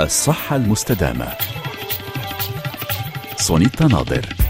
الصحة 0.00 0.56
المستدامة. 0.56 1.28
سونيتا 3.36 3.86
ناظر. 3.86 4.43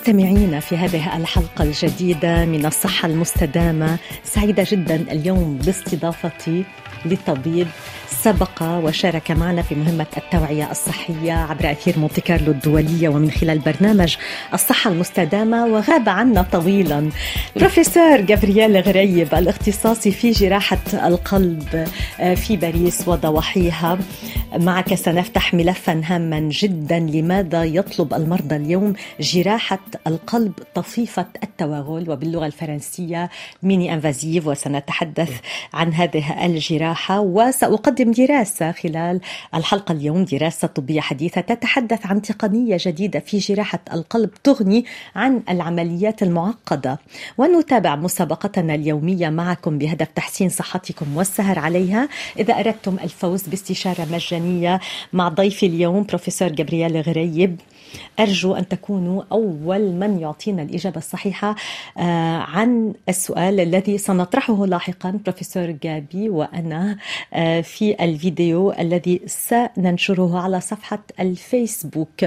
مستمعينا 0.00 0.60
في 0.60 0.76
هذه 0.76 1.16
الحلقة 1.16 1.64
الجديدة 1.64 2.44
من 2.44 2.66
الصحة 2.66 3.08
المستدامة 3.08 3.98
سعيدة 4.24 4.66
جدا 4.70 4.94
اليوم 4.94 5.56
باستضافتي 5.56 6.64
لطبيب 7.04 7.66
سبق 8.08 8.62
وشارك 8.62 9.30
معنا 9.30 9.62
في 9.62 9.74
مهمة 9.74 10.06
التوعية 10.16 10.70
الصحية 10.70 11.32
عبر 11.32 11.70
أثير 11.70 11.98
مونتي 11.98 12.20
كارلو 12.20 12.52
الدولية 12.52 13.08
ومن 13.08 13.30
خلال 13.30 13.58
برنامج 13.58 14.16
الصحة 14.54 14.90
المستدامة 14.90 15.66
وغاب 15.66 16.08
عنا 16.08 16.42
طويلا 16.42 17.10
بروفيسور 17.56 18.20
جابرييل 18.20 18.76
غريب 18.76 19.34
الاختصاصي 19.34 20.10
في 20.12 20.30
جراحة 20.30 20.78
القلب 20.94 21.88
في 22.36 22.56
باريس 22.56 23.08
وضواحيها. 23.08 23.98
معك 24.56 24.94
سنفتح 24.94 25.54
ملفا 25.54 26.02
هاما 26.04 26.40
جدا 26.40 26.98
لماذا 26.98 27.64
يطلب 27.64 28.14
المرضى 28.14 28.56
اليوم 28.56 28.92
جراحة 29.20 29.78
القلب 30.06 30.52
طفيفة 30.74 31.26
التوغل 31.42 32.10
وباللغة 32.10 32.46
الفرنسية 32.46 33.30
ميني 33.62 33.94
انفازيف 33.94 34.46
وسنتحدث 34.46 35.30
عن 35.74 35.92
هذه 35.92 36.46
الجراحة. 36.46 37.20
وسأقدم 37.20 38.10
دراسة 38.10 38.72
خلال 38.72 39.20
الحلقة 39.54 39.92
اليوم 39.92 40.24
دراسة 40.24 40.68
طبية 40.68 41.00
حديثة 41.00 41.40
تتحدث 41.40 42.06
عن 42.06 42.22
تقنية 42.22 42.76
جديدة 42.80 43.20
في 43.20 43.38
جراحة 43.38 43.80
القلب 43.92 44.30
تغني 44.44 44.84
عن 45.16 45.42
العمليات 45.48 46.22
المعقدة. 46.22 46.98
ونتابع 47.38 47.96
مسابقتنا 47.96 48.74
اليومية 48.74 49.28
معكم 49.28 49.78
بهدف 49.78 50.08
تحسين 50.14 50.48
صحتكم 50.48 51.16
والسهر 51.16 51.58
عليها. 51.58 52.08
إذا 52.38 52.54
أردتم 52.54 52.96
الفوز 53.04 53.42
باستشارة 53.42 54.06
مجانية 54.12 54.39
مع 55.12 55.28
ضيفي 55.28 55.66
اليوم 55.66 56.02
بروفيسور 56.02 56.48
جابرييل 56.48 57.00
غريب. 57.00 57.60
أرجو 58.20 58.54
أن 58.54 58.68
تكونوا 58.68 59.22
أول 59.32 59.80
من 59.80 60.18
يعطينا 60.18 60.62
الإجابة 60.62 60.96
الصحيحة 60.96 61.56
آه، 61.98 62.36
عن 62.36 62.94
السؤال 63.08 63.60
الذي 63.60 63.98
سنطرحه 63.98 64.66
لاحقا 64.66 65.10
بروفيسور 65.24 65.70
جابي 65.70 66.28
وأنا 66.28 66.96
آه، 67.32 67.60
في 67.60 68.04
الفيديو 68.04 68.72
الذي 68.72 69.20
سننشره 69.26 70.38
على 70.38 70.60
صفحة 70.60 71.02
الفيسبوك. 71.20 72.24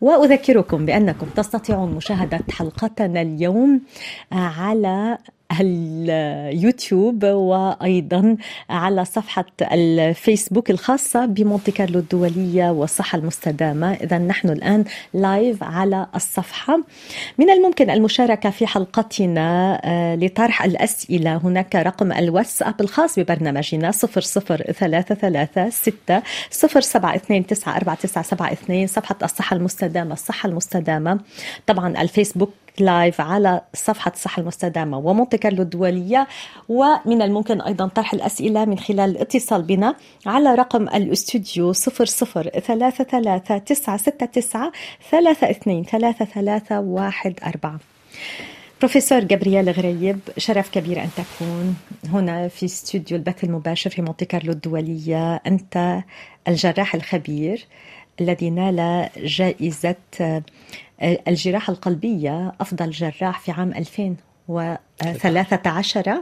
وأذكركم 0.00 0.86
بأنكم 0.86 1.26
تستطيعون 1.26 1.94
مشاهدة 1.94 2.40
حلقتنا 2.50 3.22
اليوم 3.22 3.80
آه، 4.32 4.36
على 4.36 5.18
اليوتيوب 5.60 7.24
وأيضا 7.24 8.36
على 8.70 9.04
صفحة 9.04 9.44
الفيسبوك 9.62 10.70
الخاصة 10.70 11.26
بمونتي 11.26 11.70
كارلو 11.70 11.98
الدولية 11.98 12.70
والصحة 12.70 13.18
المستدامة. 13.18 13.92
اذا 13.92 14.18
نحن 14.18 14.48
الآن 14.50 14.84
live 15.14 15.62
على 15.62 16.06
الصفحة. 16.14 16.80
من 17.38 17.50
الممكن 17.50 17.90
المشاركة 17.90 18.50
في 18.50 18.66
حلقتنا 18.66 19.80
آه، 19.84 20.16
لطرح 20.16 20.64
الأسئلة 20.64 21.36
هناك 21.36 21.76
رقم 21.76 22.12
الواتساب 22.12 22.80
الخاص 22.80 23.18
ببرنامجنا 23.18 23.90
00336 23.90 26.22
0729 26.50 28.86
صفحة 28.86 29.16
الصحة 29.22 29.56
المستدامة 29.56 30.12
الصحة 30.12 30.48
المستدامة. 30.48 31.20
طبعا 31.66 32.02
الفيسبوك 32.02 32.50
live 32.78 33.20
على 33.20 33.60
صفحة 33.74 34.12
الصحة 34.14 34.40
المستدامة 34.40 34.98
ومونتي 34.98 35.38
كارلو 35.38 35.62
الدولية 35.62 36.28
ومن 36.68 37.22
الممكن 37.22 37.60
أيضا 37.60 37.86
طرح 37.86 38.14
الأسئلة 38.14 38.64
من 38.64 38.78
خلال 38.78 39.10
الاتصال 39.10 39.62
بنا 39.62 39.96
على 40.26 40.54
رقم 40.54 40.88
الاستوديو 40.88 41.72
0033969 41.72 41.76
32 45.10 45.84
بروفيسور 48.80 49.20
جابرييل 49.20 49.70
غريب 49.70 50.18
شرف 50.38 50.70
كبير 50.70 51.02
أن 51.02 51.08
تكون 51.16 51.76
هنا 52.04 52.48
في 52.48 52.64
استوديو 52.64 53.16
البث 53.16 53.44
المباشر 53.44 53.90
في 53.90 54.02
مونتي 54.02 54.24
كارلو 54.24 54.52
الدولية. 54.52 55.34
أنت 55.34 56.02
الجراح 56.48 56.94
الخبير 56.94 57.66
الذي 58.20 58.50
نال 58.50 59.08
جائزة 59.16 59.96
الجراحة 61.02 61.72
القلبية 61.72 62.52
أفضل 62.60 62.90
جراح 62.90 63.40
في 63.40 63.52
عام 63.52 63.72
2013 63.72 66.14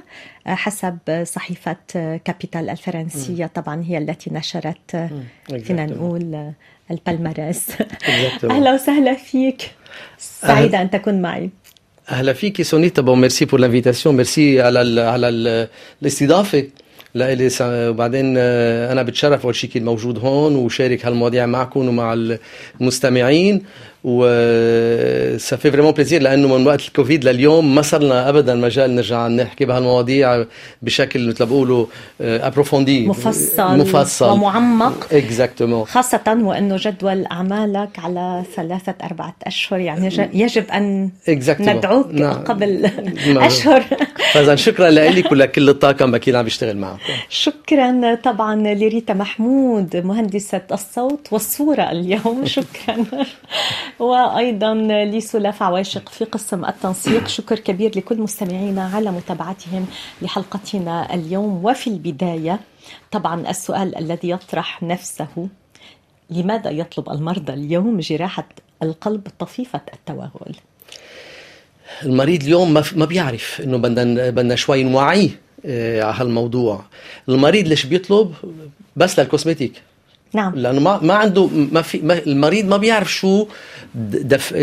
حسب 0.47 0.99
صحيفة 1.22 1.77
Capital 2.25 2.71
الفرنسية. 2.71 3.47
طبعا 3.47 3.84
هي 3.84 3.99
التي 3.99 4.31
نشرت 4.34 5.10
فينا 5.62 5.87
نقول 5.87 6.53
ال 6.91 6.99
palmarès 6.99 7.69
أهلا 8.44 8.75
وسهلا 8.75 9.15
فيك. 9.15 9.71
سعيدة 10.19 10.83
أن 10.83 10.91
تكون 10.91 11.22
معي. 11.22 11.50
أهلا 12.10 12.33
فيك 12.33 12.62
سونيتا. 12.62 13.03
Bon 13.03 13.21
merci 13.21 13.44
pour 13.44 13.60
l'invitation 13.60 14.16
merci 14.16 14.60
على 14.60 14.83
ال 14.83 14.99
على 14.99 15.28
ال 15.28 15.69
الاستضافه 16.03 16.65
لإلي 17.15 17.49
وبعدين 17.62 18.39
أنا 18.39 19.03
بتشرف 19.03 19.44
اول 19.44 19.54
شيء 19.54 19.83
موجود 19.83 20.19
هون 20.19 20.56
وشارك 20.56 21.06
هالمواضيع 21.06 21.47
معكم 21.47 21.89
ومع 21.89 22.37
المستمعين. 22.81 23.62
و 24.05 24.23
ça 25.38 25.56
fait 25.56 25.71
vraiment 25.71 25.93
plaisir 25.93 26.22
لأنه 26.23 26.59
من 26.59 26.67
وقت 26.67 26.81
الكوفيد 26.81 27.25
لليوم 27.25 27.75
ما 27.75 27.83
صار 27.83 28.03
لنا 28.03 28.29
ابدا 28.29 28.55
مجال 28.55 28.95
نرجع 28.95 29.29
نحكي 29.29 29.65
بهالمواضيع 29.65 30.45
بشكل 30.83 31.29
مثل 31.29 31.47
بيقولوا 31.47 31.87
approfondi 32.21 33.06
مفصل 33.07 33.79
مفصل. 33.79 34.31
ومعمق. 34.31 35.07
exactement 35.12 35.84
خاصة 35.85 36.21
وأنه 36.27 36.77
جدول 36.79 37.27
أعمالك 37.27 37.99
على 37.99 38.43
ثلاثة 38.57 38.95
أربعة 39.05 39.35
أشهر 39.43 39.81
يعني 39.81 40.31
يجب 40.34 40.65
أن 40.71 41.11
ندعوك 41.61 42.07
نعم. 42.13 42.34
قبل 42.34 42.91
نعم. 43.27 43.39
أشهر. 43.45 43.84
فاذا 44.33 44.55
شكرا 44.67 44.91
لك 44.91 45.33
ولكل 45.33 45.69
الطاقم 45.69 46.15
أكيد 46.15 46.34
عم 46.34 46.45
بيشتغل 46.45 46.77
معكم. 46.77 46.99
شكرا 47.29 48.15
طبعا 48.15 48.57
لريتا 48.57 49.15
محمود 49.15 49.97
مهندسة 49.97 50.61
الصوت 50.73 51.29
والصورة 51.31 51.83
اليوم. 51.83 52.43
شكرا. 52.57 53.07
وأيضا 53.98 54.75
لسلاف 55.04 55.62
عواشق 55.62 56.08
في 56.08 56.25
قسم 56.25 56.64
التنسيق. 56.64 57.28
شكر 57.28 57.58
كبير 57.58 57.98
لكل 57.98 58.20
مستمعينا 58.20 58.91
على 58.94 59.10
متابعتهم 59.10 59.86
لحلقتنا 60.22 61.15
اليوم. 61.15 61.65
وفي 61.65 61.86
البداية 61.91 62.60
طبعا 63.10 63.50
السؤال 63.50 63.98
الذي 63.98 64.30
يطرح 64.30 64.83
نفسه 64.83 65.48
لماذا 66.30 66.71
يطلب 66.71 67.10
المرضى 67.10 67.53
اليوم 67.53 68.00
جراحة 68.00 68.48
القلب 68.83 69.28
طفيفة 69.39 69.80
التوغل 69.95 70.54
المريض 72.03 72.42
اليوم 72.42 72.74
ما 72.95 73.04
بيعرف 73.04 73.60
إنه 73.65 73.77
بدنا 73.77 74.30
بدنا 74.30 74.54
شوي 74.56 74.83
نوعيه 74.84 75.28
آه، 75.66 76.03
على 76.03 76.16
هالموضوع. 76.16 76.84
المريض 77.28 77.68
ليش 77.68 77.86
بيطلب؟ 77.86 78.34
بس 78.97 79.18
للكوسمتيك 79.21 79.83
نعم. 80.34 80.53
لأنه 80.57 80.81
ما 80.81 80.99
ما 81.03 81.15
عنده 81.15 81.49
ما 81.73 81.83
في 81.83 81.99
ما 81.99 82.19
المريض 82.27 82.65
ما 82.65 82.77
بيعرف 82.77 83.13
شو 83.13 83.47
دف 83.95 84.55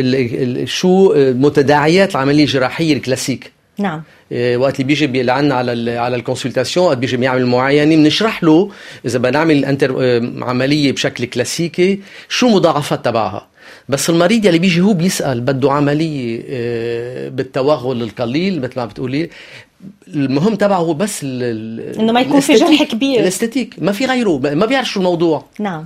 شو 0.66 1.14
تداعيات 1.18 2.12
العملية 2.12 2.44
الجراحية 2.44 2.94
الكلاسيك. 2.94 3.52
نعم. 3.78 4.04
إيه، 4.32 4.58
وقت 4.58 4.76
اللي 4.76 4.84
بيجي 4.84 5.24
لعنا 5.24 5.56
على 5.56 5.98
على 5.98 6.16
ال 6.16 6.21
consultation 6.21 6.86
وقت 6.86 6.98
بيجي 6.98 7.18
بيعمل 7.18 7.46
معاينة 7.46 7.96
بنشرح 7.96 8.44
له 8.44 8.72
إذا 9.06 9.20
بدنا 9.20 9.32
نعمل 9.32 9.66
inter 9.66 9.92
عملية 10.44 10.92
بشكل 10.92 11.26
كلاسيكي 11.26 12.00
شو 12.30 12.50
مضاعفات 12.50 13.06
تبعها. 13.06 13.48
بس 13.90 14.10
المريض 14.10 14.46
يلي 14.46 14.60
بيجي 14.60 14.82
هو 14.82 14.94
بيسأل 14.94 15.42
بده 15.42 15.72
عملية 15.72 16.44
آه، 16.50 17.30
بالتوغل 17.30 18.02
القليل 18.04 18.62
مثل 18.62 18.74
ما 18.76 18.86
بتقولي. 18.86 19.30
المهم 20.08 20.56
تبعه 20.56 20.78
هو 20.78 20.94
بس 20.94 21.24
إنه 21.24 22.12
ما 22.12 22.22
يكون 22.22 22.40
في 22.40 22.54
جرح 22.56 22.84
كبير. 22.84 23.20
ال 23.20 23.25
esthétique 23.25 23.76
ما 23.78 23.92
في 23.92 24.06
غيره 24.06 24.38
ما 24.40 24.66
بيعرف 24.66 24.90
شو 24.90 25.00
الموضوع. 25.00 25.46
نعم. 25.60 25.84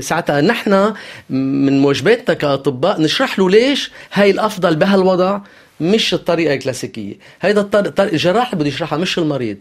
ساعتها 0.00 0.40
نحن 0.40 0.92
من 1.30 1.84
واجباتنا 1.84 2.34
كأطباء 2.34 3.00
نشرح 3.00 3.38
له 3.38 3.50
ليش 3.50 3.90
هاي 4.12 4.30
الأفضل 4.30 4.76
بهالوضع 4.76 5.40
مش 5.80 6.14
الطريقة 6.14 6.54
الكلاسيكية. 6.54 7.14
هيدا 7.40 7.60
الطريقة 7.60 8.02
الجراح 8.04 8.52
اللي 8.52 8.64
بده 8.64 8.68
يشرحها 8.68 8.98
مش 8.98 9.18
المريض. 9.18 9.56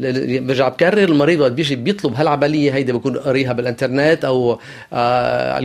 برجع 0.00 0.68
بكرر 0.68 1.04
المريض 1.04 1.40
وقت 1.40 1.52
بيجي 1.52 1.76
بيطلب 1.76 2.14
هالعملية 2.14 2.74
هيدي 2.74 2.92
بكون 2.92 3.16
قاريها 3.16 3.52
بالإنترنت 3.52 4.24
أو 4.24 4.58
آه 4.92 5.60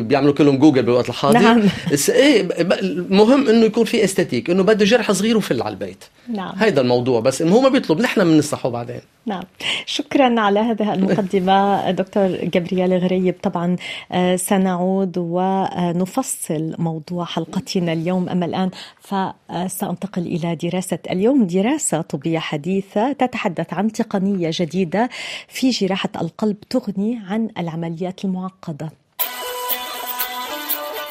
بيعملوا 0.00 0.32
كلهم 0.32 0.58
جوجل 0.58 0.82
بالوقت 0.82 1.08
الحاضر. 1.08 1.38
نعم. 1.38 1.62
إيه 2.08 2.48
المهم 2.80 3.48
إنه 3.48 3.64
يكون 3.64 3.84
في 3.84 4.04
استاتيك 4.04 4.50
إنه 4.50 4.62
بده 4.62 4.84
جرح 4.84 5.12
صغير 5.12 5.36
وفل 5.36 5.62
على 5.62 5.72
البيت. 5.72 6.04
نعم. 6.28 6.52
هيدا 6.56 6.80
الموضوع 6.80 7.20
بس 7.20 7.42
هو 7.42 7.60
ما 7.60 7.68
بيطلب 7.68 8.00
نحن 8.00 8.24
بننصحه 8.24 8.68
بعدين. 8.68 9.00
نعم. 9.26 9.42
شكرا 9.86 10.40
على 10.40 10.60
هذه 10.60 10.94
المقدمة. 10.94 11.58
دكتور 12.00 12.28
جابرييل 12.28 12.98
غريب 12.98 13.34
طبعا 13.42 13.76
آه، 14.12 14.36
سنعود 14.36 15.18
ونفصل 15.18 16.74
موضوع 16.78 17.24
حلقتنا 17.24 17.92
اليوم. 17.92 18.28
أما 18.28 18.46
الآن 18.46 18.70
فسأنتقل 19.00 20.22
إلى 20.22 20.54
دراسة 20.54 20.98
اليوم 21.10 21.46
دراسة 21.46 22.00
طبية 22.00 22.38
حديثة 22.38 23.12
تتحدث 23.12 23.67
عن 23.72 23.92
تقنية 23.92 24.50
جديدة 24.52 25.08
في 25.48 25.70
جراحة 25.70 26.10
القلب 26.20 26.56
تغني 26.60 27.20
عن 27.28 27.48
العمليات 27.58 28.24
المعقدة. 28.24 28.90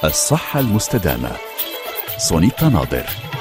الصحة 0.03 0.59
المستدامة. 0.59 1.31
سونيتا 2.17 2.69
ناظر. 2.69 3.36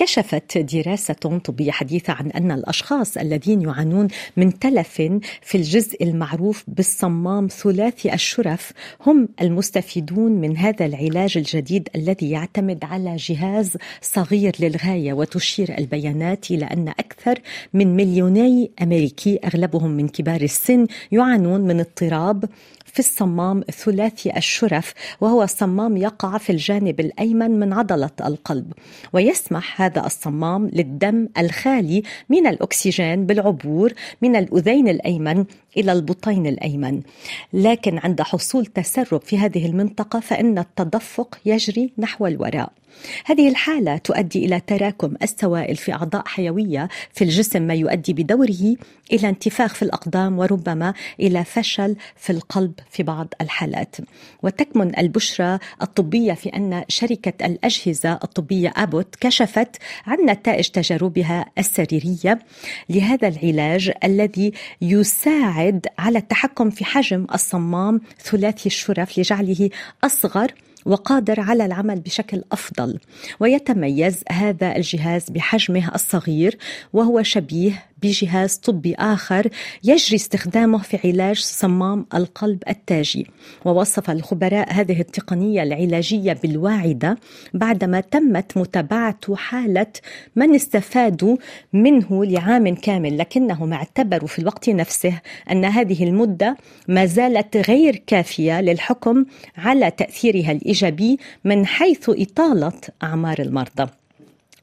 كشفت 0.00 0.58
دراسة 0.58 1.14
طبية 1.44 1.70
حديثة 1.70 2.12
عن 2.12 2.30
أن 2.30 2.52
الأشخاص 2.52 3.16
الذين 3.16 3.62
يعانون 3.62 4.08
من 4.36 4.58
تلف 4.58 5.02
في 5.42 5.54
الجزء 5.54 6.04
المعروف 6.04 6.64
بالصمام 6.68 7.48
ثلاثي 7.48 8.14
الشرف 8.14 8.72
هم 9.06 9.28
المستفيدون 9.40 10.32
من 10.32 10.56
هذا 10.56 10.86
العلاج 10.86 11.36
الجديد 11.36 11.88
الذي 11.94 12.30
يعتمد 12.30 12.84
على 12.84 13.16
جهاز 13.16 13.76
صغير 14.02 14.56
للغاية 14.60 15.12
وتشير 15.12 15.78
البيانات 15.78 16.50
إلى 16.50 16.64
أن 16.64 16.88
أكثر 16.88 17.38
من 17.74 17.96
مليوني 17.96 18.70
أمريكي 18.82 19.38
أغلبهم 19.44 19.90
من 19.90 20.08
كبار 20.08 20.40
السن 20.40 20.86
يعانون 21.12 21.60
من 21.60 21.80
اضطراب 21.80 22.44
في 22.92 22.98
الصمام 22.98 23.62
ثلاثي 23.70 24.36
الشرف 24.36 24.94
وهو 25.20 25.46
صمام 25.46 25.96
يقع 25.96 26.38
في 26.38 26.50
الجانب 26.50 27.00
الأيمن 27.00 27.50
من 27.50 27.72
عضلة 27.72 28.10
القلب. 28.26 28.72
ويسمح 29.12 29.82
هذا 29.82 30.06
الصمام 30.06 30.70
للدم 30.72 31.28
الخالي 31.38 32.02
من 32.28 32.46
الأكسجين 32.46 33.26
بالعبور 33.26 33.92
من 34.22 34.36
الأذين 34.36 34.88
الأيمن 34.88 35.44
إلى 35.76 35.92
البطين 35.92 36.46
الأيمن. 36.46 37.00
لكن 37.52 37.98
عند 37.98 38.22
حصول 38.22 38.66
تسرب 38.66 39.22
في 39.22 39.38
هذه 39.38 39.66
المنطقة 39.66 40.20
فإن 40.20 40.58
التدفق 40.58 41.38
يجري 41.46 41.92
نحو 41.98 42.26
الوراء. 42.26 42.72
هذه 43.24 43.48
الحالة 43.48 43.96
تؤدي 43.96 44.44
إلى 44.44 44.60
تراكم 44.60 45.14
السوائل 45.22 45.76
في 45.76 45.92
أعضاء 45.92 46.22
حيوية 46.26 46.88
في 47.12 47.24
الجسم 47.24 47.62
ما 47.62 47.74
يؤدي 47.74 48.12
بدوره 48.12 48.76
إلى 49.12 49.28
انتفاخ 49.28 49.74
في 49.74 49.82
الأقدام 49.82 50.38
وربما 50.38 50.94
إلى 51.20 51.44
فشل 51.44 51.96
في 52.16 52.30
القلب 52.30 52.72
في 52.90 53.02
بعض 53.02 53.34
الحالات. 53.40 53.96
وتكمن 54.42 54.98
البشرى 54.98 55.58
الطبية 55.82 56.32
في 56.32 56.48
أن 56.48 56.84
شركة 56.88 57.46
الأجهزة 57.46 58.12
الطبية 58.12 58.72
أبوت 58.76 59.14
كشفت 59.20 59.76
عن 60.06 60.18
نتائج 60.26 60.68
تجاربها 60.68 61.46
السريرية 61.58 62.38
لهذا 62.88 63.28
العلاج 63.28 63.92
الذي 64.04 64.52
يساعد 64.80 65.86
على 65.98 66.18
التحكم 66.18 66.70
في 66.70 66.84
حجم 66.84 67.26
الصمام 67.34 68.00
ثلاثي 68.22 68.66
الشرف 68.66 69.18
لجعله 69.18 69.70
أصغر 70.04 70.54
وقادر 70.86 71.40
على 71.40 71.66
العمل 71.66 72.00
بشكل 72.00 72.42
أفضل. 72.52 72.98
ويتميز 73.40 74.24
هذا 74.30 74.76
الجهاز 74.76 75.30
بحجمه 75.30 75.94
الصغير 75.94 76.58
وهو 76.92 77.22
شبيه 77.22 77.89
بجهاز 78.02 78.56
طبي 78.56 78.94
آخر 78.94 79.48
يجري 79.84 80.16
استخدامه 80.16 80.78
في 80.78 80.98
علاج 81.08 81.38
صمام 81.38 82.06
القلب 82.14 82.62
التاجي. 82.68 83.26
ووصف 83.64 84.10
الخبراء 84.10 84.72
هذه 84.72 85.00
التقنية 85.00 85.62
العلاجية 85.62 86.32
بالواعدة 86.32 87.18
بعدما 87.54 88.00
تمت 88.00 88.56
متابعة 88.56 89.34
حالة 89.34 89.86
من 90.36 90.54
استفادوا 90.54 91.36
منه 91.72 92.24
لعام 92.24 92.74
كامل 92.74 93.18
لكنهم 93.18 93.72
اعتبروا 93.72 94.28
في 94.28 94.38
الوقت 94.38 94.70
نفسه 94.70 95.20
أن 95.50 95.64
هذه 95.64 96.04
المدة 96.04 96.56
ما 96.88 97.06
زالت 97.06 97.56
غير 97.56 97.96
كافية 98.06 98.60
للحكم 98.60 99.24
على 99.56 99.90
تأثيرها 99.90 100.52
الإيجابي 100.52 101.18
من 101.44 101.66
حيث 101.66 102.10
إطالة 102.10 102.80
أعمار 103.02 103.38
المرضى. 103.38 103.99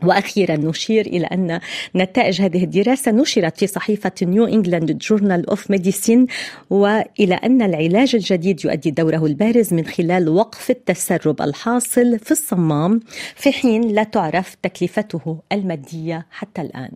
وأخيرا 0.04 0.56
نشير 0.56 1.06
إلى 1.06 1.26
أن 1.26 1.60
نتائج 1.96 2.42
هذه 2.42 2.64
الدراسة 2.64 3.12
نشرت 3.12 3.58
في 3.58 3.68
صحيفة 3.68 4.12
New 4.22 4.46
England 4.46 4.98
Journal 4.98 5.50
of 5.50 5.72
Medicine 5.72 6.28
وإلى 6.70 7.36
أن 7.36 7.62
العلاج 7.62 8.16
الجديد 8.16 8.66
يؤدي 8.66 8.92
دوره 8.92 9.26
البارز 9.26 9.74
من 9.74 9.86
خلال 9.86 10.30
وقف 10.30 10.70
التسرب 10.70 11.42
الحاصل 11.42 12.20
في 12.20 12.32
الصمام 12.32 13.00
في 13.36 13.52
حين 13.52 13.82
لا 13.82 14.04
تعرف 14.04 14.56
تكلفته 14.64 15.40
المادية 15.52 16.26
حتى 16.32 16.62
الآن. 16.62 16.92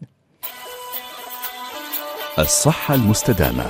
الصحة 2.40 2.96
المستدامة 2.96 3.66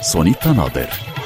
سونيتا 0.00 0.52
ناظر 0.52 1.19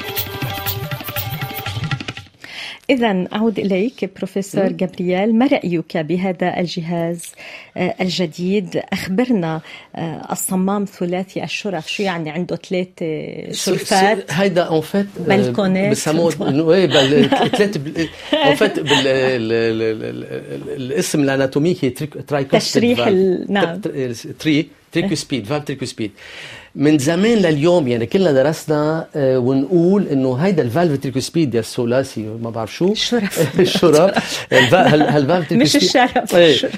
إذا 2.89 3.27
أعود 3.33 3.59
إليك 3.59 4.09
بروفيسور 4.17 4.67
جابرييل 4.67 5.35
ما 5.35 5.47
رأيك 5.47 5.97
بهذا 5.97 6.59
الجهاز 6.59 7.31
آه، 7.77 7.95
الجديد؟ 8.01 8.81
أخبرنا 8.93 9.61
آه، 9.95 10.27
الصمام 10.31 10.85
ثلاثي 10.85 11.43
الشرف 11.43 11.91
شو 11.91 12.03
يعني 12.03 12.29
عنده 12.29 12.55
ثلاث 12.55 12.87
شرفات؟ 13.51 14.31
هيدا 14.31 14.61
en 14.61 14.81
fait 14.81 15.07
بلكونات 15.27 15.91
بسموه 15.91 16.31
ثلاث 17.57 17.77
en 18.33 18.55
fait 18.55 18.79
الاسم 20.77 21.23
ال 21.23 21.29
anatomique 21.29 21.89
تشريح 22.51 23.07
نعم. 23.49 23.81
tri 24.39 24.67
tricuspide 24.91 25.45
valve 25.45 25.63
tricuspide 25.63 26.11
من 26.75 26.97
زمان 26.97 27.37
لليوم 27.37 27.87
يعني 27.87 28.05
كلنا 28.05 28.31
درسنا 28.31 29.07
آه، 29.15 29.39
ونقول 29.39 30.07
إنه 30.07 30.35
هيدا 30.35 30.63
ال 30.63 30.97
valve 31.01 31.19
tricuspide 31.19 31.55
يا 31.55 31.59
الثلاثي 31.59 32.21
ما 32.21 32.49
بعرف 32.49 32.75
شو. 32.75 32.91
الشرف 32.91 33.59
الشرف 33.59 34.43
هال 34.73 34.96
valve 34.96 35.53
مش 35.53 35.75
الشرف 35.75 36.35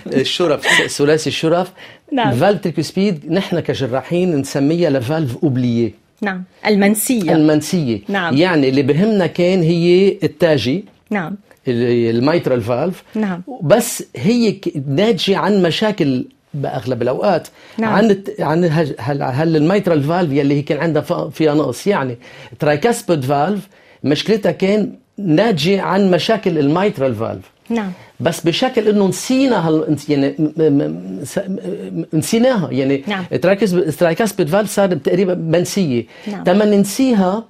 الشرف 0.08 0.82
الثلاثي 0.82 1.30
الشرف 1.30 1.72
نعم. 2.12 2.30
ال 2.34 2.62
valve 2.62 2.82
tricuspide 2.82 3.32
نحن 3.32 3.60
كجراحين 3.60 4.36
نسميها 4.36 4.90
la 4.90 5.04
valve 5.04 5.38
oubliée 5.44 6.08
نعم. 6.22 6.44
المنسية. 6.68 7.36
المنسية. 7.36 8.00
نعم. 8.08 8.38
يعني 8.38 8.70
اللي 8.70 8.82
بهمنا 8.82 9.28
كان 9.28 9.62
هي 9.62 10.18
التاجي. 10.24 10.86
نعم. 11.12 11.36
ال 11.68 11.81
mitral 11.81 12.62
valve. 12.62 13.04
نعم. 13.16 13.42
بس 13.64 14.04
هي 14.16 14.56
ناتجة 14.88 15.38
عن 15.38 15.62
مشاكل 15.62 16.26
بأغلب 16.54 17.02
الأوقات 17.02 17.48
نعم. 17.78 17.94
عن 17.94 18.24
عن 18.40 18.64
هل 19.22 19.56
ال 19.56 19.63
mitral 19.63 20.04
valve 20.04 20.32
يلي 20.32 20.56
هي 20.56 20.62
كان 20.62 20.78
عندها 20.78 21.30
فيها 21.30 21.54
نقص 21.54 21.88
يعني 21.88 22.18
tricuspid 22.60 23.24
valve 23.24 23.68
مشكلتها 24.04 24.52
كان 24.52 24.94
ناتجه 25.18 25.82
عن 25.82 26.12
مشاكل 26.12 26.60
ال 26.60 26.68
mitral 26.68 27.16
valve 27.16 27.46
نعم 27.70 27.92
بس 28.20 28.42
بشكل 28.42 28.88
إنه 28.88 29.08
نسينا 29.08 29.68
هال 29.68 29.98
يعني 30.10 30.36
نسيناها 32.14 32.72
يعني 32.72 33.04
نعم. 33.08 33.26
tricuspid 34.00 34.48
valve 34.48 34.72
صار 34.72 34.94
تقريبا 34.94 35.34
منسية 35.34 36.06
نعم. 36.28 36.44
تما 36.44 36.66
ننسيها 36.66 37.44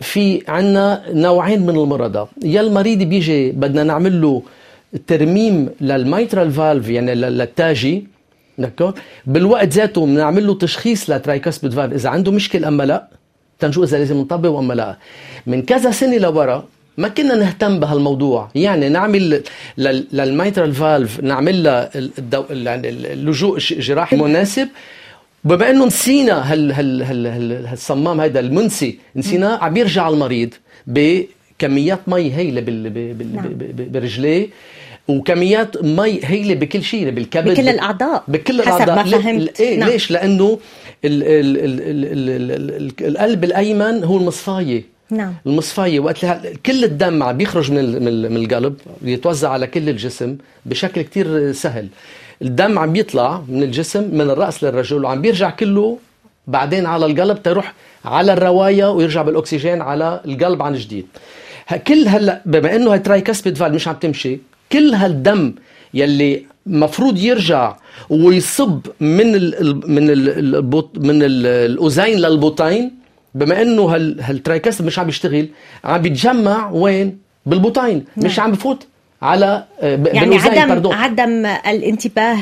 في 0.00 0.42
عنا 0.48 1.02
نوعين 1.12 1.66
من 1.66 1.76
المرضى 1.76 2.28
يا 2.42 2.60
المريض 2.60 2.98
بيجي 2.98 3.52
بدنا 3.52 3.84
نعمل 3.84 4.22
له 4.22 4.42
ترميم 5.06 5.68
لل 5.80 5.98
mitral 5.98 6.50
valve 6.52 6.88
يعني 6.88 7.14
للتاجي 7.14 8.06
d'accord 8.58 8.94
بالوقت 9.26 9.68
ذاته 9.68 10.06
بنعمل 10.06 10.46
له 10.46 10.54
تشخيص 10.54 11.10
ل 11.10 11.16
tricuspid 11.16 11.72
valve 11.72 11.92
إذا 11.92 12.08
عنده 12.08 12.32
مشكلة 12.32 12.68
أما 12.68 12.82
لا 12.82 13.08
تنشوف 13.58 13.84
إذا 13.84 13.98
لازم 13.98 14.16
نطبق 14.20 14.50
واما 14.50 14.74
لا. 14.74 14.96
من 15.46 15.62
كذا 15.62 15.90
سنة 15.90 16.16
لورا 16.16 16.64
ما 16.98 17.08
كنا 17.08 17.34
نهتم 17.34 17.80
بهالموضوع. 17.80 18.48
يعني 18.54 18.88
نعمل 18.88 19.42
لل 20.12 20.27
mitral 20.27 20.74
valve 20.74 21.20
نعمل 21.20 21.62
لها 21.62 21.90
اللجوء 21.94 23.58
جراحي 23.58 24.16
مناسب. 24.16 24.68
بما 25.44 25.70
إنه 25.70 25.86
نسينا 25.86 26.52
هال 26.52 26.72
هال 26.72 27.02
هال 27.02 27.66
هالصمام 27.66 28.20
هذا 28.20 28.40
المنسي 28.40 28.98
نسيناه 29.16 29.56
عم 29.64 29.76
يرجع 29.76 30.08
المريض 30.08 30.54
كميات 31.60 32.00
مي 32.06 32.30
هائله 32.36 32.60
بال... 32.60 32.90
بال... 32.90 33.34
نعم. 33.36 33.48
برجليه 33.92 34.48
وكميات 35.08 35.84
مي 35.84 36.20
هائله 36.22 36.54
بكل 36.54 36.82
شيء 36.82 37.10
بالكبد 37.10 37.50
بكل 37.50 37.68
الأعضاء. 37.68 38.24
بكل 38.28 38.62
حسب 38.62 38.82
الأعضاء. 38.82 39.04
ما 39.04 39.22
فهمت. 39.22 39.60
إيه 39.60 39.78
نعم. 39.78 39.88
ليش؟ 39.88 40.10
لأنه 40.10 40.58
ال... 41.04 41.22
ال... 41.22 41.56
ال... 41.56 41.80
ال... 42.12 42.92
ال... 43.00 43.08
القلب 43.08 43.44
الأيمن 43.44 44.04
هو 44.04 44.16
المصفاية. 44.16 44.82
نعم. 45.10 45.34
المصفاية 45.46 46.00
وقت 46.00 46.26
كل 46.66 46.84
الدم 46.84 47.22
عم 47.22 47.36
بيخرج 47.36 47.72
من 47.72 47.84
من 48.32 48.36
القلب 48.36 48.74
يتوزع 49.02 49.48
على 49.50 49.66
كل 49.66 49.88
الجسم 49.88 50.36
بشكل 50.66 51.02
كتير 51.02 51.52
سهل. 51.52 51.86
الدم 52.42 52.78
عم 52.78 52.92
بيطلع 52.92 53.42
من 53.48 53.62
الجسم 53.62 54.04
من 54.12 54.26
الرأس 54.30 54.64
للرجل 54.64 55.04
وعم 55.04 55.20
بيرجع 55.20 55.50
كله 55.50 55.98
بعدين 56.46 56.86
على 56.86 57.06
القلب 57.06 57.42
تروح 57.42 57.74
على 58.04 58.32
الروايه 58.32 58.90
ويرجع 58.90 59.22
بالأكسجين 59.22 59.82
على 59.82 60.20
القلب 60.26 60.62
عن 60.62 60.74
جديد. 60.74 61.06
كل 61.76 62.08
هلا 62.08 62.42
بما 62.46 62.76
إنه 62.76 62.92
هالترايكاسبيد 62.94 63.56
فال 63.56 63.74
مش 63.74 63.88
عم 63.88 63.94
تمشي 63.94 64.38
كل 64.72 64.94
هالدم 64.94 65.54
يلي 65.94 66.46
مفروض 66.66 67.18
يرجع 67.18 67.76
ويصب 68.10 68.80
من 69.00 69.34
ال 69.34 69.60
ال- 69.60 69.90
من 69.90 70.10
ال 70.10 70.54
البط 70.54 70.98
من 70.98 71.22
ال 71.22 71.46
الاذين 71.46 72.18
للبطين 72.18 72.90
بما 73.34 73.62
إنه 73.62 73.82
هال 73.82 74.20
هالترايكاسبيد 74.20 74.86
مش 74.86 74.98
عم 74.98 75.08
يشتغل 75.08 75.48
عم 75.84 76.02
بيتجمع 76.02 76.70
وين 76.70 77.18
بالبطين 77.46 78.04
مش 78.16 78.38
عم 78.40 78.52
بفوت 78.52 78.86
على 79.22 79.64
آه، 79.80 80.00
يعني 80.06 80.36
عدم 80.36 80.68
باردون. 80.68 80.92
عدم 80.92 81.46
الانتباه 81.46 82.36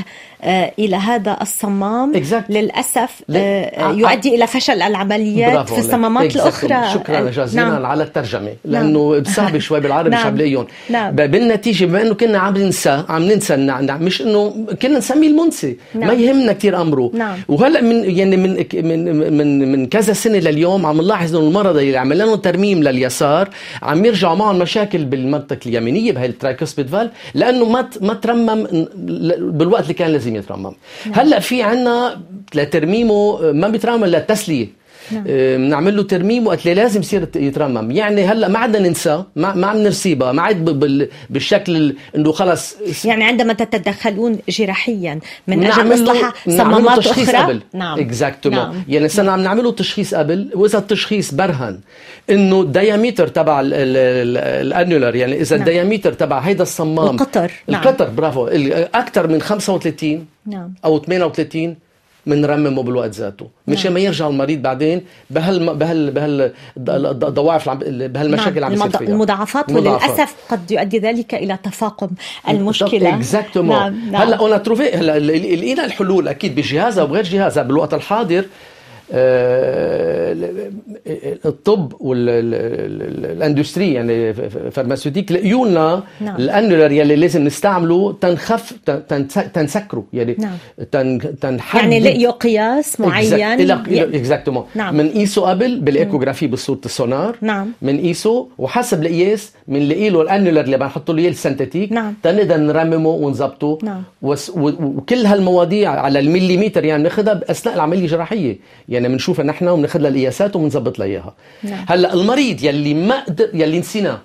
إلى 0.79 0.97
هذا 0.97 1.37
الصمام 1.43 2.13
Exact. 2.15 2.51
للأسف 2.51 3.23
آه، 3.31 3.85
ع- 3.85 3.91
يؤدي 3.91 4.35
إلى 4.35 4.47
فشل 4.47 4.83
العمليات 4.83 5.69
في. 5.69 5.79
الصمامات 5.79 6.33
Exactly. 6.33 6.37
الأخرى 6.37 6.95
شكرا 6.95 7.19
آه، 7.19 7.31
جزيلا 7.31 7.69
نعم. 7.69 7.87
على 7.87 8.03
الترجمة 8.05 8.53
لأنه 8.65 9.23
صعب 9.23 9.59
شوي 9.69 9.81
بالعربي 9.81 10.11
مش 10.11 10.17
نعم. 10.17 10.27
عم 10.27 10.67
نعم. 10.91 11.17
بالنتيجة 11.17 11.85
بما 11.85 12.03
إنه 12.03 12.15
كنا 12.15 12.39
عم 12.39 12.57
ننسى 12.57 13.05
عم 13.09 13.23
ننسى 13.23 13.57
مش 14.01 14.23
إنه 14.23 14.67
كنا 14.83 14.99
نسميه 14.99 15.29
المنسي 15.29 15.77
نعم. 15.95 16.07
ما 16.09 16.15
يهمنا 16.15 16.53
كثير 16.53 16.81
أمره 16.81 17.11
نعم. 17.15 17.39
وهلأ 17.49 17.81
من 17.81 18.17
يعني 18.17 18.37
من 18.37 18.65
من 18.75 19.37
من 19.39 19.73
من 19.73 19.87
كذا 19.87 20.13
سنة 20.13 20.39
لليوم 20.39 20.87
عم 20.87 21.01
نلاحظ 21.01 21.37
إنه 21.37 21.49
المرضى 21.49 21.83
اللي 21.83 21.97
عملنا 21.97 22.25
لهم 22.25 22.35
ترميم 22.35 22.83
لليسار 22.83 23.49
عم 23.83 24.05
يرجعوا 24.05 24.35
معهم 24.37 24.59
مشاكل 24.59 25.05
بالمنطقة 25.05 25.59
اليمينية 25.67 26.13
بهي 26.13 26.27
الترايكوسبيد 26.27 26.87
فال 26.89 27.11
لأنه 27.35 27.65
ما 27.69 27.91
ما 28.01 28.15
ترمم 28.15 28.67
بالوقت 29.39 29.83
اللي 29.83 29.95
كان 29.95 30.11
لازم 30.11 30.28
يترمم 30.37 30.73
هلأ 31.13 31.39
في 31.39 31.63
عنا 31.63 32.21
لترميمه 32.55 33.53
ما 33.53 33.69
بيترمم 33.69 34.05
للتسليه 34.05 34.78
بنعمل 35.13 35.97
له 35.97 36.03
ترميم 36.03 36.47
وقت 36.47 36.61
اللي 36.63 36.75
لازم 36.75 37.01
يصير 37.01 37.29
يترمم. 37.37 37.91
يعني 37.91 38.25
هلأ 38.25 38.49
ما 38.49 38.59
عدنا 38.59 38.89
ننسى 38.89 39.25
ما, 39.37 39.55
ما 39.55 39.67
عم 39.67 39.77
نرسيبها 39.77 40.33
ما 40.33 40.43
عاد 40.43 40.65
بالشكل 41.31 41.77
ال- 41.77 41.97
إنه 42.17 42.33
خلص 42.33 42.77
يعني 43.05 43.25
عندما 43.25 43.53
تتدخلون 43.53 44.39
جراحيا 44.49 45.21
من 45.47 45.65
أجل 45.65 46.05
له 46.05 46.33
صمامات 46.49 46.99
أخرى؟ 46.99 47.37
قبل. 47.37 47.61
نعم. 47.75 48.01
exactement 48.01 48.59
نعم. 48.59 48.83
يعني 48.89 49.09
صرنا 49.09 49.33
عم 49.33 49.41
نعمله 49.41 49.73
تشخيص 49.73 50.15
قبل. 50.15 50.51
وإذا 50.55 50.79
التشخيص 50.79 51.35
برهن 51.35 51.81
إنه 52.31 52.61
ال 52.61 52.68
diamètre 52.68 53.29
تبع 53.29 53.61
ال- 53.61 53.75
ال- 53.75 53.97
ال- 53.97 54.67
ال 54.67 54.72
annulaire 54.72 55.15
يعني 55.15 55.41
إذا 55.41 55.57
نعم. 55.57 55.67
ال 55.69 55.74
diamètre 55.74 56.13
تبع 56.13 56.39
هيدا 56.39 56.63
الصمام. 56.63 57.09
القطر، 57.15 57.51
نعم. 57.69 57.83
القطر 57.83 58.09
برافو. 58.11 58.47
أكثر 58.95 59.27
من 59.27 59.41
35 59.41 60.27
نعم. 60.47 60.75
أو 60.85 60.99
38 60.99 61.77
بنرممه 62.35 62.83
بالوقت 62.83 63.11
ذاته. 63.15 63.47
مشان 63.69 63.93
ما 63.93 64.01
يرجع 64.01 64.29
المريض 64.29 64.63
بعدين 64.63 65.03
بهال 65.31 65.75
بهال 65.77 66.11
بهال 66.11 66.53
الض- 66.79 67.25
الضوافر 67.25 67.73
اللي 67.73 68.05
عم- 68.05 68.13
بهالمشاكل 68.13 68.49
اللي 68.51 68.67
عم 68.67 68.73
نعم. 68.73 68.81
يصير 68.81 68.87
المض- 68.91 68.99
فيها. 68.99 69.09
المضاعفات 69.09 69.73
وللاسف 69.73 70.35
قد 70.49 70.71
يؤدي 70.71 70.99
ذلك 70.99 71.35
إلى 71.35 71.59
تفاقم 71.63 72.09
المشكلة. 72.49 73.15
exactement 73.15 73.77
نعم 73.79 74.11
نعم. 74.13 74.23
هلأ 74.23 74.37
on 74.37 74.63
trouvé 74.63 74.93
هلأ 74.95 75.19
لقينا 75.19 75.85
الحلول 75.85 76.29
أكيد 76.29 76.55
بجهازها 76.55 77.05
وبغير 77.05 77.25
جهازها 77.25 77.63
بالوقت 77.63 77.95
الحاضر 77.95 78.45
الطب 81.47 81.93
وال 82.01 82.36
industrie 82.36 83.93
يعني 83.93 84.33
pharmaceutique 84.71 85.33
لقيوا 85.33 85.67
لنا 85.69 86.03
نعم. 86.21 86.37
ال 86.37 86.42
annulaire 86.42 86.93
يلي 86.93 87.17
لازم 87.17 87.45
نستعمله 87.45 88.13
تنخف 88.13 88.73
تن- 88.87 89.27
تنسكره 89.53 90.05
يعني 90.13 90.37
نعم. 90.39 90.53
تن 90.93 91.19
تنحدد 91.41 91.83
يعني 91.83 92.01
لقيوا 92.01 92.33
قياس 92.33 93.01
معين 93.01 93.71
exactement 94.15 94.65
نعم. 94.75 94.97
بنقيسه 94.97 95.43
قبل 95.43 95.81
بال 95.81 95.91
échographie 95.91 96.47
بصورة 96.47 96.81
السونار 96.85 97.37
نعم. 97.41 97.73
بنقيسه 97.83 98.49
وحسب 98.59 99.03
القياس 99.03 99.53
بنلاقي 99.69 100.11
له 100.11 100.23
ال 100.23 100.27
annulaire 100.27 100.61
اللي 100.61 100.77
بنحط 100.79 101.11
له 101.11 101.19
اياه 101.19 101.31
ال 101.31 101.36
synthétique 101.36 101.93
نعم. 101.93 102.15
تنقدر 102.23 102.57
نرممه 102.57 103.09
ونظبطه 103.09 103.79
نعم. 103.83 104.03
وكل 104.23 105.27
هالمواضيع 105.27 105.91
على 105.91 106.19
المليمتر 106.19 106.85
يعني 106.85 107.03
بناخذها 107.03 107.41
اثناء 107.51 107.75
العملية 107.75 108.01
الجراحية 108.01 108.59
يعني 108.89 108.98
بنشوفها 109.07 109.45
نحن 109.45 109.69
وبناخذ 109.69 110.01
لها 110.01 110.11
القياسات 110.11 110.57
وبنظبط 110.57 110.99
لها 110.99 111.07
إياها. 111.07 111.35
نعم. 111.63 111.85
هلأ 111.89 112.15
المريض 112.15 112.65
يلي 112.65 112.95
ما 112.95 113.25
قدر 113.25 113.51
يلي 113.55 113.79
نسيناه 113.79 114.19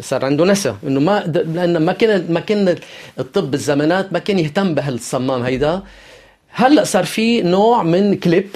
صار 0.00 0.24
عنده 0.24 0.44
نسى 0.44 0.74
إنه 0.86 1.00
ما 1.00 1.20
لأن 1.54 1.76
ما 1.76 1.92
كان 1.92 2.32
ما 2.32 2.40
كان 2.40 2.76
الطب 3.18 3.50
بالزمانات 3.50 4.12
ما 4.12 4.18
كان 4.18 4.38
يهتم 4.38 4.74
بهالصمام 4.74 5.42
هيدا. 5.42 5.82
هلأ 6.48 6.84
صار 6.84 7.04
في 7.04 7.42
نوع 7.42 7.82
من 7.82 8.14
كليب 8.14 8.48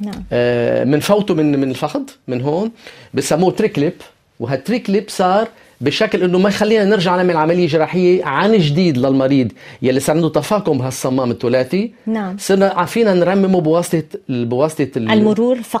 نعم. 0.00 0.24
آه، 0.32 0.84
بنفوته 0.84 1.34
من 1.34 1.60
من 1.60 1.70
الفخذ 1.70 2.02
من 2.28 2.40
هون 2.40 2.70
بسموه 3.14 3.50
TriClip. 3.50 3.92
وهال 4.40 4.59
TriClip 4.59 5.04
صار 5.08 5.48
بشكل 5.80 6.22
إنه 6.22 6.38
ما 6.38 6.48
يخلينا 6.48 6.84
نرجع 6.84 7.16
نعمل 7.16 7.36
عمليه 7.36 7.66
جراحية 7.68 8.24
عن 8.24 8.58
جديد 8.58 8.98
للمريض 8.98 9.52
يلي 9.82 10.00
صار 10.00 10.16
عنده 10.16 10.28
تفاقم 10.28 10.82
هالصمام 10.82 11.30
الثلاثي 11.30 11.92
نعم. 12.06 12.36
صرنا 12.38 12.66
عارفين 12.66 13.06
نرممه 13.06 13.60
بواسطة 13.60 14.02
بواسطة 14.28 14.88
ال- 14.96 15.10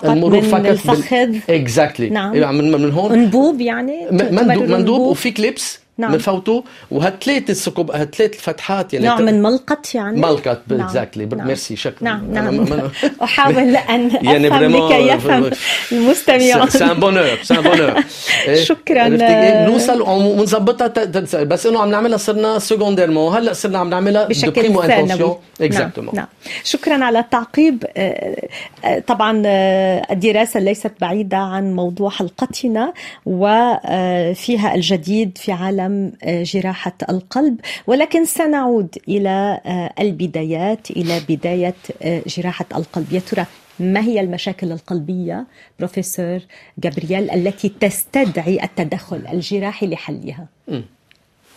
المرور 0.06 0.40
فقط 0.42 0.60
من 0.60 0.66
الفخذ. 0.66 1.34
exactly 1.50 2.08
نعم. 2.10 2.36
من, 2.58 2.72
من 2.72 2.92
هون 2.92 3.12
انبوب 3.12 3.60
يعني 3.60 4.06
مندوب 4.10 4.62
مندوب؟ 4.70 5.00
وفي 5.00 5.30
clips 5.30 5.80
نعم. 5.98 6.12
بنفوته 6.12 6.64
وهالثلاث 6.90 7.50
الثقوب 7.50 7.90
هالثلاث 7.90 8.34
الفتحات 8.34 8.94
يعني 8.94 9.06
نوع 9.06 9.20
من 9.20 9.42
ملقط 9.42 9.94
يعني 9.94 10.20
ملقط 10.20 10.60
نعم. 10.68 10.80
exactly 10.80 11.24
نعم. 11.24 11.46
ميرسي 11.46 11.76
شكرا 11.76 12.04
نعم 12.04 12.32
نعم 12.32 12.66
أنا- 12.66 12.82
أحاول 13.22 13.76
ان 13.76 14.10
يعني 14.30 14.48
أفهم 14.48 14.76
لكي 14.76 15.08
يفهم 15.08 15.50
المستمع 15.92 16.66
c'est 16.66 16.78
un 16.78 17.00
bonheur. 17.00 18.02
إيه؟ 18.48 18.64
شكراً. 18.64 19.06
إيه؟ 19.06 19.66
بنوصل 19.66 20.02
ونظبطها 20.02 20.86
ت- 20.88 20.98
ت- 20.98 21.36
بس 21.36 21.66
إنه 21.66 21.80
عم 21.80 21.90
نعملها 21.90 22.16
صرنا 22.18 22.58
secondairement 22.58 23.36
هلأ 23.36 23.52
صرنا 23.52 23.78
عم 23.78 23.90
نعملها 23.90 24.24
بشكل 24.24 24.62
ثانوي 24.86 25.36
intention. 25.62 25.72
نعم. 25.72 25.90
نعم 26.12 26.26
شكرا 26.64 27.04
على 27.04 27.18
التعقيب 27.18 27.84
آه، 27.96 28.36
آه، 28.84 28.98
طبعا 28.98 29.42
آه، 29.46 30.02
الدراسة 30.10 30.60
ليست 30.60 30.92
بعيدة 31.00 31.36
عن 31.36 31.74
موضوع 31.74 32.10
حلقتنا 32.10 32.92
وفيها 33.26 34.74
الجديد 34.74 35.38
في 35.38 35.52
عالم 35.52 35.85
آه، 36.24 36.42
جراحة 36.42 36.96
القلب 37.10 37.56
ولكن 37.86 38.24
سنعود 38.24 38.88
إلى 39.08 39.60
آه، 39.66 39.92
البدايات 40.00 40.90
إلى 40.90 41.20
بداية 41.28 41.74
آه، 42.02 42.22
جراحة 42.26 42.64
القلب. 42.76 43.12
يا 43.12 43.20
ترى 43.20 43.46
ما 43.80 44.00
هي 44.00 44.20
المشاكل 44.20 44.72
القلبية 44.72 45.46
بروفيسور 45.78 46.38
جابرييل 46.78 47.30
التي 47.30 47.68
تستدعي 47.80 48.64
التدخل 48.64 49.22
الجراحي 49.32 49.86
لحلها؟ 49.86 50.46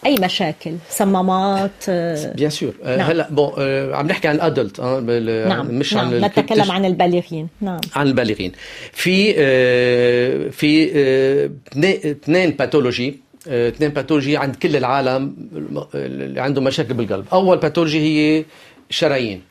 أي 0.05 0.15
مشاكل؟ 0.15 0.75
صمامات 0.89 1.89
bien 2.35 2.49
sûr 2.49 2.73
نعم. 2.85 2.99
هلا 2.99 3.29
bon 3.29 3.51
عم 3.93 4.07
نحكي 4.07 4.27
عن 4.27 4.35
ال 4.35 4.43
adult 4.43 4.79
نعم. 4.81 5.65
مش 5.67 5.93
نعم. 5.93 6.05
عن 6.07 6.19
نتكلم 6.21 6.61
الكتش- 6.61 6.69
عن 6.71 6.85
البالغين. 6.85 7.47
نعم. 7.61 7.79
عن 7.95 8.07
البالغين. 8.07 8.51
في 8.91 9.33
في 10.51 10.89
اثنين- 12.11 12.51
pathologie 12.51 13.19
اثنين 13.47 13.89
pathologie 13.89 14.37
عند 14.37 14.55
كل 14.55 14.75
العالم 14.75 15.35
اللي 15.95 16.41
عندهم 16.41 16.63
مشاكل 16.63 16.93
بالقلب. 16.93 17.25
أول 17.33 17.57
pathologie 17.57 17.99
هي 17.99 18.45
شرايين. 18.89 19.41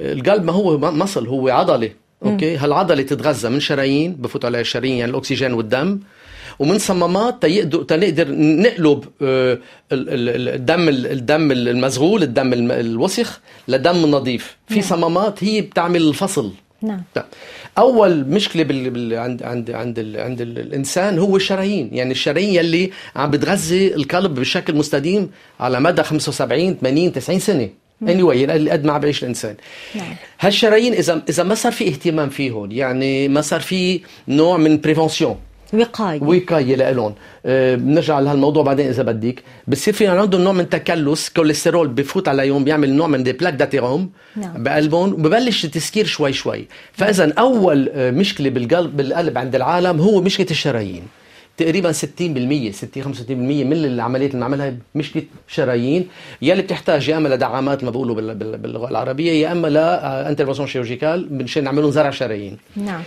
القلب 0.00 0.44
ما 0.44 0.52
هو 0.52 0.78
مصل 0.78 1.26
هو 1.26 1.48
عضلة. 1.48 1.90
أوكي؟ 2.24 2.56
هالعضلة 2.56 3.02
تتغذى 3.02 3.48
من 3.48 3.60
شرايين 3.60 4.12
بفوت 4.12 4.44
عليها 4.44 4.60
الشرايين 4.60 4.96
يعني 4.98 5.10
الأكسجين 5.10 5.52
والدم. 5.52 6.00
ومن 6.58 6.78
صمامات 6.78 7.42
تيقدر 7.42 7.82
تنقدر 7.82 8.26
نقلب 8.30 9.04
آه، 9.22 9.58
ال- 9.92 10.08
ال- 10.08 10.48
الدم 10.48 10.88
الدم 10.88 11.52
المزغول 11.52 12.22
الدم 12.22 12.52
الوسخ 12.70 13.40
لدم 13.68 13.96
نظيف 14.10 14.56
في 14.68 14.82
صمامات 14.82 15.44
هي 15.44 15.60
بتعمل 15.60 16.02
الفصل. 16.08 16.52
نعم. 16.82 17.02
طيب. 17.14 17.24
أول 17.78 18.24
مشكلة 18.24 18.62
بال... 18.62 18.90
بال... 18.90 19.14
عند 19.14 19.42
عند 19.42 19.70
عند 19.70 19.98
ال... 19.98 20.20
عند 20.20 20.40
ال... 20.40 20.58
الإنسان 20.58 21.18
هو 21.18 21.36
الشرايين. 21.36 21.90
يعني 21.92 22.10
الشرايين 22.10 22.54
يلي 22.54 22.90
عم 23.16 23.30
بتغذي 23.30 23.94
القلب 23.94 24.34
بشكل 24.34 24.74
مستديم 24.74 25.30
على 25.60 25.80
مدى 25.80 26.02
75 26.02 26.74
80 26.74 27.12
90 27.12 27.38
سنة. 27.38 27.68
اني 28.02 28.22
anyway 28.22 28.70
قد 28.70 28.84
ما 28.84 28.92
عم 28.92 29.00
بيعيش 29.00 29.22
الإنسان. 29.22 29.54
نعم. 29.94 30.14
هالشرايين 30.40 30.92
اذا 30.92 31.22
إذا 31.28 31.42
ما 31.42 31.54
صار 31.54 31.72
في 31.72 31.88
اهتمام 31.88 32.28
فيهم 32.28 32.72
يعني 32.72 33.28
ما 33.28 33.40
صار 33.40 33.60
في 33.60 34.00
نوع 34.28 34.56
من 34.56 34.80
بريفونسيون 34.80 35.36
وقاية. 35.74 36.22
وقاية 36.22 36.90
لهم 36.90 37.14
أه 37.46 37.74
بنرجع 37.74 38.18
لهالموضوع 38.20 38.62
بعدين 38.62 38.86
إذا 38.88 39.02
بدك. 39.02 39.42
بصير 39.68 39.94
في 39.94 40.06
عندهم 40.06 40.40
نوع 40.40 40.52
من 40.52 40.68
تكلس 40.68 41.28
كوليسترول 41.28 41.88
بفوت 41.88 42.28
عليهم 42.28 42.64
بيعمل 42.64 42.92
نوع 42.94 43.06
من 43.06 43.22
des 43.22 43.32
plaques 43.32 43.54
d'athérome 43.54 44.10
نعم. 44.36 44.62
بقلبهم 44.62 45.12
وببلش 45.12 45.64
التسكير 45.64 46.06
شوي 46.06 46.32
شوي. 46.32 46.66
فإذا 46.92 47.32
أول 47.38 47.88
آه، 47.94 48.10
مشكلة 48.10 48.50
بالقلب 48.50 48.96
بالقلب 48.96 49.38
عند 49.38 49.54
العالم 49.54 50.00
هو 50.00 50.20
مشكلة 50.20 50.46
الشرايين. 50.50 51.02
تقريبا 51.56 51.92
60% 51.92 51.94
60 52.72 53.02
65% 53.14 53.30
من 53.30 53.72
العمليات 53.84 54.30
اللي 54.30 54.38
بنعملها 54.46 54.74
مشكلة 54.94 55.22
شرايين. 55.48 56.08
يلي 56.42 56.62
بتحتاج 56.62 57.08
يا 57.08 57.16
أما 57.16 57.28
لدعامات 57.28 57.84
ما 57.84 57.90
بقولوا 57.90 58.14
بال- 58.14 58.34
بال- 58.34 58.58
باللغة 58.58 58.88
العربية 58.90 59.32
يا 59.32 59.52
أما 59.52 59.68
ل 59.68 59.76
intervention 59.76 60.68
chirurgicale 60.68 61.28
مشان 61.42 61.64
نعملهم 61.64 61.90
زرع 61.90 62.10
شرايين. 62.10 62.56
نعم. 62.76 63.02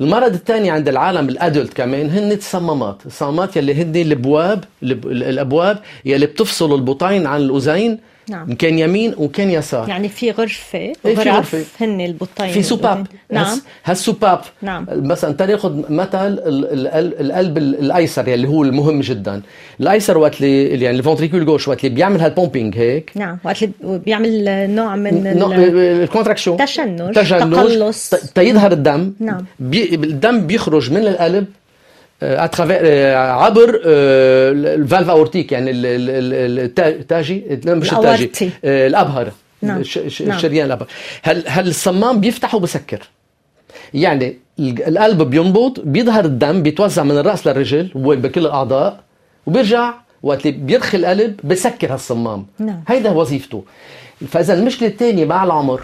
المرض 0.00 0.32
الثاني 0.34 0.70
عند 0.70 0.88
العالم 0.88 1.28
ال 1.28 1.35
adult 1.35 1.72
كمان 1.72 2.10
هن 2.10 2.32
الصمامات. 2.32 2.96
الصمامات 3.06 3.56
يلي 3.56 3.74
هن 3.82 3.96
الأبواب 3.96 4.64
الب- 4.82 5.06
الأبواب 5.06 5.78
يلي 6.04 6.26
بتفصل 6.26 6.74
البطين 6.74 7.26
عن 7.26 7.40
الأذين 7.40 7.98
نعم. 8.28 8.50
إن 8.50 8.54
كان 8.56 8.78
يمين 8.78 9.14
وكان 9.18 9.50
يسار. 9.50 9.88
يعني 9.88 10.08
في 10.08 10.30
غرفة 10.30 10.78
إيه، 10.78 10.94
في 11.02 11.12
غرف 11.14 11.28
غرفة. 11.28 11.64
هن 11.80 12.00
البطين. 12.00 12.48
في 12.48 12.62
soupapes 12.62 13.06
نعم. 13.32 13.60
هال 13.84 13.95
soupapes 13.95 14.40
نعم. 14.62 14.86
مثلا 14.92 15.32
تاخذ 15.32 15.92
مثل 15.92 16.14
ال- 16.26 16.38
ال- 16.72 16.86
ال- 16.86 17.20
القلب 17.20 17.58
ال- 17.58 17.78
الأيسر 17.80 18.28
يلي 18.28 18.48
هو 18.48 18.62
المهم 18.62 19.00
جدا. 19.00 19.42
الأيسر 19.80 20.18
وقت 20.18 20.40
اللي 20.42 20.80
يعني 20.84 20.98
ال 20.98 21.02
ventricule 21.02 21.46
gauche 21.46 21.68
وقت 21.68 21.84
اللي 21.84 21.94
بيعمل 21.94 22.20
هال 22.20 22.33
pumping 22.33 22.78
هيك. 22.78 23.12
نعم. 23.14 23.38
وقت 23.44 23.62
اللي 23.62 23.72
بيعمل 23.98 24.44
نوع 24.74 24.96
من 24.96 25.26
ال- 25.26 26.02
ال 26.02 26.06
contraction 26.06 26.56
تشنج، 26.56 27.12
تقلص. 27.14 28.10
تيظهر 28.34 28.72
الدم. 28.72 29.12
نعم. 29.20 29.44
بي 29.60 29.94
الدم 29.94 30.46
بيخرج 30.46 30.90
من 30.92 31.06
القلب 31.06 31.46
آه، 32.22 32.50
آه، 32.60 33.16
عبر 33.16 33.80
آه، 33.86 34.50
ال 34.52 34.61
valve 34.61 35.08
aortique 35.10 35.52
يعني 35.52 35.70
ال- 35.70 35.86
ال- 35.86 36.10
ال- 36.10 36.58
التا- 36.70 36.86
التاجي 37.00 37.60
لا 37.64 37.74
مش 37.74 37.92
التاجي 37.92 38.30
الأبهر 38.64 39.32
نعم. 39.62 39.72
نعم. 39.72 39.80
الشريان 40.36 40.66
الأبهر 40.66 40.88
هل 41.22 41.44
هل 41.46 41.68
الصمام 41.68 42.20
بيفتح 42.20 42.54
وبسكر 42.54 43.08
يعني 43.94 44.38
ال- 44.58 44.82
القلب 44.88 45.22
بينبض 45.22 45.80
بيظهر 45.84 46.24
الدم 46.24 46.62
بيتوزع 46.62 47.02
من 47.02 47.18
الرأس 47.18 47.46
للرجل 47.46 47.90
هو 47.96 48.16
بكل 48.16 48.40
الأعضاء 48.46 49.00
وبيرجع 49.46 49.94
وقت 50.22 50.46
اللي 50.46 50.58
بيرخي 50.58 50.96
القلب 50.96 51.40
بسكر 51.44 51.92
هالصمام 51.92 52.46
نعم. 52.58 52.84
هيدا 52.88 53.10
وظيفته 53.10 53.64
فإذا 54.28 54.54
المشكلة 54.54 54.88
الثانية 54.88 55.24
مع 55.24 55.44
العمر 55.44 55.80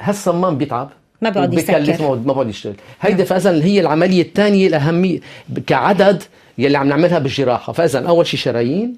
هالصمام 0.00 0.58
بيتعب 0.58 0.90
ما 1.22 1.30
بيقعد 1.30 1.54
يسكر. 1.54 1.72
ما 2.02 2.14
ما 2.26 2.32
بقعد 2.32 2.48
يشتغل. 2.48 2.74
هيدا 3.00 3.24
فاذا 3.24 3.64
هي 3.64 3.80
العملية 3.80 4.22
الثانية 4.22 4.66
الاهميه 4.66 5.20
كعدد 5.66 6.22
يلي 6.58 6.78
عم 6.78 6.88
نعملها 6.88 7.18
بالجراحة. 7.18 7.72
فاذا 7.72 7.98
أول 8.08 8.26
شيء 8.26 8.40
شرايين 8.40 8.96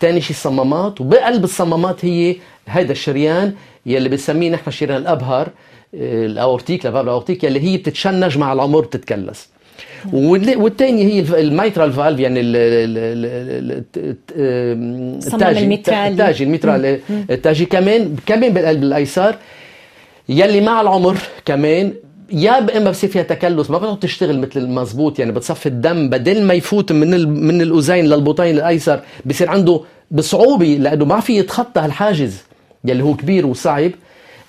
ثاني 0.00 0.20
شيء 0.20 0.30
الصمامات 0.30 1.00
وبقلب 1.00 1.44
الصمامات 1.44 2.04
هي 2.04 2.36
هيدا 2.68 2.92
الشريان 2.92 3.54
يلي 3.86 4.08
بنسميه 4.08 4.50
نحن 4.50 4.70
شريان 4.70 4.96
الأبهر 5.02 5.48
آه، 5.94 6.26
ال 6.26 6.32
aortique 6.32 6.82
الابهر 6.86 7.02
ال 7.02 7.07
aortique 7.07 7.44
يلي 7.44 7.60
هي 7.60 7.76
بتتشنج 7.76 8.38
مع 8.38 8.52
العمر 8.52 8.80
بتتكلس 8.80 9.48
والثاني 10.12 11.04
هي 11.04 11.20
الف- 11.20 11.34
ال 11.34 11.42
mitral 11.42 11.92
valve 11.92 12.20
يعني 12.20 12.40
التاجي. 15.20 16.08
التاجي 16.08 16.44
ال 16.44 16.52
mitral 16.52 17.00
التاجي. 17.30 17.64
كمان 17.64 18.16
كمان 18.26 18.52
بالقلب 18.52 18.82
الأيسر 18.82 19.34
يلي 20.28 20.60
مع 20.60 20.80
العمر 20.80 21.18
كمان 21.44 21.92
يا 22.32 22.76
إما 22.78 22.90
بصير 22.90 23.10
فيها 23.10 23.22
تكلس 23.22 23.70
ما 23.70 23.78
بتعرف 23.78 23.98
تشتغل 23.98 24.38
مثل 24.40 24.60
المزبوط 24.60 25.18
يعني 25.18 25.32
بتصفي 25.32 25.66
الدم 25.66 26.10
بدل 26.10 26.42
ما 26.42 26.54
يفوت 26.54 26.92
من. 26.92 27.28
من 27.46 27.62
الاذين 27.62 28.04
للبطين 28.06 28.54
الأيسر 28.56 29.00
بصير 29.26 29.50
عنده 29.50 29.80
بصعوبة 30.10 30.66
لأنه 30.66 31.04
ما 31.04 31.20
في 31.20 31.38
يتخطى 31.38 31.80
هالحاجز 31.80 32.42
يلي 32.84 33.02
هو 33.02 33.14
كبير 33.14 33.46
وصعب 33.46 33.90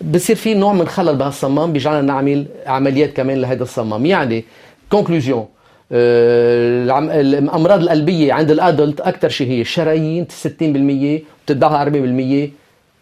بصير 0.01 0.36
في 0.36 0.53
نوع 0.53 0.74
من 0.74 0.88
خلل 0.88 1.15
بهالصمام 1.15 1.73
بيجعلنا 1.73 2.01
نعمل 2.01 2.45
عمليات 2.65 3.13
كمان 3.13 3.41
لهذا 3.41 3.63
الصمام 3.63 4.06
يعني 4.06 4.45
conclusion 4.91 5.45
الأمراض 5.91 7.82
القلبية 7.82 8.34
عند 8.34 8.51
الأدلت 8.51 9.01
أكثر 9.01 9.30
شيء 9.30 9.47
هي 9.47 9.62
الشرايين 9.62 10.25
60% 10.45 10.47
بتتبعها 11.45 11.86
40% 11.86 12.49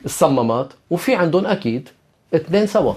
الصمامات 0.05 0.67
وفي 0.89 1.15
عندهم 1.15 1.45
أكيد 1.45 1.89
اثنين 2.35 2.67
سوا. 2.67 2.93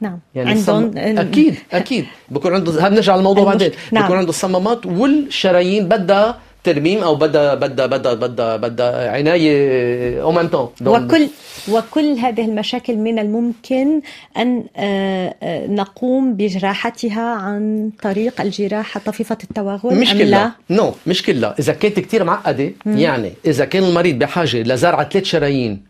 نعم. 0.00 0.18
يعني 0.34 0.50
عندهم 0.50 0.84
الصم... 0.84 0.98
أكيد 0.98 1.54
أكيد. 1.72 2.06
بكون 2.28 2.54
عنده 2.54 2.88
بنرجع 2.88 3.16
للموضوع 3.16 3.44
بعدين. 3.44 3.70
نعم. 3.92 4.04
بكون 4.04 4.16
عنده 4.16 4.30
الصمامات 4.30 4.86
والشرايين 4.86 5.88
بدها 5.88 6.38
ترميم 6.66 7.02
أو 7.02 7.14
بدها 7.14 7.54
بدها 7.54 7.86
بدها 7.86 8.14
بدها 8.14 8.56
بدها 8.56 9.10
عناية 9.10 10.22
أو 10.22 10.32
ميم 10.32 10.48
تون 10.48 10.68
وكل 10.86 11.28
وكل 11.68 12.08
هذه 12.18 12.44
المشاكل 12.44 12.96
من 12.96 13.18
الممكن 13.18 14.00
أن 14.36 14.64
آه، 14.76 15.34
آه، 15.42 15.66
نقوم 15.66 16.34
بجراحتها 16.34 17.34
عن 17.34 17.90
طريق 18.02 18.40
الجراحة 18.40 19.00
طفيفة 19.06 19.38
التوغل 19.44 19.94
مش 19.94 20.12
أم 20.12 20.18
كلها 20.18 20.54
لا؟ 20.70 20.76
non 20.76 20.94
مش 21.06 21.22
كلها 21.22 21.54
إذا 21.58 21.72
كانت 21.72 22.00
كتير 22.00 22.24
معقدة 22.24 22.70
يعني 22.86 23.32
إذا 23.46 23.64
كان 23.64 23.84
المريض 23.84 24.18
بحاجة 24.18 24.62
لزرعة 24.62 25.08
ثلاث 25.08 25.24
شرايين 25.24 25.82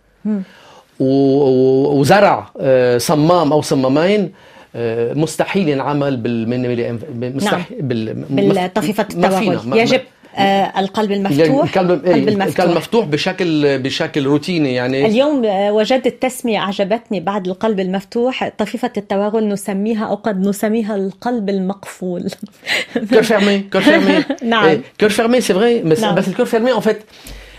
وزرع 1.01 2.51
آه، 2.61 2.99
صمام 2.99 3.53
أو 3.53 3.63
صمامين 3.63 4.33
آه، 4.77 5.15
مستحيل 5.15 5.69
ينعمل 5.69 6.17
بال 6.17 6.32
minimally 6.32 6.99
مستحيل 7.15 7.83
بال 7.83 8.15
بالطفيفة. 8.15 9.03
التوغل 9.03 9.79
يجب 9.79 10.01
آه، 10.39 10.73
القلب 10.81 11.13
المفتوح 11.13 11.65
القلب 11.65 11.91
القلب 11.91 12.05
إيه، 12.07 12.15
القلب 12.15 12.29
المفتوح. 12.29 12.67
مفتوح 12.67 13.07
بشكل 13.07 13.79
بشكل 13.79 14.25
روتيني 14.25 14.75
يعني 14.75 15.07
اليوم 15.07 15.45
آه، 15.45 15.73
وجدت 15.73 16.23
تسمية 16.23 16.59
أعجبتني 16.59 17.21
بعد 17.21 17.49
القلب 17.49 17.81
المفتوح. 17.81 18.49
طفيفة 18.59 18.91
التوغل 18.97 19.49
نسميها 19.49 20.07
أو 20.07 20.15
قد 20.15 20.47
نسميها 20.47 20.97
القلب 20.97 21.49
المقفول. 21.49 22.31
cœur 23.11 23.23
fermé 23.23 23.59
cœur 23.73 23.83
fermé 23.83 24.25
نعم. 24.43 24.81
cœur 25.01 25.09
fermé 25.09 25.41
c'est 25.41 25.55
vrai 25.55 25.79
بس 25.79 26.01
نعم. 26.01 26.19
ال 26.19 26.24
cœur 26.24 26.47
fermé 26.47 26.73
en 26.73 26.81
fait 26.81 26.99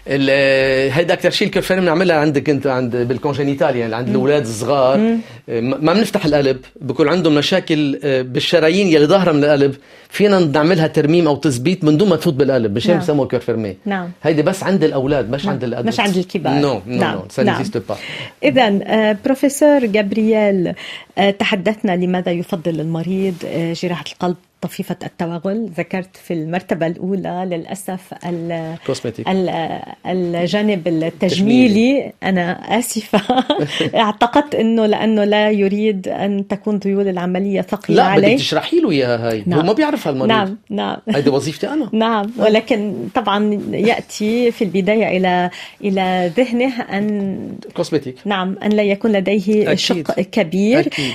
هيدا 0.07 1.13
أكثر 1.13 1.29
شيء 1.29 1.47
ال 1.47 1.50
cœur 1.50 1.61
fermé 1.61 1.81
بنعملها 1.81 2.15
عندك 2.15 2.49
انت 2.49 2.67
عند 2.67 2.95
بال 2.95 3.09
congénital 3.09 3.75
يعني 3.75 3.95
عند 3.95 4.09
الأولاد 4.09 4.41
الصغار 4.41 5.17
ما 5.47 5.93
بنفتح 5.93 6.25
القلب 6.25 6.57
بكون 6.81 7.07
عندهم 7.07 7.35
مشاكل 7.35 7.99
آه، 8.03 8.21
بالشرايين 8.21 8.87
يلي 8.87 9.05
ظاهرة 9.05 9.31
من 9.31 9.43
القلب 9.43 9.75
فينا 10.09 10.39
نعملها 10.39 10.87
ترميم 10.87 11.27
أو 11.27 11.35
تثبيت 11.35 11.83
من 11.83 11.97
دون 11.97 12.09
ما 12.09 12.15
تفوت 12.15 12.33
بالقلب 12.33 12.75
مشان 12.75 12.91
نعم. 12.91 13.01
بسموها 13.01 13.27
cœur 13.27 13.39
fermé 13.39 13.77
نعم. 13.85 14.11
هيدي 14.23 14.41
بس 14.41 14.63
عند 14.63 14.83
الأولاد 14.83 15.31
مش 15.31 15.47
عند 15.47 15.63
ال 15.63 15.66
adultes 15.66 15.87
مش 15.87 15.99
عند 15.99 16.17
الكبار. 16.17 16.53
non 16.53 16.81
non 16.87 16.97
نعم. 16.97 17.15
non 17.15 17.43
نعم. 17.43 18.81
آه، 18.83 19.17
بروفيسور 19.25 19.85
جابرييل 19.85 20.73
آه، 21.17 21.31
تحدثنا 21.31 21.95
لماذا 21.95 22.31
يفضل 22.31 22.79
المريض 22.79 23.35
آه، 23.45 23.73
جراحة 23.73 24.03
القلب 24.11 24.35
طفيفة 24.61 24.95
التوغل 25.03 25.69
ذكرت 25.77 26.17
في 26.17 26.33
المرتبة 26.33 26.87
الأولى 26.87 27.47
للأسف 27.51 28.13
الجانب 30.05 30.87
التجميلي. 30.87 32.11
أنا 32.23 32.79
آسفة. 32.79 33.21
اعتقدت 34.03 34.55
أنه 34.55 34.85
لأنه 34.85 35.23
لا 35.23 35.51
يريد 35.51 36.07
أن 36.07 36.47
تكون 36.47 36.77
ذيول 36.77 37.07
العملية 37.07 37.61
ثقيلة 37.61 38.03
لا 38.03 38.15
بدك 38.15 38.23
عليه 38.23 38.37
تشرحي 38.37 38.79
له 38.79 38.91
إياها 38.91 39.33
هي 39.33 39.43
نعم. 39.45 39.59
هو 39.59 39.65
ما 39.65 39.73
بيعرف 39.73 40.07
هالمريض 40.07 40.29
نعم 40.29 40.57
نعم. 40.69 40.97
هيدي 41.09 41.29
وظيفتي 41.29 41.67
أنا. 41.67 41.89
نعم 42.07 42.31
ولكن 42.37 42.93
طبعا 43.15 43.61
يأتي 43.71 44.51
في 44.51 44.63
البداية 44.63 45.17
إلى 45.17 45.49
إلى 45.83 46.31
ذهنه 46.37 46.81
أن 46.81 47.37
cosmétique 47.75 48.15
نعم 48.25 48.55
أن 48.63 48.69
لا 48.69 48.83
يكون 48.83 49.11
لديه 49.11 49.63
أكيد. 49.63 49.77
شق 49.77 50.21
كبير. 50.21 50.79
أكيد. 50.79 51.13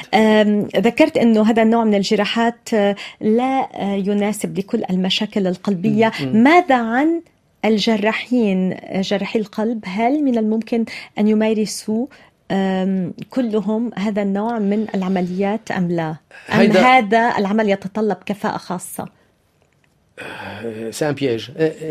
ذكرت 0.76 1.16
أنه 1.16 1.50
هذا 1.50 1.62
النوع 1.62 1.84
من 1.84 1.94
الجراحات 1.94 2.68
آه، 2.74 2.96
لا 3.36 3.68
آه، 3.74 3.94
يناسب 3.94 4.58
لكل 4.58 4.82
المشاكل 4.90 5.46
القلبية. 5.46 6.12
ماذا 6.20 6.76
عن 6.76 7.22
الجراحين؟ 7.64 8.72
آه، 8.72 9.00
جراحي 9.00 9.38
القلب 9.38 9.84
هل 9.86 10.24
من 10.24 10.38
الممكن 10.38 10.84
أن 11.18 11.28
يمارسوا 11.28 12.06
كلهم 13.30 13.90
هذا 13.96 14.22
النوع 14.22 14.58
من 14.58 14.86
العمليات 14.94 15.70
أم 15.70 15.90
لا؟ 15.90 16.16
أم 16.54 16.60
هذا 16.60 17.34
العمل 17.38 17.68
يتطلب 17.70 18.16
كفاءة 18.26 18.56
خاصة؟ 18.56 19.08
c'est 20.90 21.08
un 21.08 21.14
piège 21.14 21.50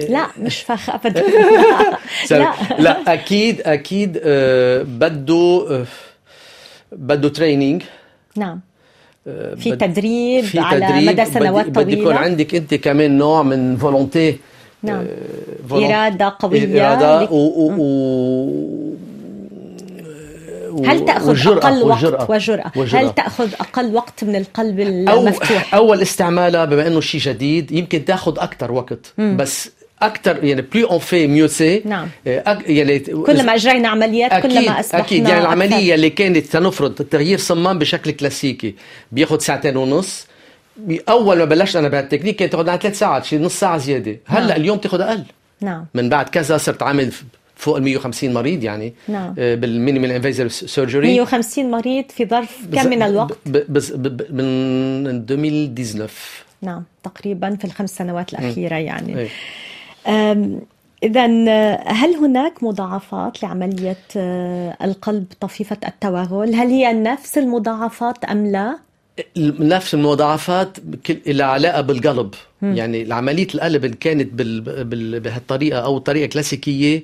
لا 0.09 0.27
مش 0.37 0.61
فخ 0.61 0.89
أبدا. 0.95 1.23
لا. 2.31 2.53
لا 2.79 3.13
أكيد 3.13 3.61
أكيد 3.61 4.19
آه، 4.23 4.83
بده 4.83 5.67
آه، 5.69 5.85
بده 6.91 7.29
training 7.29 7.83
نعم. 8.37 8.59
في 9.57 9.75
تدريب 9.79 10.43
في 10.43 10.59
على 10.59 10.85
تدريب 10.87 11.09
مدى 11.09 11.25
سنوات 11.25 11.65
بدي 11.65 11.83
بدي 11.83 11.99
يكون 11.99 12.13
عندك 12.15 12.55
أنت 12.55 12.73
كمان 12.73 13.17
نوع 13.17 13.43
من 13.43 13.77
volonté 13.77 14.37
نعم. 14.83 15.05
إرادة 15.71 16.35
قوية 16.39 16.87
إرادة 16.87 17.21
لك- 17.23 17.31
و, 17.31 17.35
و, 17.35 17.71
و 17.77 18.95
هل 20.85 21.05
تأخذ 21.05 21.27
والجرأة 21.29 21.57
أقل 21.67 21.83
والجرأة 21.83 22.19
وقت؟ 22.21 22.29
وجرأة. 22.29 22.71
والجرأة. 22.75 23.01
هل 23.01 23.13
تأخذ 23.15 23.53
أقل 23.59 23.95
وقت 23.95 24.23
من 24.23 24.35
القلب 24.35 24.79
أو 25.09 25.21
المفتوح؟ 25.21 25.75
أول 25.75 26.01
استعمالها 26.01 26.65
بما 26.65 26.87
إنه 26.87 27.01
شيء 27.01 27.21
جديد 27.21 27.71
يمكن 27.71 28.05
تأخذ 28.05 28.39
أكثر 28.39 28.71
وقت 28.71 29.13
بس 29.17 29.71
أكثر 30.01 30.43
يعني 30.43 30.61
plus 30.61 30.87
on 30.87 30.99
fait 30.99 31.27
mieux 31.27 31.47
c'est 31.47 31.81
نعم. 31.85 32.07
أك 32.27 32.69
يعني 32.69 32.99
كلما 32.99 33.55
أجرينا 33.55 33.87
عمليات 33.89 34.31
أكيد 34.31 34.51
كلما 34.51 34.79
أصبحنا 34.79 35.05
أكيد 35.05 35.17
يعني 35.27 35.33
أكثر. 35.33 35.53
العملية 35.53 35.95
اللي 35.95 36.09
كانت 36.09 36.45
تنفرض 36.45 36.93
تغيير 36.93 37.37
صمام 37.37 37.79
بشكل 37.79 38.11
كلاسيكي 38.11 38.75
بياخذ 39.11 39.39
ساعتين 39.39 39.77
ونص 39.77 40.27
أول 41.09 41.37
ما 41.37 41.45
بلشت 41.45 41.75
أنا 41.75 41.87
بهالتكنيك 41.87 42.35
كانت 42.35 42.51
تاخذ 42.51 42.75
ثلاث 42.77 42.99
ساعات 42.99 43.25
شي 43.25 43.37
نص 43.37 43.59
ساعة 43.59 43.77
زيادة 43.77 44.17
هلأ 44.25 44.47
نعم. 44.47 44.61
اليوم 44.61 44.77
تاخذ 44.77 45.01
أقل 45.01 45.23
نعم 45.61 45.85
من 45.93 46.09
بعد 46.09 46.29
كذا 46.29 46.57
صرت 46.57 46.83
عامل 46.83 47.11
فوق 47.55 47.77
ال 47.77 47.83
150 47.83 48.33
مريض 48.33 48.63
يعني 48.63 48.93
نعم. 49.07 49.35
آه، 49.39 49.55
بال 49.55 49.68
minimal 49.68 50.11
invasive 50.11 50.53
surgery 50.53 51.07
150 51.07 51.71
مريض 51.71 52.05
في 52.09 52.25
ظرف 52.25 52.57
كم 52.73 52.89
من 52.89 53.01
الوقت؟ 53.01 53.37
بز- 53.45 53.91
ب- 53.91 54.01
ب- 54.17 54.33
من 54.35 55.07
2019 55.07 56.11
نعم 56.61 56.83
تقريبا 57.03 57.55
في 57.55 57.65
الخمس 57.65 57.89
سنوات 57.97 58.33
الأخيرة 58.33 58.75
يعني 58.75 59.19
إيه. 59.19 59.27
إذا 61.03 61.25
هل 61.87 62.15
هناك 62.15 62.63
مضاعفات 62.63 63.43
لعملية 63.43 63.97
آه، 64.17 64.77
القلب 64.83 65.25
طفيفة 65.39 65.77
التوغل؟ 65.87 66.55
هل 66.55 66.67
هي 66.67 66.93
نفس 66.93 67.37
المضاعفات 67.37 68.25
أم 68.25 68.47
لا؟ 68.47 68.77
نفس 69.59 69.93
المضاعفات 69.93 70.77
لها 71.27 71.45
علاقة 71.45 71.81
بالقلب 71.81 72.33
يعني 72.61 73.13
عملية 73.13 73.47
القلب 73.55 73.85
إن 73.85 73.93
كانت 73.93 74.33
بال... 74.33 74.61
بال... 74.83 75.19
بهالطريقة 75.19 75.79
أو 75.79 75.97
طريقة 75.97 76.29
كلاسيكية 76.29 77.03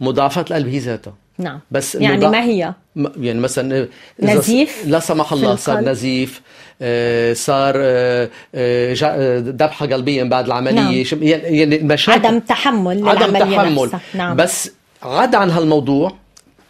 مضاعفات 0.00 0.50
القلب 0.50 0.68
هي 0.68 0.78
ذاتها 0.78 1.14
نعم. 1.38 1.60
بس 1.70 1.94
يعني 1.94 2.28
ما 2.28 2.44
هي؟ 2.44 2.74
يعني 2.96 3.40
مثلا 3.40 3.88
نزيف 4.22 4.86
لا 4.86 5.00
سمح 5.00 5.32
الله 5.32 5.56
صار؟ 5.56 5.80
نزيف 5.80 6.40
آه، 6.82 7.32
صار 7.32 7.74
آه، 7.76 8.30
آه، 8.54 9.38
ذبحة 9.38 9.86
قلبية 9.86 10.22
بعد 10.22 10.46
العملية. 10.46 10.74
نعم. 10.74 11.22
يعني 11.22 11.58
يعني 11.58 11.76
المشاكل 11.76 12.26
عدم 12.26 12.38
تحمل 12.38 13.08
عدم 13.08 13.38
تحمل. 13.38 13.82
نفسها. 13.82 14.00
نعم. 14.14 14.36
بس 14.36 14.70
عدا 15.02 15.38
عن 15.38 15.50
هالموضوع 15.50 16.16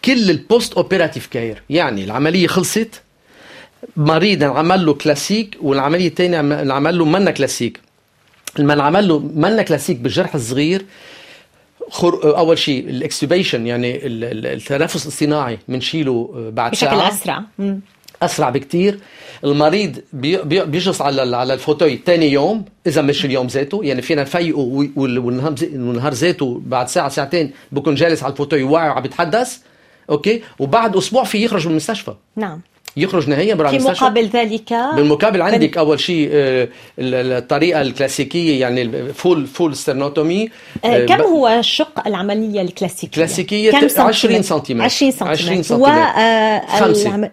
كل 0.04 0.30
ال 0.30 0.74
post-operative 0.74 1.26
care 1.26 1.62
يعني 1.70 2.04
العملية 2.04 2.46
خلصت 2.46 3.00
مريض 3.96 4.42
انعمل 4.42 4.86
له 4.86 4.94
كلاسيك 4.94 5.56
والعملية 5.62 6.08
الثانية 6.08 6.40
انعمل 6.40 6.98
له 6.98 7.04
منا 7.04 7.30
كلاسيك 7.30 7.80
لما 8.58 8.72
انعمل 8.72 9.08
له 9.08 9.18
منا 9.18 9.62
كلاسيك 9.62 9.96
بالجرح 9.96 10.34
الصغير 10.34 10.84
خر... 11.90 12.36
أول 12.38 12.58
شيء 12.58 12.88
ال 12.88 12.95
extubation 12.95 13.66
يعني 13.66 14.06
ال- 14.06 14.24
ال- 14.24 14.46
التنفس 14.46 15.02
الاصطناعي 15.06 15.58
بنشيله 15.68 16.30
بعد 16.52 16.70
بشكل 16.70 16.86
ساعة. 16.86 17.08
أسرع. 17.08 17.42
مم. 17.58 17.80
أسرع 18.22 18.50
بكتير. 18.50 18.98
المريض 19.44 19.98
بي 20.12 20.42
بي 20.42 20.64
بيجلس 20.64 21.00
على 21.00 21.36
على 21.36 21.54
ال 21.54 21.60
fauteuil 21.60 22.00
ثاني 22.06 22.32
يوم 22.32 22.64
إذا 22.86 23.02
مش 23.02 23.24
اليوم 23.24 23.46
ذاته. 23.46 23.80
يعني 23.84 24.02
فينا 24.02 24.22
نفيقه 24.22 24.58
والنهار 24.96 26.12
ذاته 26.12 26.62
بعد 26.66 26.88
ساعة 26.88 27.08
ساعتين 27.08 27.52
بكون 27.72 27.94
جالس 27.94 28.22
على 28.22 28.32
ال 28.32 28.36
fauteuil 28.36 28.62
واعي 28.62 28.88
وعم 28.88 29.02
بيتحدث. 29.02 29.58
OK؟ 30.10 30.42
وبعد 30.58 30.96
أسبوع 30.96 31.24
في 31.24 31.44
يخرج 31.44 31.64
من 31.66 31.70
المستشفى. 31.70 32.14
نعم. 32.36 32.60
يخرج 32.96 33.28
نهائيا 33.28 33.54
برا 33.54 33.70
في 33.70 33.76
مقابل 34.02 34.26
ذلك 34.26 34.72
بالمقابل 34.96 35.42
عندك 35.42 35.78
أول 35.78 36.00
شيء 36.00 36.28
آه، 36.32 36.68
ال- 36.98 37.14
ال- 37.14 37.32
الطريقة 37.32 37.80
الكلاسيكية 37.82 38.60
يعني 38.60 39.12
full 39.12 39.46
full 39.46 39.76
sternotomy 39.76 40.48
آه، 40.84 41.06
كم 41.06 41.20
هو 41.20 41.58
شق 41.62 42.06
العملية 42.06 42.60
الكلاسيكية؟ 42.60 43.14
كلاسيكية 43.16 43.70
كم 43.70 43.86
ت- 43.86 43.98
20 44.00 44.42
سنتيمتر؟ 44.42 44.48
سنتيمتر. 44.58 44.84
20 44.84 45.12
20 45.28 45.62
سنتيمتر 45.62 45.90
سنتيمتر. 45.92 46.76
خمسة. 46.84 47.30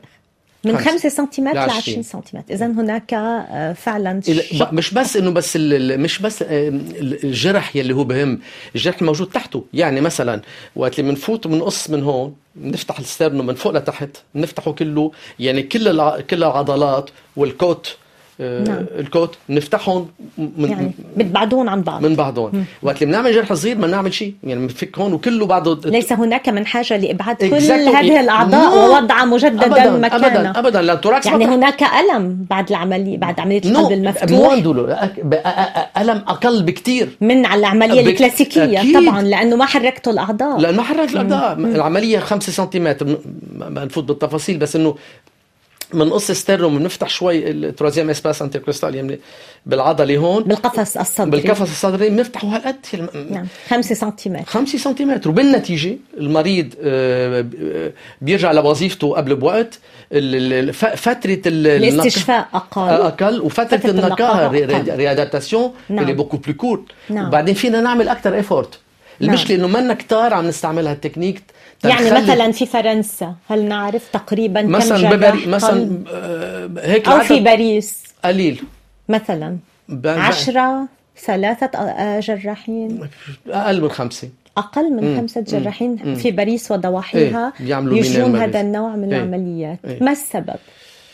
من 0.66 0.78
خمسة. 0.78 0.92
5 0.92 1.10
سنتيمتر 1.10 1.54
ل 1.54 1.56
لعشرين. 1.56 1.80
20 2.00 2.04
سنتيمتر 2.04 2.54
إذا 2.54 2.66
هناك 2.66 3.14
آه، 3.14 3.74
فعلا 3.74 4.22
شق 4.22 4.74
مش 4.74 4.94
بس 4.94 5.18
إنه 5.18 5.32
بس 5.32 5.58
مش 5.58 6.20
بس 6.20 6.42
آه، 6.42 6.68
ال- 6.70 7.24
الجرح 7.24 7.76
يلي 7.76 7.94
هو 7.96 8.04
بهم 8.04 8.40
الجرح 8.76 8.96
الموجود 9.02 9.28
تحته 9.30 9.66
يعني 9.74 10.02
مثلا 10.02 10.42
وقت 10.76 11.00
اللي 11.00 11.12
بنفوت 11.12 11.46
وبنقص 11.46 11.90
من 11.90 12.04
هون 12.04 12.36
بنفتح 12.56 13.00
ال 13.00 13.05
sternum 13.05 13.44
من 13.44 13.56
فوق 13.56 13.72
لتحت 13.72 14.10
بنفتحه 14.36 14.72
كله 14.72 15.12
يعني 15.40 15.64
كل. 15.64 16.22
كل 16.30 16.44
العضلات 16.44 17.10
وال 17.36 17.50
côtes 17.50 17.88
آه، 17.88 18.01
نعم. 18.42 18.86
ال 19.00 19.06
côtes 19.06 19.36
بنفتحهم 19.50 20.08
من 20.38 20.70
يعني 20.70 20.92
بتبعدون 21.18 21.68
عن 21.70 21.82
بعض. 21.82 22.06
من 22.06 22.16
بعضهم. 22.16 22.66
وقت 22.84 23.02
اللي 23.02 23.06
بنعمل 23.14 23.34
جرح 23.34 23.54
صغير 23.54 23.78
ما 23.78 23.88
نعمل 23.88 24.14
شيء. 24.14 24.34
يعني 24.44 24.60
بنفك 24.62 25.00
هون 25.00 25.14
وكله 25.14 25.46
بعده 25.46 25.78
ليس 25.86 26.14
هناك 26.14 26.50
من 26.50 26.66
حاجة 26.66 26.98
لإبعاد 26.98 27.36
كل. 27.36 27.56
هذه 27.56 28.20
الأعضاء 28.20 28.70
Non. 28.70 28.74
ووضعها 28.74 29.26
مجددا 29.26 29.92
مكانها 29.98 30.28
ابدا 30.50 30.60
ابدا. 30.60 30.82
لا 30.82 30.94
ال 30.94 30.98
thorax 30.98 31.26
يعني 31.26 31.46
ما 31.46 31.56
هناك 31.56 31.84
ألم 31.84 32.46
بعد 32.50 32.70
العملية 32.70 33.18
بعد 33.18 33.40
عملية 33.40 33.62
non 33.66 33.80
القلب 33.80 33.92
المفتوح. 33.92 34.52
ألم 35.98 36.18
أقل 36.28 36.64
بكتير. 36.64 37.10
من 37.22 37.46
على 37.46 37.60
العملية 37.60 38.02
بك- 38.02 38.08
الكلاسيكية 38.08 38.82
أكيد. 38.82 39.08
طبعا 39.10 39.22
لأنه 39.22 39.56
ما 39.56 39.66
حركتوا 39.66 40.14
الأعضاء. 40.14 40.60
لأن 40.60 40.76
ما 40.76 40.84
حرك 40.84 41.10
الأعضاء. 41.10 41.54
العملية 41.60 42.20
5 42.20 42.52
سنتيمتر. 42.52 43.06
م- 43.08 43.18
ما 43.74 43.86
نفوت 43.86 44.04
بالتفاصيل 44.04 44.58
بس 44.58 44.76
إنه 44.76 44.96
بنقص 45.94 46.32
sternum 46.32 46.78
بنفتح 46.78 47.10
شوي 47.10 47.52
ال 47.52 47.57
troisième 47.57 48.10
espace 48.10 48.42
intercostal 48.42 48.96
يعني 48.96 49.20
بالعضلة 49.66 50.18
هون. 50.18 50.44
بالقفص 50.44 50.98
الصدري. 50.98 51.42
بالقفص 51.42 51.62
الصدري 51.62 52.10
بنفتحه 52.10 52.48
هالقد 52.48 52.76
نعم. 53.30 53.48
5 53.70 53.96
سنتيمتر. 53.96 54.46
5 54.46 54.78
سنتيمتر. 54.78 55.30
وبالنتيجة 55.30 55.98
المريض 56.18 56.74
آه، 56.84 57.46
آه، 57.62 57.92
بيرجع 58.22 58.52
لوظيفته 58.52 59.16
قبل 59.16 59.36
بوقت. 59.36 59.80
فترة 60.96 61.42
الاستشفاء 61.46 62.48
أقل. 62.54 62.90
أقل. 62.90 63.42
وفترة 63.42 63.78
فترة 63.78 63.90
النقاهه. 63.90 64.52
réadaptation 64.96 65.74
نعم. 65.90 66.00
اللي 66.00 66.14
beaucoup 66.14 66.38
plus 66.38 66.54
court 66.54 66.84
نعم. 67.10 67.28
وبعدين 67.28 67.56
فينا 67.56 67.82
نعمل 67.82 68.10
أكثر 68.10 68.36
effort 68.36 68.80
المشكلة 69.22 69.58
إنه 69.58 69.68
منا 69.68 69.94
كتار 69.94 70.34
عم 70.34 70.48
نستعمل 70.48 70.88
هالتكنيك. 70.88 71.42
يعني 71.86 72.12
مثلا 72.12 72.52
في 72.52 72.66
فرنسا 72.66 73.36
هل 73.50 73.66
نعرف 73.66 74.10
تقريبا 74.14 74.62
كم 74.62 74.70
مثلا 74.72 74.98
جراح 74.98 75.14
ببري 75.14 75.30
قلب؟ 75.42 75.48
مثلا 75.50 76.04
آه، 76.12 76.70
هيك 76.78 77.08
أو 77.10 77.20
في 77.20 77.40
باريس. 77.40 78.04
قليل. 78.26 78.62
مثلا 79.10 79.58
ب- 79.90 80.02
ب- 80.02 80.08
عشرة 80.08 80.88
ثلاثة 81.26 81.80
آه، 81.80 82.20
جراحين. 82.20 83.00
أقل 83.50 83.82
من 83.82 83.90
خمسة. 83.90 84.30
أقل 84.58 84.94
من 84.94 85.18
خمسة 85.18 85.42
جراحين 85.42 86.16
في 86.16 86.32
باريس 86.32 86.72
وضواحيها 86.72 87.54
إيه، 87.62 87.66
يجرون 87.68 87.94
minimal 88.32 88.42
هذا. 88.50 88.62
النوع 88.62 88.96
من 88.96 89.14
إيه، 89.14 89.20
العمليات. 89.20 89.80
إيه. 89.86 90.04
ما 90.04 90.12
السبب؟ 90.12 90.56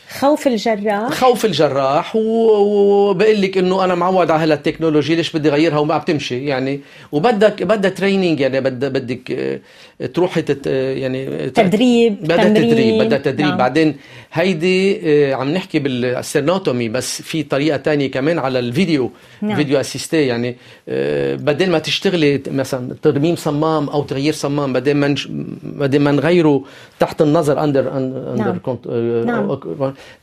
خوف 0.08 0.46
الجراح 0.46 1.10
خوف 1.12 1.44
الجراح 1.44 2.16
وبقول 2.16 3.42
لك 3.42 3.58
إنه 3.58 3.84
أنا 3.84 3.94
معود 3.94 4.30
على 4.30 4.52
هالتكنولوجي 4.52 5.14
ليش 5.14 5.36
بدي 5.36 5.48
اغيرها 5.48 5.78
وما 5.78 5.98
بتمشي 5.98 6.44
يعني 6.46 6.80
وبدك 7.12 7.62
بدها 7.62 7.90
training 7.90 8.40
يعني 8.40 8.60
بدها 8.60 8.88
بدك 8.88 9.30
آه، 9.30 10.06
تروحي 10.06 10.42
تت 10.42 10.66
يعني 10.66 11.26
ت- 11.50 11.56
تدريب، 11.56 12.22
بدها. 12.22 12.44
تدريب 12.44 13.02
بدها 13.04 13.18
تدريب 13.18 13.48
نعم. 13.48 13.58
بعدين 13.58 13.96
هيدي 14.32 15.00
آه، 15.04 15.34
عم 15.34 15.50
نحكي 15.50 15.78
بال 15.78 15.95
sternotomie 15.95 16.88
بس 16.88 17.22
في 17.22 17.42
طريقة 17.42 17.76
تانية 17.76 18.10
كمان 18.10 18.38
على 18.38 18.58
الفيديو 18.58 19.10
نعم. 19.42 19.56
vidéo 19.56 19.80
assistée 19.80 20.26
يعني 20.26 20.56
آه، 20.88 21.34
بدل 21.34 21.70
ما 21.70 21.78
تشتغلي 21.78 22.42
مثلا 22.46 22.94
ترميم 23.02 23.36
صمام 23.36 23.88
أو 23.88 24.02
تغيير 24.02 24.32
صمام 24.32 24.72
بدل 24.72 24.94
ما 24.94 25.14
بدل 25.62 25.98
ما 25.98 26.12
نغيره 26.12 26.62
تحت 27.00 27.22
النظر 27.22 27.64
en 27.64 27.72
direct 27.72 27.96
en 27.96 28.06
direct 28.06 28.36
نعم. 28.36 29.26
نعم. 29.26 29.58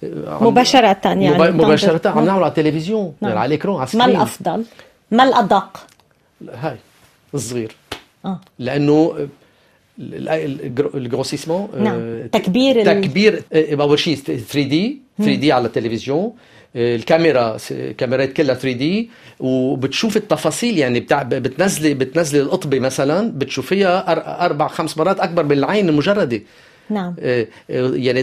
عم- 0.03 0.47
مباشرة 0.47 0.97
يعني 1.03 1.29
مب- 1.29 1.55
مباشرة. 1.55 2.09
عم 2.09 2.25
نعمل 2.25 2.43
على 2.43 2.47
التلفزيون 2.47 3.13
نعم. 3.21 3.29
يعني 3.29 3.39
على 3.39 3.55
ال 3.55 3.58
écran 3.58 3.75
على 3.75 3.87
ما 3.93 4.05
الأفضل؟ 4.05 4.63
ما 5.11 5.23
الأدق؟ 5.23 5.85
هاي 6.53 6.75
الصغير 7.33 7.75
آه. 8.25 8.39
ال- 10.29 10.61
ال 10.61 10.67
gros- 10.67 10.95
ال 10.95 11.00
grossissement 11.00 11.69
نعم. 11.79 11.95
آه، 11.99 12.27
تكبير 12.27 12.79
ال- 12.81 13.01
تكبير 13.01 13.43
آه، 13.53 13.75
أول 13.81 13.99
شيء 13.99 14.15
3 14.15 14.63
D 14.63 15.01
3 15.17 15.35
D 15.35 15.51
على 15.51 15.67
التلفزيون 15.67 16.33
آه، 16.75 16.95
الكاميرا 16.95 17.57
كاميرات 17.97 18.33
كلها 18.33 18.55
3 18.55 18.71
D 18.77 19.09
وبتشوف 19.39 20.17
التفاصيل 20.17 20.77
يعني 20.77 20.99
بتاع 20.99 21.23
بتنزلي 21.23 21.93
بتنزلي 21.93 22.41
القطبة 22.41 22.79
مثلا 22.79 23.31
بتشوفيها 23.31 24.11
أربع 24.45 24.67
خمس 24.67 24.97
مرات 24.97 25.19
أكبر 25.19 25.43
من 25.43 25.51
العين 25.51 25.89
المجردة 25.89 26.41
نعم. 26.89 27.15
آه، 27.19 27.47
آه، 27.69 27.91
يعني 27.95 28.19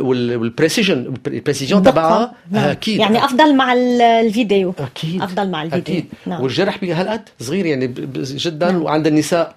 وال- 0.00 0.36
وال 0.36 0.50
precision 0.50 1.14
ال 1.26 1.31
precision. 1.31 1.82
تبعها 1.82 2.34
نعم. 2.50 2.64
أكيد. 2.68 3.00
يعني 3.00 3.24
أفضل 3.24 3.56
مع 3.56 3.72
ال- 3.72 4.02
الفيديو. 4.02 4.74
أكيد. 4.78 5.22
أفضل 5.22 5.50
مع 5.50 5.62
الفيديو. 5.62 5.94
أكيد. 5.94 6.06
نعم. 6.26 6.42
والجرح 6.42 6.78
بي 6.78 6.92
هالقد 6.92 7.22
صغير 7.40 7.66
يعني 7.66 7.86
جدا؟ 8.16 8.70
نعم. 8.72 8.82
وعند 8.82 9.06
النساء 9.06 9.54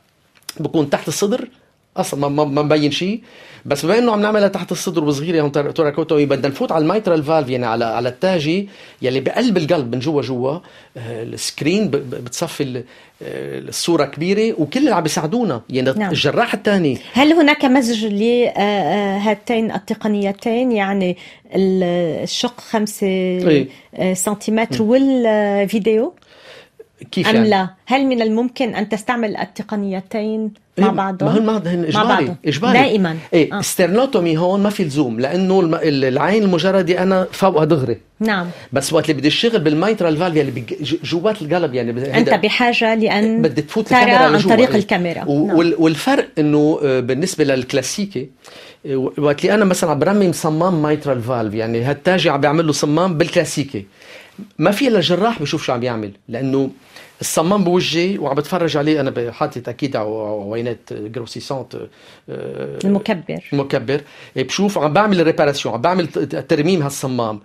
بكون 0.59 0.89
تحت 0.89 1.07
الصدر؟ 1.07 1.47
أصلا 1.97 2.29
ما 2.29 2.45
ما 2.45 2.61
مبين 2.61 2.91
شيء 2.91 3.21
بس 3.65 3.85
بما 3.85 3.97
إنه 3.97 4.11
عم 4.11 4.21
نعملها 4.21 4.47
تحت 4.47 4.71
الصدر 4.71 5.03
وصغيرة 5.03 5.41
هون 5.41 5.51
thoracotomie 5.51 6.25
بدنا 6.25 6.47
نفوت 6.47 6.71
على 6.71 6.81
ال 6.81 6.87
mitral 6.87 7.23
valve 7.23 7.49
يعني 7.49 7.65
على 7.65 7.85
على 7.85 8.09
التاجي 8.09 8.69
يلي 9.01 9.19
بقلب 9.19 9.57
القلب 9.57 9.95
من 9.95 9.99
جوا 9.99 10.21
جوا 10.21 10.51
آه، 10.97 11.23
ال 11.23 11.33
screen 11.33 11.91
بتصفي 11.91 12.83
الصورة 13.21 14.05
كبيرة 14.05 14.61
وكل 14.61 14.79
اللي 14.79 14.95
عم 14.95 15.03
بيساعدونا 15.03 15.61
يعني 15.69 15.91
نعم. 15.91 16.11
الجراح 16.11 16.53
الثاني 16.53 16.97
هل 17.13 17.33
هناك 17.33 17.65
مزج 17.65 18.05
لهاتين 18.05 19.71
التقنيتين 19.71 20.71
يعني 20.71 21.17
الشق 21.55 22.61
خمسة 22.61 23.07
إيه. 23.07 23.67
سنتيمتر 24.13 24.83
والفيديو 24.83 26.13
كيف 27.11 27.27
أم 27.27 27.35
يعني؟ 27.35 27.49
لا 27.49 27.69
هل 27.85 28.05
من 28.05 28.21
الممكن 28.21 28.75
أن 28.75 28.89
تستعمل 28.89 29.37
التقنيتين 29.37 30.51
مع 30.77 30.87
إيه 30.87 30.91
بعضهم 30.93 31.45
ما 31.45 31.57
هن 31.57 31.61
ما 31.63 31.73
هن 31.73 31.83
إجباري 31.85 32.35
إجباري 32.45 32.73
دائما 32.79 33.17
إيه 33.33 33.57
آه. 33.57 33.61
sternotomie 33.61 34.37
هون 34.37 34.63
ما 34.63 34.69
في 34.69 34.83
لزوم 34.83 35.19
لأنه 35.19 35.59
العين 35.83 36.43
المجردة 36.43 37.03
أنا 37.03 37.27
فوقها 37.31 37.65
دغري 37.65 37.97
نعم 38.19 38.47
بس 38.73 38.93
وقت 38.93 39.09
اللي 39.09 39.13
بدي 39.19 39.27
اشتغل 39.27 39.59
بال 39.59 39.74
mitral 39.74 40.17
valve 40.17 40.35
يعني 40.35 40.63
جوات 41.03 41.41
القلب 41.41 41.73
يعني 41.73 42.17
أنت 42.17 42.29
بحاجة 42.33 42.95
لأن 42.95 43.41
بدي 43.41 43.61
تفوت 43.61 43.87
ترى 43.87 43.97
عن. 44.11 44.39
طريق 44.41 44.69
إيه. 44.69 44.75
الكاميرا 44.75 45.23
و- 45.27 45.47
نعم. 45.47 45.57
وال- 45.57 45.75
والفرق 45.79 46.27
إنه 46.39 46.79
آه، 46.83 46.99
بالنسبة 46.99 47.43
للكلاسيكي 47.43 48.29
آه، 48.85 49.11
وقت 49.17 49.41
اللي 49.45 49.53
أنا 49.53 49.65
مثلا 49.65 49.89
عم 49.91 49.99
برمم 49.99 50.31
صمام 50.31 50.81
mitral 50.81 51.21
valve 51.21 51.53
يعني 51.53 51.81
هالتاجي 51.81 52.29
عم 52.29 52.41
بيعمل 52.41 52.65
له 52.67 52.71
صمام 52.73 53.17
بالكلاسيكي 53.17 53.85
ما 54.59 54.71
في 54.71 54.87
إلا 54.87 54.97
الجراح 54.97 55.39
بيشوف 55.39 55.63
شو 55.63 55.73
عم 55.73 55.79
بيعمل 55.79 56.11
لأنه 56.27 56.69
الصمام 57.21 57.63
بوجهي 57.63 58.17
وعم 58.17 58.35
بتفرج 58.35 58.77
عليه 58.77 59.01
أنا 59.01 59.31
حاطط 59.31 59.69
أكيد 59.69 59.95
عوينات 59.95 60.93
grossissantes 60.93 61.77
المكبر. 62.85 63.43
مكبر 63.53 64.01
إيه، 64.37 64.43
بشوف 64.43 64.77
عم 64.77 64.93
بعمل 64.93 65.19
ال 65.19 65.24
réparation 65.24 65.75
عم 65.75 65.81
بعمل 65.81 66.07
ترميم 66.47 66.81
هالصمام. 66.81 67.39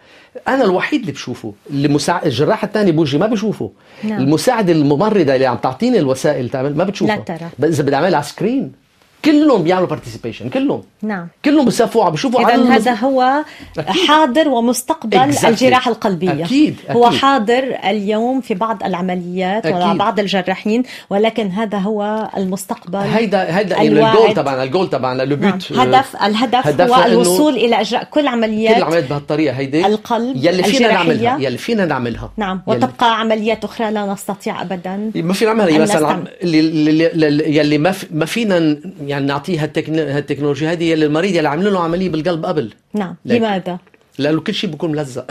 أنا 0.48 0.64
الوحيد 0.64 1.00
اللي 1.00 1.12
بشوفه 1.12 1.54
اللي 1.70 1.88
مساعد 1.88 2.26
الجراح 2.26 2.64
الثاني 2.64 2.92
بوجهي 2.92 3.18
ما 3.18 3.26
بشوفه. 3.26 3.72
نعم. 4.04 4.20
المساعده 4.20 4.72
الممرضة 4.72 5.34
اللي 5.34 5.46
عم 5.46 5.56
تعطيني 5.56 5.98
الوسائل 5.98 6.50
تعمل 6.50 6.76
ما 6.76 6.84
بتشوفها. 6.84 7.16
لا 7.16 7.22
ترى. 7.22 7.68
إذا 7.68 7.82
بدي 7.82 7.94
أعملها 7.94 8.16
على 8.16 8.24
screen 8.26 8.85
كلهم 9.26 9.62
بيعملوا 9.62 9.88
participation 9.88 10.48
كلهم 10.48 10.82
نعم 11.02 11.28
كلهم 11.44 11.64
بيسافوا 11.64 12.04
عم 12.04 12.10
بيشوفوا 12.10 12.40
على 12.40 12.62
هذا 12.62 12.94
هو 12.94 13.44
أكيد. 13.78 14.06
حاضر 14.08 14.48
ومستقبل 14.48 15.32
Exactly. 15.32 15.44
الجراحة 15.44 15.90
القلبية 15.90 16.44
أكيد، 16.44 16.76
هو 16.90 17.06
أكيد. 17.06 17.18
حاضر 17.18 17.76
اليوم 17.84 18.40
في 18.40 18.54
بعض 18.54 18.84
العمليات 18.84 19.66
أكيد. 19.66 19.90
وبعض 19.94 20.20
الجراحين 20.20 20.82
ولكن 21.10 21.46
هذا 21.50 21.78
هو 21.78 22.30
المستقبل 22.36 22.98
هيدا 22.98 23.58
هيدا 23.58 23.76
يعني. 23.76 23.88
الجول 23.88 24.34
تبعنا 24.34 24.62
الجول 24.62 24.90
تبعنا 24.90 25.22
لو 25.22 25.36
نعم. 25.36 25.50
بوت 25.50 25.72
هدف 25.72 26.16
الهدف 26.24 26.66
هدفها 26.66 26.98
هو 27.06 27.12
الوصول 27.12 27.54
إلى 27.54 27.80
إجراء 27.80 28.04
كل 28.04 28.20
كل 28.20 28.26
عمليات 28.28 28.76
العمليات 28.76 29.04
بهالطريقة 29.10 29.56
هيدي 29.56 29.86
القلب 29.86 30.36
يلي 30.36 30.62
فينا. 30.62 30.88
نعملها 30.92 31.38
يلي 31.38 31.58
فينا 31.58 31.84
نعملها 31.86 32.30
نعم 32.36 32.62
يلي- 32.68 32.76
وتبقى 32.76 33.20
عمليات 33.20 33.64
أخرى 33.64 33.90
لا 33.90 34.06
نستطيع 34.12 34.62
أبدا 34.62 35.10
ما 35.14 35.32
في 35.32 35.44
نعملها 35.44 35.76
أن 35.76 35.80
مثلا 35.82 35.96
نستعمل. 35.96 36.06
عم- 36.12 36.24
اللي 36.42 36.60
اللي- 36.60 37.06
اللي 37.28 37.56
يلي 37.56 37.78
ما 37.78 37.90
في- 37.92 38.06
ما 38.10 38.24
فينا 38.26 38.58
ن- 38.58 38.80
يعني 39.16 39.26
نعطيه 39.28 39.62
هالتكن- 39.64 39.98
هالتكنولوجيا 39.98 40.72
هذه 40.72 40.84
يلي 40.84 41.06
المريض 41.06 41.34
يلي 41.34 41.48
عملوا 41.48 41.70
له 41.72 41.80
عملية 41.82 42.08
بالقلب 42.08 42.44
قبل 42.46 42.72
نعم. 42.94 43.14
لماذا؟ 43.24 43.78
لأنه 44.18 44.40
كل 44.40 44.54
شيء 44.54 44.70
بيكون 44.70 44.90
ملزق 44.92 45.26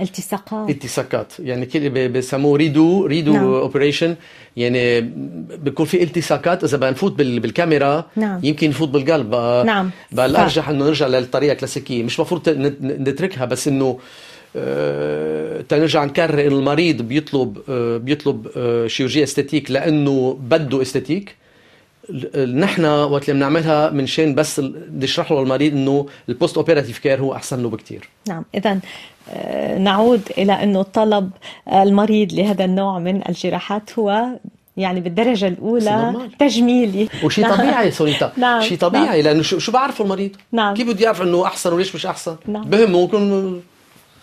التصاقات 0.00 0.70
التصاقات 0.70 1.32
يعني 1.40 2.08
بسموه 2.08 2.56
redo 2.58 3.06
redo 3.06 3.32
نعم. 3.32 3.44
operation 3.44 4.16
يعني 4.56 5.00
بيكون 5.64 5.86
في 5.86 6.02
التصاقات 6.02 6.64
إذا 6.64 6.76
بدنا 6.76 6.90
نفوت 6.90 7.12
بال- 7.12 7.40
بالكاميرا 7.40 8.06
نعم. 8.16 8.40
يمكن 8.42 8.68
نفوت 8.68 8.88
بالقلب 8.88 9.34
نعم. 9.66 9.90
بقى 10.12 10.28
ف- 10.28 10.30
الأرجح 10.30 10.68
إنه 10.68 10.84
نرجع 10.84 11.06
للطريقة 11.06 11.52
الكلاسيكية 11.52 12.02
مش 12.02 12.20
مفروض 12.20 12.42
ت- 12.42 12.48
ن- 12.48 12.76
نتركها 13.08 13.44
بس 13.44 13.68
إنه 13.68 13.98
آه، 14.56 15.60
تنرجع 15.68 16.04
نكرر 16.04 16.46
المريض 16.46 17.02
بيطلب 17.02 17.58
آه، 17.68 17.96
بيطلب 17.96 18.46
chirurgie 18.86 19.22
esthétique 19.24 19.70
لأنه 19.70 20.38
بده 20.40 20.82
esthétique 20.82 21.36
نحن 22.54 22.84
وقت 22.84 23.28
اللي 23.28 23.38
بنعملها 23.40 23.90
من 23.90 24.06
شان 24.06 24.34
بس 24.34 24.58
ال- 24.58 24.98
نشرح 24.98 25.32
له 25.32 25.40
للمريض 25.42 25.72
إنه 25.72 26.06
ال 26.28 26.34
post 26.34 26.56
operative 26.56 26.98
care 26.98 27.20
هو 27.20 27.34
أحسن 27.34 27.62
له 27.62 27.68
بكثير 27.70 28.08
نعم 28.28 28.44
إذا 28.54 28.78
نعود 29.78 30.20
إلى 30.38 30.52
أنه 30.52 30.82
طلب 30.82 31.30
المريض 31.72 32.32
لهذا 32.32 32.64
النوع 32.64 32.98
من 32.98 33.28
الجراحات 33.28 33.98
هو 33.98 34.26
يعني 34.76 35.00
الأولى 35.48 35.90
normal. 35.90 36.32
تجميلي 36.38 37.08
وشيء 37.24 37.44
نعم. 37.46 37.56
طبيعي 37.56 37.90
سونيتا 37.90 38.32
نعم. 38.36 38.60
شيء 38.62 38.78
طبيعي 38.78 39.22
لأنه 39.22 39.42
شو 39.42 39.58
شو 39.58 39.72
بعرفه 39.72 40.04
المريض 40.04 40.30
نعم. 40.52 40.74
كيف 40.74 40.88
بده 40.88 41.04
يعرف 41.04 41.22
إنه 41.22 41.46
أحسن 41.46 41.72
وليش 41.72 41.94
مش 41.94 42.06
أحسن 42.06 42.36
نعم. 42.46 42.64
بهمه 42.64 43.04
يكون 43.04 43.62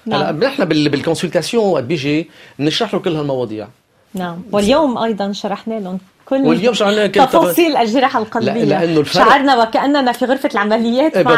نعم. 0.06 0.22
هلا 0.38 0.48
نحن 0.48 0.66
بال... 0.66 0.90
بالكونسلتاسيون 0.90 1.64
وقت 1.66 1.84
بيجي 1.84 2.30
بنشرح 2.60 2.94
له 2.94 3.00
كل 3.00 3.16
هالمواضيع 3.16 3.68
نعم 4.14 4.42
واليوم 4.52 4.98
أيضا 4.98 5.32
شرحنا 5.32 5.80
لهم 5.80 6.00
كل 6.30 6.36
واليوم 6.36 6.74
كل 7.08 7.26
تفاصيل 7.26 7.78
الجراحة 7.78 8.20
القلبية 8.20 8.52
لا- 8.64 8.80
لأنه 8.80 9.00
الفرق- 9.00 9.24
شعرنا 9.30 9.62
وكأننا 9.62 10.12
في 10.12 10.26
غرفة 10.26 10.50
العمليات 10.54 11.18
إيه، 11.18 11.24
مع 11.24 11.32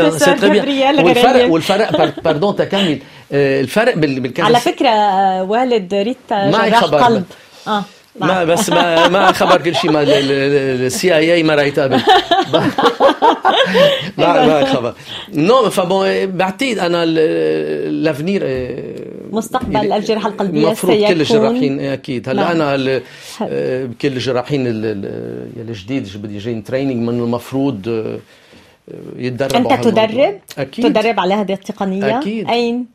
بروفيسور 0.00 0.34
جبريل 0.60 1.04
والفرق. 1.04 1.50
والفرق 1.50 1.92
بار- 1.98 2.12
باردون 2.24 2.56
تكمل 2.56 2.98
آه، 3.32 3.60
الفرق 3.60 3.94
بال... 3.96 4.20
بالكذا 4.20 4.44
على 4.46 4.60
فكرة 4.60 4.88
آه، 4.88 5.42
والد 5.42 5.94
ريتا 5.94 6.50
جراح. 6.68 7.04
قلب. 7.04 7.24
آه. 7.68 7.84
ما. 8.20 8.44
بس 8.44 8.70
ما 8.70 9.08
ما 9.08 9.32
خبر 9.32 9.62
كل 9.62 9.74
شيء 9.76 9.90
ما 9.90 10.02
السي 10.06 11.16
اي 11.16 11.34
اي 11.34 11.42
ما 11.42 11.54
رايت 11.54 11.78
قبل 11.78 12.00
ما 14.18 14.46
ما 14.46 14.64
خبر. 14.64 14.94
نو 15.34 15.70
فبون 15.70 16.26
بعتقد 16.26 16.78
أنا 16.78 17.04
لافنير 17.90 18.42
مستقبل 19.30 19.92
الجراحة 19.92 20.28
القلبية 20.28 20.66
المفروض 20.66 20.96
كل 21.04 21.20
الجراحين 21.20 21.80
أكيد. 21.80 22.28
هلأ 22.28 22.42
نعم. 22.54 22.62
أنا 22.62 23.00
آه، 23.42 23.88
كل 24.00 24.08
الجراحين 24.08 24.66
ال- 24.66 24.84
ال- 24.86 25.68
الجديد 25.68 26.06
اللي 26.06 26.18
بدي 26.18 26.34
يجين 26.36 26.64
تريننج 26.64 26.96
من 27.08 27.20
المفروض 27.20 27.88
آه، 27.88 28.18
يتدربوا 29.16 29.56
هالموضوع. 29.72 30.06
تدرب؟ 30.06 30.40
أكيد. 30.58 30.84
تدرب 30.84 31.20
على 31.20 31.34
هذه 31.34 31.52
التقنية؟ 31.52 32.18
أكيد. 32.18 32.48
أين؟ 32.50 32.86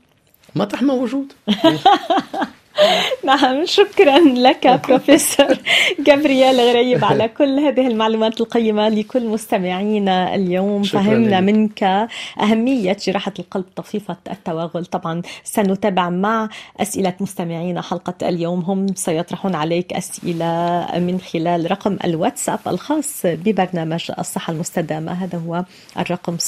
مطرح 0.56 0.82
ما 0.82 0.94
موجود. 0.94 1.26
نعم 3.26 3.66
شكرا 3.66 4.20
لك 4.20 4.68
بروفيسور 4.88 5.58
جابرييل 6.00 6.60
غريب 6.60 7.06
على 7.06 7.28
كل 7.28 7.60
هذه 7.60 7.88
المعلومات 7.88 8.42
القيمة 8.42 8.90
لكل 8.90 9.28
مستمعينا 9.28 10.36
اليوم. 10.36 10.84
فهمنا 10.84 11.36
لك. 11.36 11.42
منك 11.44 12.08
أهمية 12.42 12.98
جراحة 13.06 13.34
القلب 13.40 13.66
طفيفة 13.76 14.18
التوغل 14.32 14.86
طبعا 14.86 15.22
سنتابع 15.44 16.10
مع 16.10 16.50
أسئلة 16.80 17.14
مستمعينا 17.20 17.82
حلقة 17.82 18.30
اليوم. 18.30 18.60
هم 18.60 18.96
سيطرحون 18.96 19.56
عليك 19.56 19.94
أسئلة 19.94 20.86
من 20.96 21.20
خلال 21.20 21.72
رقم 21.72 21.98
الواتساب 22.04 22.60
الخاص 22.68 23.22
ببرنامج 23.26 24.12
الصحة 24.20 24.54
المستدامة. 24.54 25.12
هذا 25.12 25.38
هو 25.48 25.64
الرقم 26.00 26.38
003360729497 26.38 26.42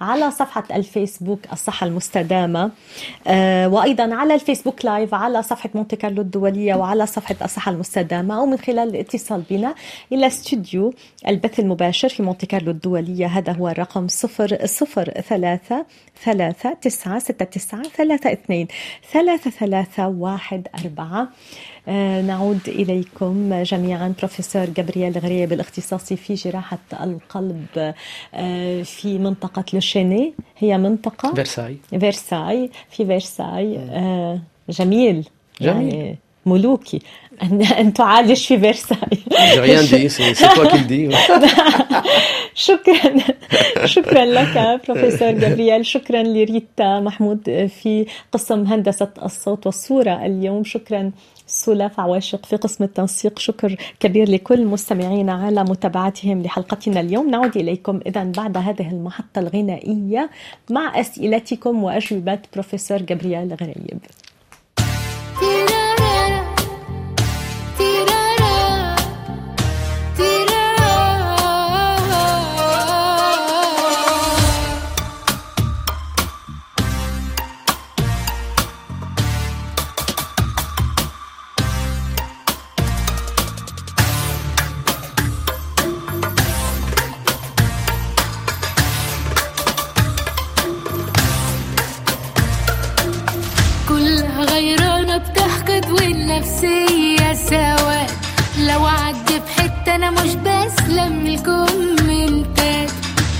على 0.00 0.30
صفحة 0.30 0.64
الفيسبوك 0.90 1.40
الصحة 1.52 1.86
المستدامة. 1.86 2.70
آه، 3.26 3.68
وأيضا 3.68 4.14
على 4.14 4.34
الفيسبوك 4.34 4.84
لايف 4.84 5.14
على 5.14 5.42
صفحة 5.42 5.70
مونتي 5.74 5.96
كارلو 5.96 6.22
الدولية 6.22 6.74
وعلى 6.74 7.06
صفحة 7.06 7.36
الصحة 7.44 7.72
المستدامة 7.72 8.38
أو 8.38 8.46
من 8.46 8.58
خلال 8.58 8.88
الاتصال 8.88 9.42
بنا 9.50 9.74
إلى 10.12 10.26
استوديو 10.26 10.94
البث 11.28 11.60
المباشر 11.60 12.08
في 12.08 12.22
مونتي 12.22 12.46
كارلو 12.46 12.70
الدولية. 12.70 13.26
هذا 13.26 13.52
هو 13.52 13.68
الرقم 13.68 14.06
003 14.06 15.86
ثلاثة 16.24 16.72
تسعة 16.82 17.18
ستة 17.18 17.44
تسعة 17.44 17.82
ثلاثة 17.82 18.32
اثنين 18.32 18.68
ثلاثة 19.12 19.50
ثلاثة 19.50 20.08
واحد 20.08 20.68
أربعة. 20.84 21.28
نعود 22.26 22.60
إليكم. 22.68 23.62
جميعا 23.62 24.14
بروفيسور 24.18 24.64
جابرييل 24.64 25.18
غريب 25.18 25.52
الاختصاصي 25.52 26.16
في 26.16 26.34
جراحة 26.34 26.78
القلب 26.92 27.94
آه، 28.34 28.82
في 28.82 29.18
منطقة 29.18 29.64
لو 29.72 29.87
شيني. 29.87 30.32
هي 30.58 30.78
منطقة؟ 30.78 31.34
فرساي 31.34 31.76
فيرساي. 32.00 32.70
في 32.90 33.06
فيرساي. 33.06 33.78
آه، 33.78 34.40
جميل. 34.68 35.24
جميل. 35.60 35.94
يعني 35.94 36.18
ملوكي. 36.46 37.00
أن, 37.42 37.62
أن 37.62 37.92
تعالج 37.92 38.36
في 38.36 38.72
dis. 38.72 38.94
شكرا. 42.54 43.14
شكرا 43.84 44.24
لك 44.24 44.80
بروفيسور 44.88 45.30
جابرييل. 45.30 45.86
شكرا 45.86 46.22
لريتا 46.22 47.00
محمود 47.00 47.68
في 47.82 48.06
قسم 48.32 48.64
هندسة 48.64 49.08
الصوت 49.24 49.66
والصورة 49.66 50.26
اليوم. 50.26 50.64
شكرا 50.64 51.12
سلاف 51.50 52.00
عواشق 52.00 52.46
في 52.46 52.56
قسم 52.56 52.84
التنسيق. 52.84 53.38
شكر 53.38 53.76
كبير 54.00 54.30
لكل 54.30 54.66
مستمعينا 54.66 55.32
على 55.32 55.64
متابعتهم 55.64 56.42
لحلقتنا 56.42 57.00
اليوم. 57.00 57.30
نعود 57.30 57.56
إليكم 57.56 58.00
إذا 58.06 58.24
بعد 58.24 58.56
هذه 58.56 58.90
المحطة 58.90 59.38
الغنائية 59.38 60.30
مع 60.70 61.00
أسئلتكم 61.00 61.84
وأجوبة 61.84 62.38
بروفيسور 62.52 63.02
جابرييل 63.02 63.54
غريب. 63.54 63.98
نفسية 96.40 97.32
سوا. 97.32 98.06
لو 98.58 98.86
عدي 98.86 99.38
بحتة 99.38 99.94
أنا 99.94 100.10
مش 100.10 100.34
بسلم 100.34 101.26
الكومنتات 101.26 102.90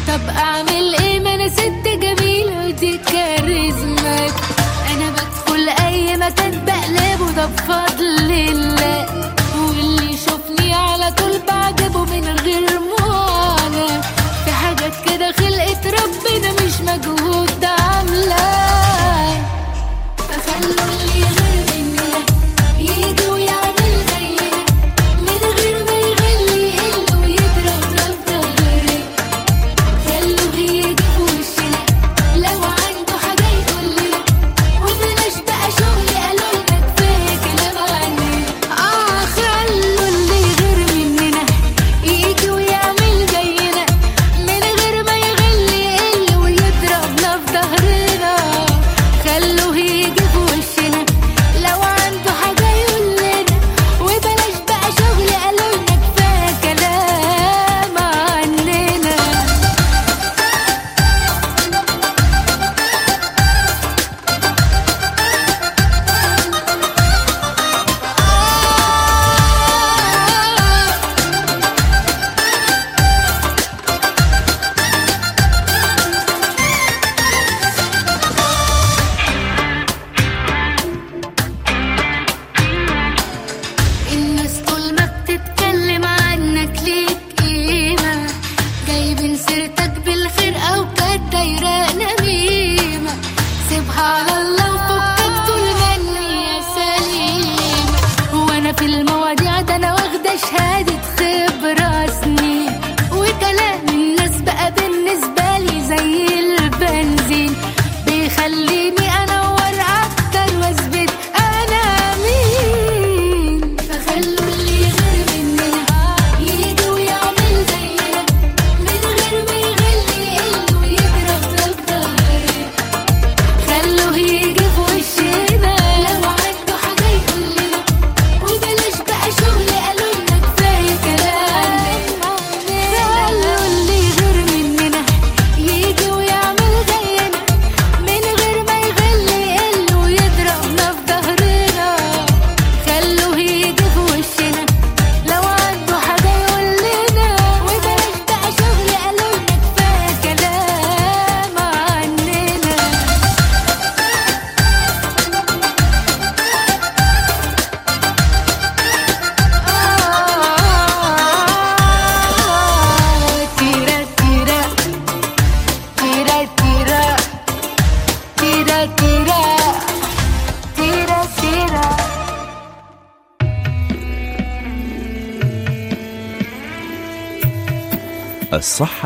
طب 0.09 0.21
أعمل 0.37 0.95
إيه؟ 1.01 1.21
ما 1.21 1.35
أنا 1.35 1.49
ست 1.49 1.85
جميلة 1.87 2.67
ودي 2.67 2.99
كاريزمات 2.99 4.33
أنا 4.95 5.11
بدخل 5.11 5.69
أي 5.87 6.17
مكان 6.17 6.65
بقلبه 6.65 7.31
ده 7.37 7.47
بفضل 7.47 8.31
الله. 8.31 9.07
واللي 9.57 10.15
يشوفني 10.15 10.75
على 10.75 11.13
طول 11.13 11.39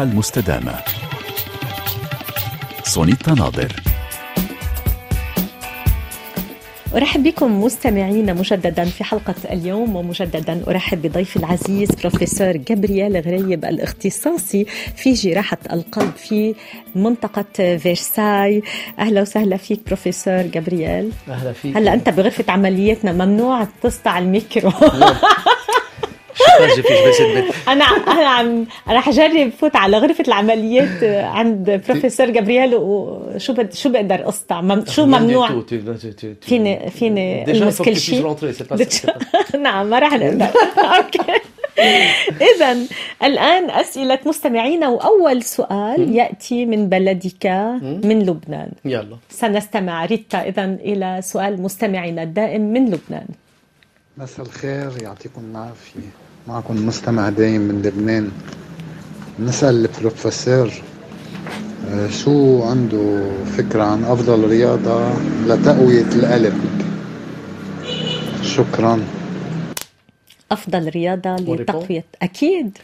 المستدامة. 0.05 0.75
سونيتا 2.85 3.35
ناظر 3.35 3.73
أرحب 6.95 7.23
بكم 7.23 7.61
مستمعينا 7.65 8.33
مجددا 8.33 8.85
في 8.85 9.05
حلقة 9.05 9.35
اليوم 9.53 9.97
ومجددا 9.97 10.65
أرحب 10.69 11.03
بضيفي 11.03 11.37
العزيز 11.37 11.89
بروفيسور 11.91 12.57
جابرييل 12.57 13.17
غريب 13.17 13.65
الاختصاصي 13.65 14.65
في 14.97 15.13
جراحة 15.13 15.59
القلب 15.73 16.13
في 16.17 16.55
منطقة 16.95 17.77
فيرساي. 17.77 18.63
أهلا 18.99 19.21
وسهلا 19.21 19.57
فيك 19.57 19.81
بروفيسور 19.87 20.43
جابرييل. 20.43 21.11
أهلا 21.29 21.53
فيك. 21.53 21.77
هلأ 21.77 21.95
أنت 21.95 22.09
بغرفة 22.09 22.45
عملياتنا 22.49 23.13
ممنوع 23.13 23.67
تسطع 23.83 24.19
الميكرو. 24.19 24.73
أنا 27.69 27.85
أنا 27.85 28.29
عم 28.29 28.67
رح 28.89 29.09
أجرب 29.09 29.51
فوت 29.51 29.77
على 29.77 29.99
غرفة 29.99 30.25
العمليات 30.29 31.05
عند 31.25 31.83
بروفيسور 31.89 32.31
جابرييل 32.31 32.75
وشو 32.75 33.53
بد 33.53 33.73
شو 33.75 33.89
بقدر 33.89 34.29
اسطع. 34.29 34.85
شو 34.89 35.07
ممنوع؟ 35.07 35.63
فيني 36.41 36.91
فيني 36.91 37.51
ألمس 37.51 37.83
كل 37.83 37.97
شيء؟ 37.97 38.37
نعم 39.65 39.91
ما 39.91 39.99
رح 39.99 40.13
نقدر. 40.13 40.47
أوكي. 40.97 41.41
اذا 42.55 42.77
الآن 43.23 43.71
أسئلة 43.71 44.19
مستمعينا 44.27 44.89
وأول 44.89 45.43
سؤال 45.43 46.17
يأتي 46.17 46.67
من 46.67 46.89
بلدك 46.89 47.47
من 48.05 48.23
لبنان. 48.23 48.71
يلا. 48.85 49.17
سنستمع 49.31 50.05
ريتا 50.05 50.39
اذا 50.49 50.65
إلى 50.65 51.21
سؤال 51.23 51.63
مستمعنا 51.63 52.23
الدائم 52.23 52.61
من 52.73 52.85
لبنان. 52.91 53.27
مساء 54.17 54.47
الخير 54.47 55.03
يعطيكم 55.03 55.43
العافية. 55.51 56.24
معكم 56.49 56.87
مستمع 56.87 57.29
دايم 57.29 57.61
من 57.61 57.83
لبنان. 57.83 58.31
نسأل 59.39 59.75
البروفيسور 59.75 60.73
آه، 61.91 62.09
شو 62.09 62.63
عنده 62.63 63.31
فكرة 63.57 63.83
عن 63.83 64.05
أفضل 64.05 64.49
رياضة 64.49 65.13
لتقوية 65.47 66.07
القلب؟ 66.17 66.55
شكرا. 68.43 69.05
أفضل 70.53 70.89
رياضة 70.89 71.33
وريبو؟ 71.33 71.55
لتقوية 71.55 72.05
أكيد. 72.23 72.79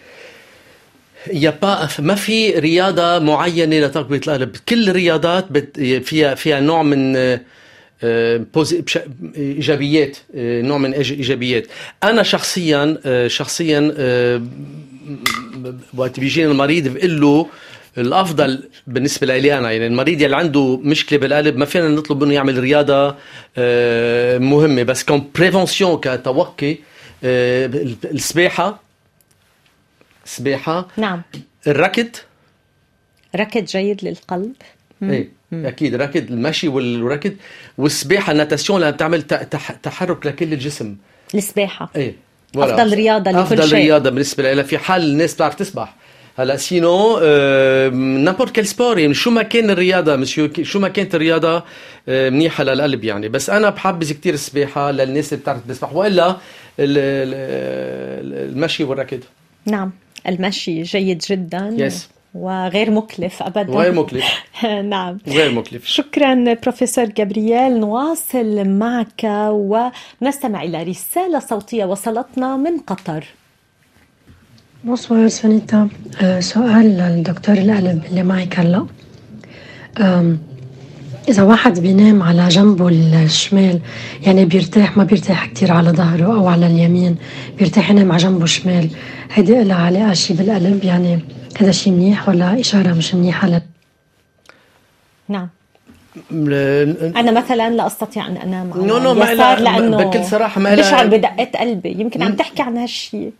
يا 1.32 1.50
با 1.62 1.88
ما 1.98 2.14
في 2.14 2.50
رياضة 2.50 3.18
معينة 3.18 3.80
لتقوية 3.86 4.20
القلب. 4.20 4.56
كل 4.68 4.88
الرياضات 4.88 5.52
بت 5.52 5.80
فيها 5.80 6.34
فيها 6.34 6.60
نوع 6.60 6.82
من 6.82 7.16
آه، 8.02 8.44
إيجابيات 9.36 10.16
آه، 10.34 10.62
نوع 10.62 10.78
من 10.78 10.92
إيجابيات. 10.94 11.66
أنا 12.02 12.22
شخصيا 12.22 12.98
آه، 13.06 13.28
شخصيا 13.28 13.80
وقت 15.94 16.20
بيجيني 16.20 16.50
المريض 16.50 16.88
بقول 16.88 17.20
له 17.20 17.46
الأفضل 17.98 18.68
بالنسبة 18.86 19.38
لي 19.38 19.58
أنا 19.58 19.72
يعني 19.72 19.86
المريض 19.86 20.22
اللي 20.22 20.36
عنده 20.36 20.76
مشكلة 20.76 21.18
بالقلب 21.18 21.56
ما 21.56 21.64
فينا 21.64 21.88
نطلب 21.88 22.24
منه 22.24 22.34
يعمل 22.34 22.58
رياضة 22.58 23.16
مهمة. 24.38 24.82
بس 24.82 25.04
كون 25.04 25.30
بريفونسيون 25.34 26.00
كتوقي 26.00 26.76
السباحة. 27.24 28.82
السباحة. 30.24 30.88
نعم. 30.96 31.22
الركض. 31.66 32.08
ركض 33.36 33.64
جيد 33.64 34.04
للقلب. 34.04 34.52
إيه 35.02 35.28
أكيد 35.52 35.94
ركض 35.94 36.30
المشي 36.30 36.68
والركض 36.68 37.32
والسباحة 37.78 38.32
ال 38.32 38.38
natation 38.38 38.80
لانها 38.80 38.90
بتعمل 38.96 39.22
تحرك 39.82 40.26
لكل 40.26 40.52
الجسم. 40.52 40.96
السباحة. 41.34 41.90
إيه 41.96 42.14
أفضل 42.56 42.94
رياضة 42.94 43.30
لكل 43.30 43.38
أفضل 43.40 43.68
شيء. 43.68 43.74
رياضة 43.78 44.10
بالنسبة 44.10 44.52
لها 44.52 44.62
في 44.62 44.78
حال 44.78 45.02
الناس 45.02 45.34
بتعرف 45.34 45.54
تسبح. 45.54 45.94
هلا 46.38 46.56
sinon 46.56 47.18
n'importe 48.18 48.50
quel 48.50 48.66
sport 48.66 48.98
يعني 48.98 49.14
شو 49.14 49.30
ما 49.30 49.42
كان 49.42 49.70
الرياضة 49.70 50.16
مسيو 50.16 50.50
شو 50.62 50.78
ما 50.80 50.88
كانت 50.88 51.14
الرياضة 51.14 51.64
آه، 52.08 52.30
منيحة 52.30 52.64
للقلب 52.64 53.04
يعني. 53.04 53.28
بس 53.28 53.50
أنا 53.50 53.70
بحبذ 53.70 54.12
كتير 54.12 54.34
السباحة 54.34 54.90
للناس 54.90 55.32
اللي 55.32 55.42
بتعرف 55.42 55.60
تسبح 55.68 55.92
وإلا 55.92 56.28
ال- 56.30 56.36
ال- 56.78 58.50
المشي 58.52 58.84
والركض 58.84 59.20
نعم 59.66 59.92
المشي 60.28 60.82
جيد 60.82 61.18
جدا. 61.18 61.88
Yes. 61.90 61.94
وغير 62.34 62.90
مكلف 62.90 63.42
ابدا. 63.42 63.72
غير 63.72 63.92
مكلف. 63.92 64.24
نعم. 64.64 65.18
غير 65.28 65.52
مكلف. 65.52 65.86
شكرا 65.86 66.54
بروفيسور 66.54 67.04
جابرييل 67.04 67.80
نواصل 67.80 68.68
معك 68.68 69.24
ونستمع 69.50 70.62
إلى 70.62 70.82
رسالة 70.82 71.38
صوتية 71.38 71.84
وصلتنا 71.84 72.56
من 72.56 72.78
قطر. 72.78 73.24
bonsoir 74.84 75.28
سونيتا. 75.28 75.88
آه، 76.22 76.40
سؤال 76.40 76.98
للدكتور 76.98 77.54
القلب 77.54 78.04
اللي 78.10 78.22
معك 78.22 78.58
هلا 78.58 78.86
إذا 81.28 81.42
واحد 81.42 81.80
بينام 81.80 82.22
على 82.22 82.48
جنبه 82.48 82.88
الشمال 82.88 83.80
يعني 84.26 84.44
بيرتاح 84.44 84.96
ما 84.96 85.04
بيرتاح 85.04 85.46
كتير 85.46 85.72
على 85.72 85.90
ظهره 85.90 86.24
أو 86.24 86.48
على 86.48 86.66
اليمين 86.66 87.16
بيرتاح 87.58 87.90
ينام 87.90 88.12
على 88.12 88.22
جنبه 88.22 88.44
الشمال 88.44 88.90
هيدي 89.32 89.64
لها 89.64 89.76
علاقة 89.76 90.12
شي 90.12 90.34
بالقلب 90.34 90.84
يعني 90.84 91.18
هذا 91.58 91.70
شي 91.70 91.90
منيح 91.90 92.28
ولا 92.28 92.60
إشارة 92.60 92.92
مش 92.92 93.14
منيحة 93.14 93.48
لل... 93.48 93.62
نعم. 95.28 95.48
م- 96.30 96.48
أنا 97.16 97.30
مثلا 97.30 97.70
لا 97.70 97.86
أستطيع 97.86 98.26
أن 98.26 98.36
أنام 98.36 98.72
على 98.72 98.86
non 98.86 98.98
non 98.98 99.14
ما 99.14 99.34
لأنه 99.34 99.96
بكل 99.96 100.24
صراحة 100.24 100.60
ما 100.60 100.74
بشعر 100.74 101.06
بدقات 101.06 101.56
قلبي. 101.56 101.96
يمكن 101.98 102.22
عم 102.22 102.32
تحكي 102.32 102.62
عن 102.62 102.76
هالشيء. 102.76 103.32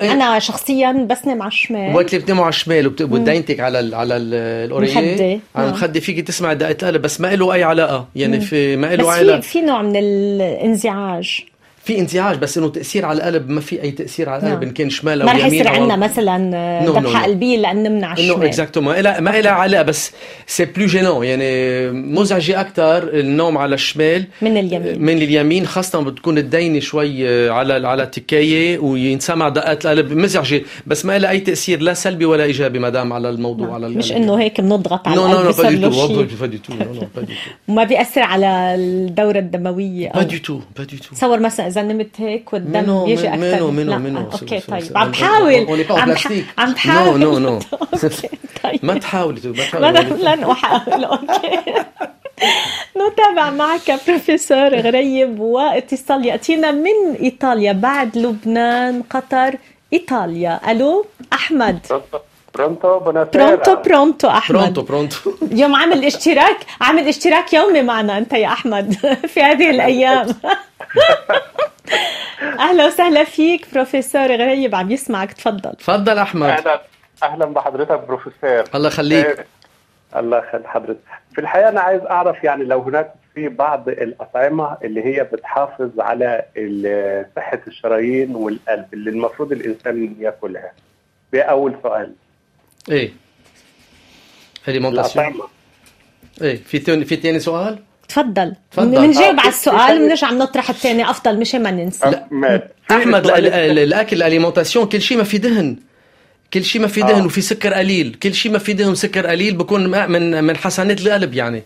إيه. 0.00 0.12
أنا 0.12 0.38
شخصيا 0.38 0.92
بسنم 1.10 1.42
على 1.42 1.48
الشمال. 1.48 1.96
وقت 1.96 2.14
اللي 2.14 2.24
بتناموا 2.24 2.44
على 2.44 2.52
الشمال 2.52 2.86
وبدينتك 2.86 3.60
على 3.60 3.80
ال 3.80 3.94
على. 3.94 4.16
ال 4.16 4.25
oreiller 4.25 4.96
على 4.96 5.40
نعم. 5.54 5.66
المخده 5.66 6.00
فيك 6.00 6.26
تسمع 6.26 6.52
دقة 6.52 6.70
القلب 6.70 7.02
بس 7.02 7.20
ما 7.20 7.34
له 7.34 7.54
أي 7.54 7.62
علاقة. 7.62 8.08
يعني 8.16 8.40
في 8.40 8.76
ما 8.76 8.86
له 8.96 9.04
بس 9.04 9.08
اي 9.08 9.14
في 9.14 9.20
علاقة. 9.20 9.40
في 9.40 9.60
نوع 9.60 9.82
من 9.82 9.96
الانزعاج. 9.96 11.44
في 11.84 11.98
انزعاج 11.98 12.38
بس 12.38 12.58
إنه 12.58 12.68
تأثير 12.68 13.06
على 13.06 13.18
القلب 13.18 13.50
ما 13.50 13.60
في 13.60 13.82
أي 13.82 13.90
تأثير 13.90 14.28
على 14.28 14.38
القلب 14.42 14.52
نعم. 14.54 14.62
إن 14.62 14.70
كان 14.70 14.90
شمال 14.90 15.20
أو 15.20 15.26
ما 15.26 15.32
رح 15.32 15.38
يمين 15.46 15.54
يصير 15.60 15.72
أو- 15.72 15.76
عندنا 15.76 15.96
مثلا 15.96 16.38
ذبحه 16.86 17.00
non. 17.00 17.22
قلبية 17.24 17.58
لأن 17.58 17.82
نمنا 17.82 18.06
على 18.06 18.20
إنه 18.24 18.30
الشمال. 18.32 18.46
exactement 18.46 19.02
ما 19.02 19.20
ما 19.20 19.30
لها 19.40 19.50
علاقة 19.52 19.82
بس 19.82 20.12
c'est 20.46 20.64
plus 20.64 20.86
gênant 20.86 21.24
يعني 21.24 21.90
مزعجة 21.90 22.60
أكثر 22.60 23.08
النوم 23.20 23.58
على 23.58 23.74
الشمال 23.74 24.24
من 24.42 24.56
اليمين. 24.56 25.02
من 25.02 25.16
اليمين 25.22 25.66
خاصة 25.66 26.00
بتكون 26.02 26.38
الدينة 26.38 26.80
شوي 26.80 27.48
على 27.50 27.88
على 27.88 28.02
التكايه 28.02 28.78
وينسمع 28.78 29.48
دقات 29.48 29.86
القلب. 29.86 30.12
مزعجة 30.12 30.62
بس 30.86 31.04
ما 31.04 31.18
لها 31.18 31.30
أي 31.30 31.40
تأثير 31.40 31.80
لا 31.82 31.94
سلبي 31.94 32.24
ولا 32.24 32.44
إيجابي 32.44 32.78
مدام 32.78 33.12
على 33.12 33.30
الموضوع 33.30 33.74
على 33.74 33.86
القلب. 33.86 33.98
مش 33.98 34.12
إنه 34.12 34.40
هيك 34.40 34.60
بنضغط 34.60 35.08
على 35.08 35.20
القلب 35.20 35.80
non 35.80 35.90
non 36.08 36.26
pas 36.40 36.46
du 36.46 36.58
tout 36.58 36.72
وما 37.68 37.84
بيأثر 37.84 38.20
على 38.22 38.74
الدورة 38.74 39.38
الدموية 39.38 40.10
با 40.14 40.22
دي 40.22 40.38
تو 40.38 40.60
با 40.78 40.84
دي 40.84 40.96
تو 40.96 41.14
تصور 41.14 41.38
مثلا 41.40 41.73
إذا 41.74 41.82
نمت 41.82 42.20
هيك 42.20 42.52
والدم 42.52 42.80
منو- 42.82 43.06
يجي 43.08 43.28
منو- 43.28 43.70
منو- 43.70 43.90
لا، 43.90 43.98
منو. 43.98 44.30
سو- 44.30 44.46
طيب. 44.46 44.82
عم 44.96 45.10
بحاول 45.10 45.54
عم. 45.90 46.14
عم 46.58 46.72
بحاول 46.72 47.20
non 47.20 47.38
non 47.38 47.54
أوكي 47.94 48.28
طيب. 48.62 48.80
ما 48.82 48.98
تحاولي 48.98 49.40
ما 49.44 49.50
لن 49.52 49.94
تحاولي. 49.94 50.22
لن 50.36 50.44
أحاول. 50.44 51.04
أوكي. 51.14 51.58
نتابع 52.96 53.50
معك 53.50 54.00
بروفيسور 54.08 54.74
غريب 54.80 55.40
واتصال. 55.40 56.26
يأتينا 56.26 56.70
من 56.70 57.14
إيطاليا 57.22 57.72
بعد 57.72 58.18
لبنان 58.18 59.02
قطر 59.10 59.54
إيطاليا. 59.92 60.60
ألو 60.70 61.06
أحمد. 61.32 61.78
pronto 62.54 62.98
buonasera 62.98 63.44
pronto 63.54 63.82
برونتو 63.82 64.28
أحمد. 64.28 64.56
برونتو 64.58 64.82
برونتو. 64.82 65.16
اليوم 65.52 65.74
عامل 65.74 66.04
اشتراك 66.04 66.56
عامل 66.80 67.08
اشتراك 67.08 67.52
يومي 67.52 67.82
معنا 67.82 68.18
أنت 68.18 68.32
يا 68.32 68.46
أحمد 68.48 68.92
في 69.32 69.42
هذه 69.42 69.70
الأيام. 69.70 70.26
أهلا 72.60 72.86
وسهلا 72.86 73.24
فيك 73.24 73.66
بروفيسور 73.74 74.26
غريب 74.36 74.74
عم 74.74 74.90
يسمعك. 74.90 75.32
تفضل. 75.32 75.72
تفضل 75.72 76.18
أحمد. 76.18 76.48
أهلا 76.50 76.80
أهلا 77.22 77.44
بحضرتك 77.46 78.00
بروفيسور. 78.00 78.64
الله 78.74 78.88
يخليك. 78.88 79.26
آه، 80.14 80.20
الله 80.20 80.38
يخلي 80.38 80.68
حضرتك. 80.68 80.98
في 81.34 81.40
الحقيقة 81.40 81.68
أنا 81.68 81.80
عايز 81.80 82.02
أعرف 82.02 82.44
يعني 82.44 82.64
لو 82.64 82.80
هناك 82.82 83.14
في 83.34 83.48
بعض 83.48 83.88
الأطعمة 83.88 84.76
اللي 84.84 85.04
هي 85.04 85.24
بتحافظ 85.24 85.90
على 86.00 86.44
صحة 87.36 87.60
الشرايين 87.66 88.34
والقلب 88.36 88.86
اللي 88.92 89.10
المفروض 89.10 89.52
الإنسان 89.52 90.14
ياكلها. 90.20 90.72
ده 91.32 91.42
أول 91.42 91.74
سؤال. 91.82 92.12
إيه. 92.90 93.12
alimentation 94.68 95.32
إيه. 96.42 96.60
في 96.66 96.78
تاني 96.78 97.04
في 97.04 97.16
تاني 97.16 97.40
سؤال؟ 97.40 97.78
تفضل. 98.08 98.54
تفضل. 98.72 98.86
بنجاوب 99.06 99.36
آه، 99.36 99.40
على 99.40 99.48
السؤال 99.48 99.96
في- 99.96 100.02
وبنرجع 100.04 100.30
بنطرح 100.30 100.70
الثاني 100.70 101.10
أفضل 101.10 101.38
مشان 101.40 101.62
ما 101.62 101.70
ننسى. 101.70 102.04
آه، 102.04 102.26
ماشي. 102.30 102.62
في 102.88 102.94
أحمد 102.94 103.26
الأكل 103.26 104.16
ال 104.16 104.21
alimentation 104.21 104.86
كل 104.86 105.00
شيء 105.02 105.18
ما 105.18 105.24
في 105.24 105.38
دهن. 105.38 105.76
كل 106.54 106.64
شيء 106.64 106.82
ما 106.82 106.88
في 106.88 107.00
دهن 107.02 107.20
آه. 107.20 107.26
وفي 107.26 107.40
سكر 107.40 107.74
قليل. 107.74 108.14
كل 108.22 108.34
شيء 108.34 108.52
ما 108.52 108.58
في 108.58 108.72
دهن 108.72 108.88
وسكر 108.88 109.26
قليل 109.26 109.56
بكون 109.56 109.86
من 110.10 110.44
من 110.44 110.56
حسنات 110.56 111.00
القلب 111.00 111.34
يعني. 111.34 111.62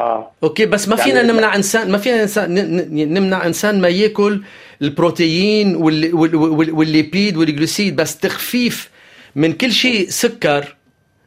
آه. 0.00 0.30
أوكي 0.42 0.66
بس 0.66 0.88
ما 0.88 0.96
يعني 0.96 1.10
فينا 1.10 1.22
لا- 1.22 1.32
نمنع 1.32 1.54
انسان 1.56 1.90
ما 1.90 1.98
فينا 1.98 2.22
إنسان 2.22 2.54
ن- 2.54 2.76
ن- 2.76 3.14
نمنع 3.14 3.46
إنسان 3.46 3.80
ما 3.80 3.88
يأكل 3.88 4.42
البروتيين 4.82 5.76
وال- 5.76 6.14
وال- 6.14 6.36
وال- 6.36 6.70
وال 6.72 6.86
lipides 6.86 7.36
وال 7.36 7.47
glucides. 7.47 7.96
بس 7.96 8.16
تخفيف 8.18 8.88
من 9.36 9.52
كل 9.52 9.72
شيء 9.72 10.08
سكر 10.08 10.76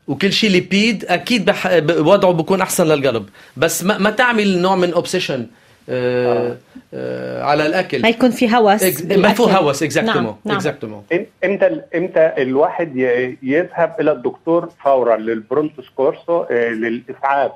وكل 0.07 0.33
شيء 0.33 0.49
lipides 0.49 1.05
أكيد 1.05 1.45
بح... 1.45 1.67
وضعه 1.89 2.31
بكون 2.31 2.61
أحسن 2.61 2.87
للقلب. 2.87 3.29
بس 3.57 3.83
ما, 3.83 3.97
ما 3.97 4.09
تعمل 4.09 4.57
نوع 4.61 4.75
من 4.75 4.93
obsession 4.93 5.47
آه 5.89 6.57
آه 6.93 7.43
على 7.43 7.65
الأكل. 7.65 8.01
ما 8.01 8.09
يكون 8.09 8.31
في 8.31 8.55
هوس 8.55 8.83
ما. 8.83 9.33
فيه 9.33 9.43
هوس 9.57 9.83
نعم 9.83 9.87
exactement 9.87 10.35
نعم. 10.45 10.55
exactement 10.55 11.03
إم- 11.13 11.45
إمتى 11.45 11.81
إمتى 11.95 12.33
الواحد 12.37 12.97
ي- 12.97 13.37
يذهب 13.43 13.95
إلى 13.99 14.11
الدكتور 14.11 14.69
فورا 14.83 15.17
لل 15.17 15.35
pronto 15.35 15.89
soccorso 15.95 16.41
آه، 16.43 16.69
للإسعاف؟ 16.69 17.51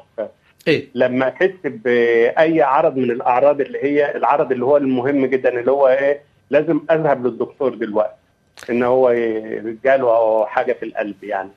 إيه. 0.68 0.88
لما 0.96 1.28
يحس 1.28 1.54
بأي 1.66 2.62
عرض 2.62 2.96
من 2.98 3.12
الأعراض 3.12 3.62
اللي 3.62 3.80
هي 3.84 4.16
العرض 4.16 4.52
اللي 4.52 4.66
هو 4.66 4.78
المهم 4.78 5.26
جدا 5.26 5.60
اللي 5.60 5.72
هو 5.72 5.88
إيه 5.88 6.20
لازم 6.50 6.80
أذهب 6.92 7.26
للدكتور 7.26 7.76
دلوقتي. 7.76 8.14
ان 8.70 8.84
هو 8.84 9.14
جاله 9.84 10.46
حاجة 10.46 10.74
في 10.80 10.86
القلب 10.86 11.24
يعني. 11.24 11.50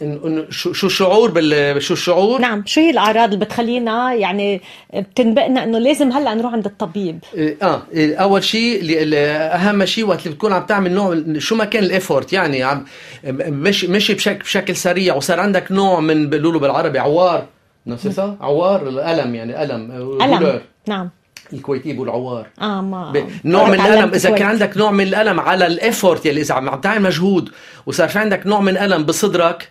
إن- 0.00 0.02
إن 0.02 0.46
شو 0.50 0.72
شو 0.72 0.86
الشعور 0.86 1.30
بال 1.30 1.82
شو 1.82 1.94
الشعور؟ 1.94 2.40
نعم 2.40 2.62
شو 2.66 2.80
هي 2.80 2.90
الأعراض 2.90 3.32
اللي 3.32 3.44
بتخلينا 3.44 4.14
يعني 4.14 4.60
بتنبئنا 4.94 5.64
إنه 5.64 5.78
لازم 5.78 6.12
هلأ 6.12 6.34
نروح 6.34 6.52
عند 6.52 6.66
الطبيب؟ 6.66 7.18
إيه، 7.34 7.56
آه 7.62 7.82
إيه، 7.92 8.16
أول 8.16 8.44
شيء 8.44 8.80
أهم 9.14 9.84
شيء 9.84 10.06
وقت 10.06 10.22
اللي 10.22 10.34
بتكون 10.34 10.52
عم 10.52 10.62
تعمل 10.66 10.92
نوع 10.92 11.22
شو 11.38 11.54
ما 11.56 11.64
كان 11.64 11.84
الايفورت 11.84 12.32
يعني 12.32 12.62
عم 12.62 12.84
مش 13.24 13.84
مشي 13.84 14.14
بشكل 14.14 14.38
بشكل 14.38 14.76
سريع 14.76 15.14
وصار 15.14 15.40
عندك 15.40 15.72
نوع 15.72 16.00
من 16.00 16.30
بيقولوا 16.30 16.60
بالعربي 16.60 16.98
عوار. 16.98 17.46
نفس 17.86 18.18
عوار 18.40 18.88
الألم 18.88 19.34
يعني 19.34 19.62
ألم 19.62 19.90
ألم. 20.22 20.38
douleur. 20.46 20.60
نعم. 20.88 21.10
الكويتي 21.52 21.92
بيقولوا 21.92 22.12
عوار 22.12 22.46
آه 22.60 22.80
ما 22.80 23.12
ب- 23.12 23.28
نوع 23.44 23.68
من 23.68 23.80
الالم 23.80 24.14
إذا. 24.14 24.30
كان 24.30 24.48
عندك 24.48 24.76
نوع 24.76 24.90
من 24.90 25.04
الألم 25.06 25.40
على 25.40 25.66
ال 25.66 25.75
effort 25.75 26.26
يلي 26.26 26.40
إذا 26.40 26.54
عم 26.54 26.68
عم 26.68 26.80
تعمل 26.80 27.02
مجهود 27.02 27.50
وصار 27.86 28.08
في 28.08 28.18
عندك 28.18 28.46
نوع 28.46 28.60
من 28.60 28.76
ألم 28.76 29.02
بصدرك 29.04 29.68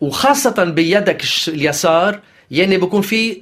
وخاصة 0.00 0.64
بيدك 0.64 1.22
اليسار 1.48 2.20
يعني 2.50 2.78
بكون 2.78 3.02
في 3.02 3.32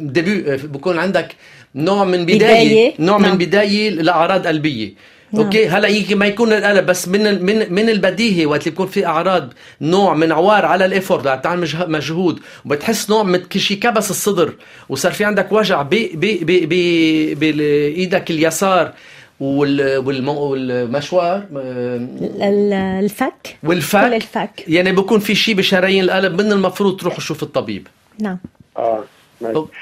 début 0.00 0.56
بكون 0.56 0.98
عندك 0.98 1.34
نوع 1.74 2.04
من 2.04 2.24
بدايه, 2.24 2.38
بداية. 2.38 2.92
نوع 2.98 3.18
نعم. 3.18 3.30
من 3.30 3.38
بداية 3.38 3.90
لأعراض 3.90 4.46
قلبية 4.46 4.92
نعم. 5.32 5.44
أوكي 5.44 5.68
هلا 5.68 5.88
يمكن 5.88 6.16
ما 6.18 6.26
يكون 6.26 6.52
القلب 6.52 6.86
بس 6.86 7.08
من 7.08 7.44
من 7.44 7.72
من 7.72 7.88
البديهي 7.88 8.46
وقت 8.46 8.60
اللي 8.60 8.70
بيكون 8.70 8.86
في 8.86 9.06
أعراض 9.06 9.52
نوع 9.80 10.14
من 10.14 10.32
عوار 10.32 10.64
على 10.66 10.84
ال 10.84 10.90
effort 10.90 11.26
عم 11.26 11.38
تعمل 11.40 11.60
مجه- 11.60 11.86
مجهود 11.86 12.40
وبتحس 12.64 13.10
نوع 13.10 13.22
من 13.22 13.40
شي 13.56 13.76
كبس 13.76 14.10
الصدر 14.10 14.52
وصار 14.88 15.12
في 15.12 15.24
عندك 15.24 15.52
وجع 15.52 15.82
ب 15.82 15.88
ب 15.90 16.20
ب 16.20 16.68
ب 16.68 17.38
بايدك 17.40 18.30
اليسار 18.30 18.92
والمشوار 19.40 21.36
آه، 21.56 21.96
ال- 21.96 22.42
ال- 22.42 22.72
الفك. 23.04 23.56
كل 23.62 23.68
والفك 23.68 24.04
الفك. 24.04 24.64
يعني 24.68 24.92
بكون 24.92 25.18
في 25.20 25.34
شيء 25.34 25.54
بشرايين 25.54 26.04
القلب 26.04 26.40
من 26.42 26.52
المفروض 26.52 26.96
تروح 27.00 27.16
تشوف 27.16 27.42
الطبيب. 27.42 27.86
نعم. 28.18 28.38
آه 28.76 29.04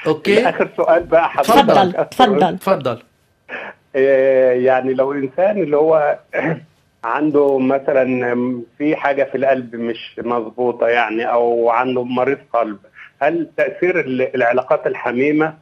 أوكي. 0.07 0.49
آخر 0.49 0.69
سؤال 0.77 1.03
بقى 1.03 1.29
حضرتك. 1.29 1.49
تفضل 1.53 1.93
تفضل. 2.11 2.57
تفضل. 2.57 2.97
يعني 3.95 4.93
لو 4.93 5.13
إنسان 5.13 5.61
اللي 5.63 5.77
هو 5.77 6.19
عنده 7.03 7.57
مثلا 7.57 8.61
في 8.77 8.95
حاجة 8.95 9.23
في 9.23 9.37
القلب 9.37 9.75
مش 9.75 10.15
مظبوطة 10.17 10.87
يعني 10.87 11.31
أو 11.31 11.69
عنده 11.69 12.03
مريض 12.03 12.37
قلب 12.53 12.77
هل 13.21 13.49
تأثير 13.57 13.99
ال- 13.99 14.35
العلاقات 14.35 14.87
الحميمة 14.87 15.53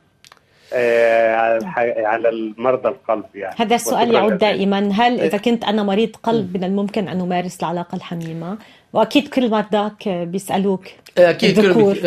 آه، 0.74 1.60
على 2.06 2.30
المرضى 2.30 2.90
القلب 2.90 3.26
يعني؟ 3.36 3.56
هذا 3.60 3.76
السؤال 3.76 4.14
يعود. 4.14 4.38
دائما. 4.38 4.90
هل 4.94 5.20
إذا 5.22 5.38
كنت 5.38 5.64
أنا 5.64 5.84
مريض 5.84 6.16
قلب 6.24 6.58
من 6.58 6.64
الممكن 6.64 7.08
أن 7.08 7.22
أمارس 7.22 7.60
العلاقة 7.60 7.96
الحميمة؟ 7.96 8.58
وأكيد 8.98 9.28
كل 9.28 9.50
مرضاك 9.50 10.10
بيسألوك 10.10 10.86
أكيد 11.18 11.60
الذكور. 11.60 11.94
كل. 11.96 12.06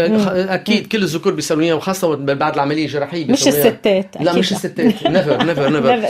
أكيد 0.48 0.86
كل 0.86 1.02
الذكور 1.02 1.32
بيسألوني 1.34 1.72
وخاصة 1.72 2.16
بعد 2.16 2.54
العملية 2.54 2.84
الجراحية 2.84 3.24
مش. 3.24 3.48
الستات 3.48 4.06
لا 4.20 4.32
مش 4.32 4.52
الستات 4.52 5.06
never 5.06 5.44
never 5.44 5.70
never. 5.70 6.08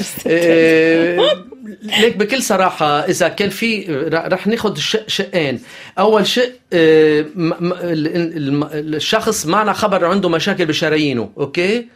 ليك 2.00 2.16
بكل 2.16 2.42
صراحة 2.42 2.86
إذا 3.00 3.28
كان 3.28 3.48
في 3.48 3.84
رح 4.12 4.46
ناخذ 4.46 4.76
شق 4.76 5.08
شقين 5.08 5.60
أول 5.98 6.26
شق 6.26 6.52
ال- 6.72 8.94
الشخص 8.94 9.46
معنا 9.46 9.72
خبر 9.72 10.04
عنده 10.04 10.28
مشاكل 10.28 10.66
بشرايينه 10.66 11.30
OK 11.38 11.86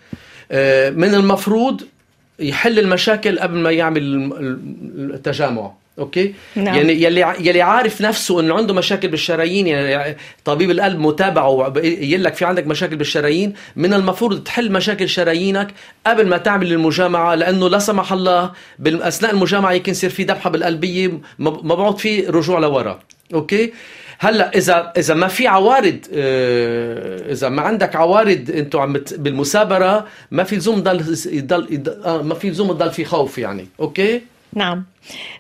آه، 0.53 0.91
من 0.91 1.15
المفروض 1.15 1.83
يحل 2.39 2.79
المشاكل 2.79 3.39
قبل 3.39 3.59
ما 3.59 3.71
يعمل 3.71 4.03
الم- 4.03 4.33
ال- 4.33 5.15
التجامع 5.15 5.73
OK؟ 5.99 6.35
نعم. 6.57 6.75
يعني 6.75 7.03
يلي 7.03 7.35
يلي 7.41 7.63
عارف 7.63 8.01
نفسه 8.01 8.41
إنه 8.41 8.55
عنده 8.55 8.75
مشاكل 8.75 9.09
بالشرايين 9.09 9.67
يعني 9.67 10.17
طبيب 10.45 10.71
القلب 10.71 10.99
متابعه 10.99 11.73
يقول 11.85 12.25
لك 12.25 12.35
في 12.35 12.45
عندك 12.45 12.67
مشاكل 12.67 12.97
بالشرايين 12.97 13.55
من 13.77 13.95
المفروض 13.95 14.43
تحل 14.43 14.73
مشاكل 14.73 15.09
شرايينك 15.09 15.69
قبل 16.07 16.29
ما 16.29 16.37
تعمل 16.37 16.73
المجامعة 16.73 17.35
لأنه 17.35 17.69
لا 17.69 17.79
سمح 17.79 18.13
الله 18.13 18.53
باثناء 18.79 19.33
المجامعة 19.33 19.73
يمكن 19.73 19.93
يصير 19.93 20.11
في 20.11 20.23
ذبحه 20.23 20.51
بالقلبية 20.51 21.21
مبعوث 21.39 21.97
في 21.97 22.21
رجوع 22.21 22.59
لورا. 22.59 22.99
أوكي؟ 23.35 23.73
هلأ 24.19 24.57
إذا 24.57 24.93
إذا 24.97 25.15
ما 25.15 25.29
في 25.29 25.47
عوارض 25.47 25.99
آه، 26.15 27.33
إذا 27.33 27.49
ما 27.49 27.63
عندك 27.63 27.97
عوارض 27.97 28.51
أنتم 28.51 28.79
عم 28.79 28.93
بالمثابره 29.17 30.07
ما 30.31 30.45
في 30.45 30.57
لزوم 30.57 30.81
ضل 30.81 31.17
يضل 31.27 31.95
آه، 32.05 32.23
ما 32.23 32.35
في 32.35 32.51
لزوم 32.51 32.71
يضل 32.71 32.91
في 32.91 33.05
خوف 33.05 33.39
يعني. 33.39 33.67
أوكي؟ 33.81 34.34
نعم. 34.55 34.85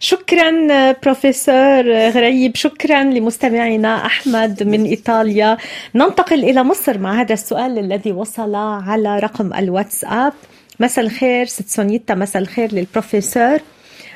شكرا 0.00 0.52
بروفيسور 0.92 2.08
غريب. 2.08 2.56
شكرا 2.56 3.04
لمستمعنا 3.04 4.06
أحمد 4.06 4.62
من 4.62 4.84
إيطاليا. 4.84 5.56
ننتقل 5.94 6.44
إلى 6.44 6.64
مصر 6.64 6.98
مع 6.98 7.20
هذا 7.20 7.32
السؤال 7.32 7.78
الذي 7.78 8.12
وصل 8.12 8.54
على 8.54 9.18
رقم 9.18 9.54
الواتساب. 9.54 10.32
مساء 10.80 11.04
الخير 11.04 11.46
ست 11.46 11.68
سونيتا 11.68 12.14
مساء 12.14 12.42
الخير 12.42 12.74
للبروفيسور. 12.74 13.58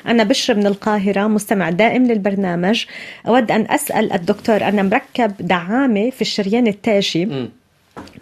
أنا 0.07 0.23
بشر 0.23 0.55
من 0.55 0.67
القاهرة 0.67 1.27
مستمع 1.27 1.69
دائم 1.69 2.05
للبرنامج. 2.05 2.85
أود 3.27 3.51
أن 3.51 3.67
أسأل 3.69 4.13
الدكتور 4.13 4.63
أنا 4.63 4.83
مركب 4.83 5.33
دعامة 5.39 6.09
في 6.09 6.21
الشريان 6.21 6.67
التاجي. 6.67 7.49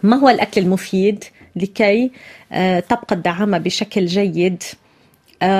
ما 0.02 0.16
هو 0.16 0.28
الأكل 0.28 0.60
المفيد 0.60 1.24
لكي 1.56 2.10
آه، 2.52 2.80
تبقى 2.80 3.16
الدعامة 3.16 3.58
بشكل 3.58 4.06
جيد؟ 4.06 4.62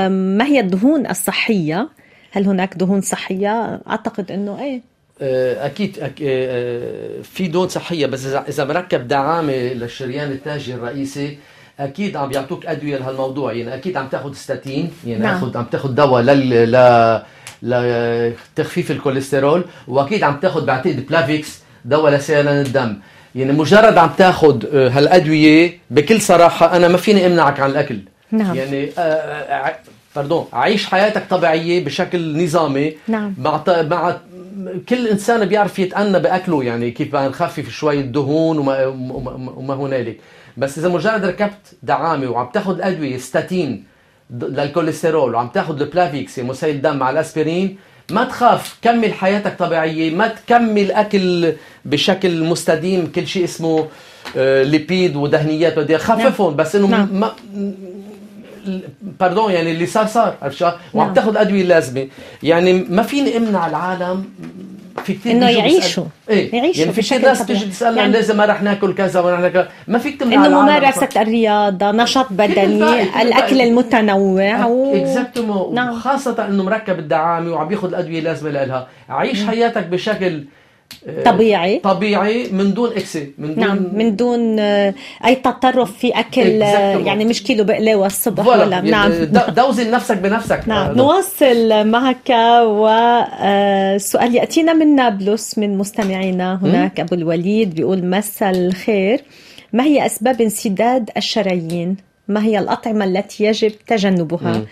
ما 0.08 0.44
هي 0.46 0.60
الدهون 0.60 1.06
الصحية؟ 1.06 1.88
هل 2.32 2.46
هناك 2.46 2.74
دهون 2.76 3.00
صحية؟ 3.00 3.80
أعتقد 3.88 4.30
أنه 4.32 4.58
إيه. 4.62 4.80
آه، 5.22 5.66
أكيد 5.66 5.96
أك- 5.96 6.22
آه، 6.22 7.22
في 7.22 7.46
دهون 7.48 7.68
صحية 7.68 8.06
بس 8.06 8.26
اذا 8.26 8.64
مركب 8.64 9.08
دعامة 9.08 9.52
للشريان 9.52 10.30
التاجي 10.32 10.74
الرئيسي 10.74 11.38
أكيد 11.80 12.16
عم 12.16 12.28
بيعطوك 12.28 12.66
أدوية 12.66 12.96
لهالموضوع. 12.96 13.52
يعني 13.52 13.74
أكيد 13.74 13.96
عم 13.96 14.08
تاخذ 14.08 14.32
ستاتين 14.32 14.90
يعني 15.06 15.22
نعم. 15.22 15.52
عم 15.54 15.64
تاخذ 15.64 15.94
دواء 15.94 16.22
لل 16.22 16.72
ل 16.72 17.22
لتخفيف 17.62 18.90
الكوليسترول 18.90 19.64
وأكيد 19.88 20.22
عم 20.22 20.40
تاخذ 20.40 20.64
بعتقد 20.66 21.06
Plavix 21.06 21.60
دواء 21.84 22.12
لسيلان 22.12 22.60
الدم. 22.66 22.96
يعني 23.34 23.52
مجرد 23.52 23.98
عم 23.98 24.10
تاخذ 24.18 24.66
هالأدوية 24.74 25.78
بكل 25.90 26.20
صراحة 26.20 26.76
أنا 26.76 26.88
ما 26.88 26.96
فيني 26.96 27.26
أمنعك 27.26 27.60
عن 27.60 27.70
الأكل. 27.70 27.98
نعم. 28.32 28.56
يعني 28.56 28.90
آه، 28.98 29.00
آه، 29.00 29.76
pardon 30.16 30.46
عيش 30.52 30.86
حياتك 30.86 31.22
طبيعية 31.30 31.84
بشكل 31.84 32.44
نظامي 32.44 32.94
نعم. 33.08 33.34
مع 33.38 33.62
مع 33.66 34.16
كل 34.88 35.08
إنسان 35.08 35.44
بيعرف 35.44 35.78
يتأنى 35.78 36.18
بأكله 36.18 36.64
يعني 36.64 36.90
كيف 36.90 37.16
نخفف 37.16 37.68
شوي 37.70 38.00
الدهون 38.00 38.58
وما, 38.58 38.86
وما, 39.56 39.74
هنالك 39.74 40.20
بس 40.56 40.78
إذا 40.78 40.88
مجرد 40.88 41.24
ركبت 41.24 41.76
دعامة 41.82 42.30
وعم 42.30 42.48
تاخذ 42.54 42.80
أدوية 42.80 43.18
ستاتين 43.18 43.84
للكوليسترول 44.30 45.34
وعم 45.34 45.48
تاخذ 45.48 45.80
ال 45.80 45.88
Plavix 45.88 46.38
مسيل 46.38 46.82
دم 46.82 46.96
مع 46.96 47.10
الأسبرين 47.10 47.76
ما 48.10 48.24
تخاف 48.24 48.78
كمل 48.82 49.12
حياتك 49.12 49.58
طبيعية 49.58 50.14
ما 50.14 50.28
تكمل 50.28 50.92
أكل 50.92 51.52
بشكل 51.84 52.44
مستديم 52.44 53.12
كل 53.14 53.26
شيء 53.26 53.44
اسمه 53.44 53.86
آه، 54.36 54.62
lipides 54.62 55.16
ودهنيات 55.16 55.78
بدي 55.78 55.98
خففهم 55.98 56.56
بس 56.56 56.76
إنه 56.76 56.86
نعم. 56.86 57.08
ما 57.12 57.32
pardon 59.02 59.52
يعني 59.52 59.70
اللي 59.72 59.86
صار 59.86 60.06
صار 60.06 60.34
عرفت 60.42 60.56
شو؟ 60.56 60.66
وعم 60.94 61.06
نعم. 61.06 61.14
تاخذ 61.14 61.36
أدوية 61.36 61.62
لازمة 61.62 62.06
يعني 62.42 62.72
ما 62.72 63.02
فيني 63.02 63.36
أمنع 63.36 63.66
العالم 63.66 64.24
في 65.04 65.14
كثير 65.14 65.32
بيجوا 65.32 65.48
يعيشوا. 65.50 66.04
إيه 66.30 66.54
يعيشوا 66.56 66.80
يعني 66.80 66.92
في 66.92 67.00
كثير 67.00 67.20
ناس 67.22 67.42
طبيعي. 67.42 67.58
تيجي 67.60 67.70
تسالنا 67.70 67.90
يعني- 67.96 68.00
يعني 68.00 68.12
لازم 68.12 68.36
ما 68.36 68.44
رح 68.46 68.62
ناكل 68.62 68.94
كذا 68.94 69.20
وما 69.20 69.30
رح 69.34 69.40
ناكل 69.40 69.64
ما 69.88 69.98
فيك 69.98 70.20
تمنع 70.20 70.46
إنه 70.46 70.60
ممارسة 70.62 71.08
الرياضة 71.16 71.90
نشاط 71.92 72.26
بدني 72.30 72.78
كل 72.78 72.84
الأكل. 73.20 73.60
المتنوع 73.60 74.66
و... 74.66 74.94
exactement 74.96 75.74
نعم. 75.74 75.94
خاصة 75.98 76.46
إنه 76.48 76.62
مركب 76.64 76.98
الدعامة 76.98 77.52
وعم 77.52 77.68
بياخذ 77.68 77.88
الادوية 77.88 78.18
اللازمة 78.18 78.50
لها 78.50 78.86
عيش 79.08 79.44
حياتك 79.44 79.86
بشكل 79.86 80.44
طبيعي. 81.24 81.78
طبيعي 81.78 82.48
من 82.52 82.74
دون 82.74 82.90
excès 82.90 83.32
من 83.38 83.54
دون 83.54 83.58
نعم 83.58 83.88
من 83.92 84.16
دون 84.16 84.58
آه، 84.58 84.94
أي 85.24 85.34
تطرف 85.34 85.98
في 85.98 86.10
أكل 86.10 86.62
آه،. 86.62 86.98
يعني 86.98 87.24
مش 87.24 87.42
كيلو 87.42 87.64
بقلاوة 87.64 88.06
الصبح 88.06 88.44
voilà 88.44 88.64
ولا. 88.64 88.76
يعني 88.76 89.26
نعم. 89.26 89.50
دوزن 89.50 89.90
نفسك 89.90 90.16
بنفسك. 90.16 90.62
نعم. 90.66 90.90
آه، 90.90 90.92
نواصل 90.92 91.86
معك 91.86 92.30
والسؤال 92.64 94.34
يأتينا 94.34 94.72
من 94.72 94.96
نابلس 94.96 95.58
من 95.58 95.78
مستمعينا 95.78 96.58
هناك. 96.62 97.00
أبو 97.00 97.14
الوليد 97.14 97.74
بيقول 97.74 98.04
مساء 98.04 98.50
الخير. 98.50 99.24
ما 99.72 99.84
هي 99.84 100.06
أسباب 100.06 100.40
انسداد 100.40 101.10
الشرايين؟ 101.16 101.96
ما 102.28 102.44
هي 102.44 102.58
الأطعمة 102.58 103.04
التي 103.04 103.44
يجب 103.44 103.72
تجنبها؟ 103.86 104.52
مم. 104.52 104.66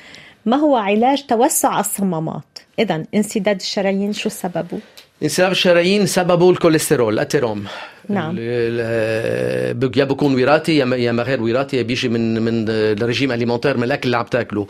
ما 0.47 0.57
هو 0.57 0.77
علاج 0.77 1.27
توسع 1.27 1.81
الصمامات؟ 1.81 2.59
إذا 2.79 3.03
انسداد 3.15 3.61
الشرايين 3.61 4.13
شو 4.13 4.29
سببه؟ 4.29 4.79
انسداد 5.23 5.51
الشرايين 5.51 6.07
سببه 6.07 6.51
الكوليسترول 6.51 7.15
ال 7.15 7.20
athérome. 7.20 7.65
نعم. 8.09 8.37
يا 8.39 10.05
بكون 10.05 10.35
وراثي 10.43 10.77
يا 10.77 10.85
ما- 10.85 10.97
يا 10.97 11.13
ما 11.13 11.23
غير 11.23 11.43
وراثي 11.43 11.83
بيجي 11.83 12.09
من 12.09 12.43
من 12.43 12.65
ال 12.69 12.78
régime 12.78 13.33
alimentaire 13.33 13.77
من 13.77 13.85
الأكل 13.85 14.07
اللي 14.07 14.17
عم 14.17 14.25
تاكله 14.25 14.67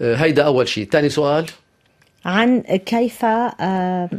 آه، 0.00 0.14
هيدا 0.14 0.42
أول 0.42 0.68
شيء 0.68 0.88
ثاني 0.92 1.08
سؤال؟ 1.08 1.44
عن 2.24 2.60
كيف 2.60 3.24
آه، 3.24 4.10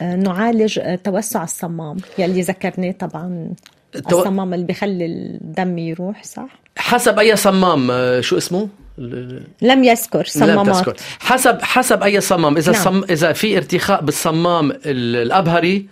آه، 0.00 0.16
نعالج 0.16 0.80
توسع 1.04 1.44
الصمام 1.44 1.96
يلي 2.18 2.40
ذكرناه 2.40 2.90
طبعا 2.92 3.52
الصمام 3.96 4.54
اللي 4.54 4.66
بخلي 4.66 5.06
الدم 5.06 5.78
يروح 5.78 6.24
صح؟ 6.24 6.48
حسب 6.78 7.18
أي 7.18 7.36
صمام 7.36 7.90
شو 8.20 8.36
اسمه؟ 8.36 8.68
لم 9.62 9.84
يذكر 9.84 10.18
لم 10.18 10.24
صمامات 10.26 10.76
تذكر. 10.76 10.96
حسب 11.20 11.62
حسب 11.62 12.02
أي 12.02 12.20
صمام. 12.20 12.56
إذا 12.56 12.72
نعم. 12.72 12.82
صم 12.84 13.04
إذا 13.10 13.32
في 13.32 13.56
ارتخاء 13.56 14.02
بالصمام 14.02 14.70
ال- 14.70 15.16
الأبهري 15.16 15.86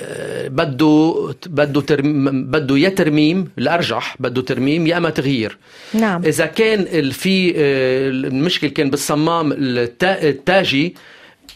آه، 0.00 0.48
بده 0.48 1.14
بده 1.46 1.80
ترم 1.80 2.44
بده 2.50 2.78
يا 2.78 2.88
ترميم 2.88 3.48
الأرجح 3.58 4.16
بده 4.20 4.42
ترميم 4.42 4.86
يا 4.86 4.96
أما 4.96 5.10
تغيير. 5.10 5.58
نعم. 5.94 6.24
إذا 6.24 6.46
كان 6.46 7.10
في 7.10 7.50
آه، 7.50 8.08
المشكل 8.10 8.68
كان 8.68 8.90
بالصمام 8.90 9.52
التا- 9.52 10.22
التاجي 10.24 10.94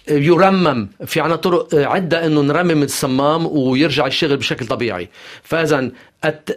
آه، 0.08 0.12
يرمم. 0.12 0.88
في 1.06 1.20
عنا 1.20 1.36
طرق 1.36 1.74
عدة 1.74 2.26
إنه 2.26 2.40
نرمم 2.40 2.82
الصمام 2.82 3.46
ويرجع 3.46 4.06
يشتغل 4.06 4.36
بشكل 4.36 4.66
طبيعي. 4.66 5.08
فإذا 5.42 5.90
الت- 6.24 6.56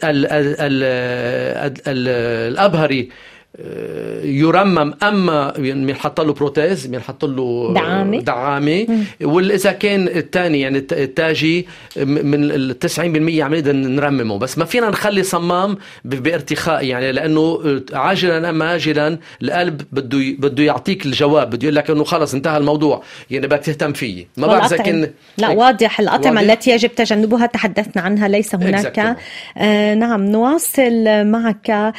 آه، 3.59 4.21
يرمم. 4.25 4.93
أما 5.03 5.51
بينحط 5.57 6.21
له 6.21 6.33
prothèse 6.33 6.85
بينحط 6.85 7.25
له 7.25 7.71
دعامة. 7.75 8.19
دعامة. 8.19 8.87
وإذا 9.21 9.71
كان 9.71 10.07
الثاني 10.07 10.59
يعني 10.61 10.77
الت- 10.77 10.93
التاجي 10.93 11.67
من 11.97 12.51
ال 12.51 12.79
90% 12.79 13.43
عم 13.43 13.53
نقدر 13.53 13.71
نرممه. 13.73 14.37
بس 14.37 14.57
ما 14.57 14.65
فينا 14.65 14.89
نخلي 14.89 15.23
صمام 15.23 15.77
بارتخاء 16.05 16.85
يعني 16.85 17.11
لأنه 17.11 17.59
عاجلا 17.93 18.49
أم 18.49 18.61
اجلا 18.63 19.17
القلب 19.41 19.81
بده 19.91 20.19
بده 20.39 20.63
يعطيك 20.63 21.05
الجواب. 21.05 21.49
بده 21.49 21.63
يقول 21.63 21.75
لك 21.75 21.89
إنه 21.89 22.03
خلص 22.03 22.33
انتهى 22.33 22.57
الموضوع. 22.57 23.03
يعني 23.31 23.47
بدك 23.47 23.59
تهتم 23.59 23.93
فيه. 23.93 24.27
ما 24.37 24.47
بعرف 24.47 24.73
إذا 24.73 24.83
كان 24.83 25.09
لا 25.37 25.49
هيك. 25.51 25.57
واضح 25.57 25.99
واضح؟ 25.99 26.39
التي 26.39 26.71
يجب 26.71 26.95
تجنبها. 26.95 27.45
تحدثنا 27.45 28.01
عنها 28.01 28.27
ليس 28.27 28.55
هناك. 28.55 29.17
آه 29.57 29.93
نعم 29.95 30.25
نواصل 30.25 31.03
معك 31.25 31.69
آه 31.69 31.93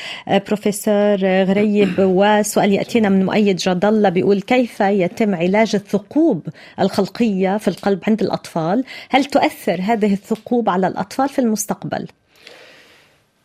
بروفيسور 0.47 1.44
غريب 1.45 1.95
وسؤال 1.99 2.73
يأتينا 2.73 3.09
من 3.09 3.25
مؤيد 3.25 3.57
جد 3.57 3.85
الله 3.85 4.09
بيقول 4.09 4.41
كيف 4.41 4.81
يتم 4.81 5.35
علاج 5.35 5.75
الثقوب 5.75 6.47
الخلقية 6.81 7.57
في 7.57 7.69
القلب 7.69 8.01
عند 8.09 8.23
الأطفال؟ 8.23 8.85
هل 9.11 9.25
تؤثر 9.25 9.81
هذه 9.83 10.13
الثقوب 10.13 10.69
على 10.69 10.87
الأطفال 10.87 11.29
في 11.29 11.39
المستقبل؟ 11.39 12.07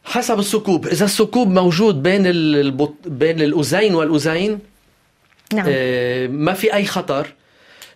حسب 0.04 0.40
الثقوب. 0.40 0.88
إذا 0.88 1.06
الثقوب 1.06 1.48
موجود 1.48 2.04
بين 2.04 2.26
البط... 2.26 2.94
بين 3.06 3.42
الاذين 3.42 3.96
والاذين 3.96 4.60
نعم. 5.54 5.66
آه 5.70 6.28
ما 6.28 6.54
في 6.54 6.74
أي 6.74 6.86
خطر. 6.86 7.34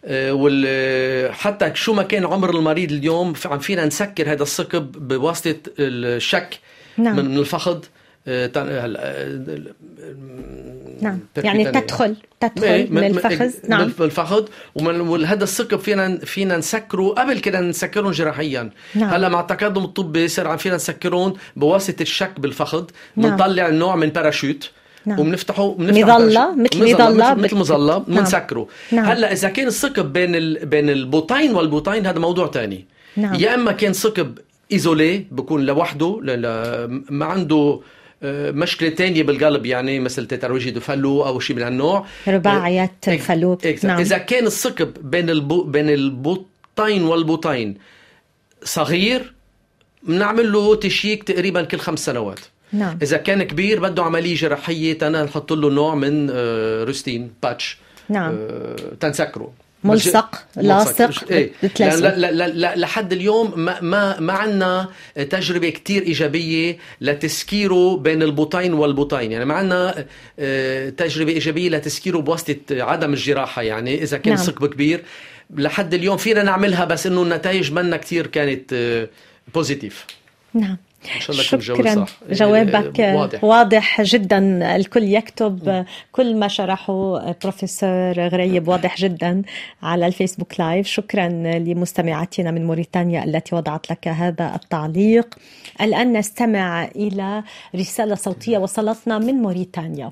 آه 0.06 0.34
وال... 0.34 1.34
حتى 1.34 1.72
شو 1.76 1.94
ما 1.94 2.04
كان 2.04 2.26
عمر 2.26 2.50
المريض 2.50 2.92
اليوم 2.92 3.34
عم 3.46 3.60
فينا 3.60 3.86
نسكر 3.86 4.32
هذا 4.32 4.44
الثقب 4.44 5.08
بواسطة 5.08 5.56
الشك 5.80 6.60
نعم. 6.98 7.16
من 7.16 7.38
الفخذ. 7.38 7.80
نعم. 11.02 11.20
يعني 11.38 11.72
تدخل 11.72 12.16
تدخل 12.40 12.88
من 12.92 13.04
الفخذ. 13.04 13.52
نعم. 13.70 13.82
من 13.82 14.06
الفخذ 14.06 14.46
وهذا 14.76 15.44
الثقب 15.44 15.80
فينا 15.80 16.18
فينا 16.18 16.58
نسكره. 16.58 17.10
قبل 17.10 17.40
كنا 17.40 17.62
نسكرهم 17.62 18.12
جراحيا. 18.12 18.70
نعم. 18.96 19.10
هلا 19.10 19.30
مع 19.30 19.40
التقدم 19.40 19.84
الطبي 19.84 20.28
صار 20.28 20.48
عم 20.48 20.58
فينا 20.58 20.76
نسكرهم 20.76 21.34
بواسطة 21.56 22.02
الشك 22.02 22.40
بالفخذ. 22.40 22.86
بنطلع 23.18 23.64
نعم. 23.64 23.76
نوع 23.76 23.96
من 23.96 24.10
باراشوت. 24.10 24.72
نعم. 25.06 25.20
وبنفتحه 25.20 25.74
بنفتح 25.74 26.02
مظلة 26.04 26.56
مثل 26.56 26.94
مظلة 26.94 27.34
مثل 27.34 27.56
مظلة. 27.56 27.98
بنسكره. 27.98 28.68
نعم. 28.92 29.06
هلا 29.06 29.32
إذا 29.32 29.50
كان 29.50 29.68
الثقب 29.68 30.14
بين 30.14 30.36
ال... 30.36 30.66
بين 30.66 30.90
البطين 30.90 31.56
والبطين 31.56 32.06
هذا 32.08 32.20
موضوع 32.20 32.52
ثاني 32.52 32.86
نعم. 33.18 33.36
يا 33.36 33.56
إما 33.56 33.72
كان 33.72 33.94
ثقب 33.94 34.38
isolé 34.72 35.26
بكون 35.32 35.66
لوحده 35.66 36.20
ل... 36.24 36.48
ما 37.10 37.26
عنده 37.26 37.56
آه، 37.56 37.80
مشكلة 38.52 38.90
تانية 38.90 39.24
بالقلب 39.24 39.66
يعني 39.66 40.00
مثل 40.00 40.28
tétralogie 40.28 40.72
de 40.72 40.80
Fallot 40.80 41.26
أو 41.26 41.40
شيء 41.40 41.56
من 41.56 41.62
هالنوع. 41.62 42.06
رباعيات 42.28 43.10
آه، 43.10 43.18
فالو 43.18 43.58
نعم. 43.84 44.00
إذا 44.00 44.18
كان 44.18 44.46
الثقب 44.46 44.94
بين 45.12 45.30
البو 45.30 45.64
بين 45.64 45.90
البطين 45.90 47.04
والبطين 47.04 47.78
صغير 48.64 49.34
بنعمل 50.04 50.52
له 50.52 50.76
check 50.76 51.24
تقريبا 51.24 51.64
كل 51.64 51.80
خمس 51.80 52.06
سنوات. 52.06 52.40
نعم. 52.74 53.00
إذا 53.02 53.18
كان 53.18 53.44
كبير 53.44 53.80
بده 53.80 54.04
عملية 54.04 54.36
جراحية 54.36 54.98
تنا 54.98 55.24
نحط 55.24 55.54
له 55.54 55.70
نوع 55.70 55.96
من 55.96 56.30
آه، 56.34 56.84
rustine 56.84 57.32
patch. 57.44 57.78
نعم. 58.10 58.38
تنسكره. 59.00 59.54
ملصق 59.84 60.44
لاصق؟ 60.56 61.32
لا, 61.80 62.16
لا, 62.16 62.32
لا, 62.32 62.48
لا 62.48 62.76
لحد 62.76 63.14
اليوم 63.14 63.54
ما 63.56 63.82
ما 63.82 64.20
ما 64.20 64.34
عندنا 64.34 64.90
تجربة 65.30 65.70
كتير 65.70 66.02
إيجابية 66.02 66.78
لتسكيره 67.02 67.98
بين 67.98 68.24
البطين 68.24 68.74
والبطين. 68.74 69.32
يعني 69.32 69.46
ما 69.46 69.54
عندنا 69.54 70.06
آه، 70.40 70.90
تجربة 70.90 71.32
إيجابية 71.32 71.70
لتسكيره 71.70 72.18
بواسطة 72.18 72.56
عدم 72.72 73.14
الجراحة. 73.14 73.62
يعني 73.62 74.04
إذا 74.04 74.18
كان 74.18 74.34
نعم. 74.34 74.44
ثقب 74.44 74.74
كبير 74.74 75.04
لحد 75.56 75.94
اليوم 75.94 76.18
فينا 76.18 76.44
نعملها 76.44 76.86
بس 76.86 77.08
إنه 77.08 77.24
النتائج 77.24 77.72
منا 77.72 77.98
كتير 77.98 78.28
كانت 78.28 78.74
positives 79.54 80.06
آه، 80.10 80.23
نعم. 80.54 80.78
إن 81.16 81.22
شاء 81.22 81.32
الله 81.32 81.44
شكرا. 81.44 81.96
صح. 81.96 82.20
جوابك 82.30 83.00
واضح. 83.00 83.44
واضح 83.44 84.02
جدا. 84.02 84.76
الكل 84.76 85.04
يكتب 85.04 85.86
كل 86.12 86.36
ما 86.36 86.48
شرحه 86.48 87.32
بروفيسور 87.32 88.20
غريب. 88.20 88.68
واضح 88.68 88.98
جدا 88.98 89.42
على 89.84 90.08
الفيسبوك 90.08 90.60
live. 90.60 90.88
شكرا 90.88 91.28
لمستمعاتنا 91.60 92.52
من 92.52 92.66
موريتانيا 92.66 93.24
التي 93.24 93.56
وضعت 93.56 93.92
لك 93.92 94.08
هذا 94.08 94.56
التعليق. 94.56 95.36
الآن 95.82 96.14
نستمع 96.18 96.86
إلى 96.86 97.44
رسالة 97.76 98.16
صوتية 98.16 98.58
وصلتنا 98.58 99.20
من 99.20 99.34
موريتانيا. 99.34 100.12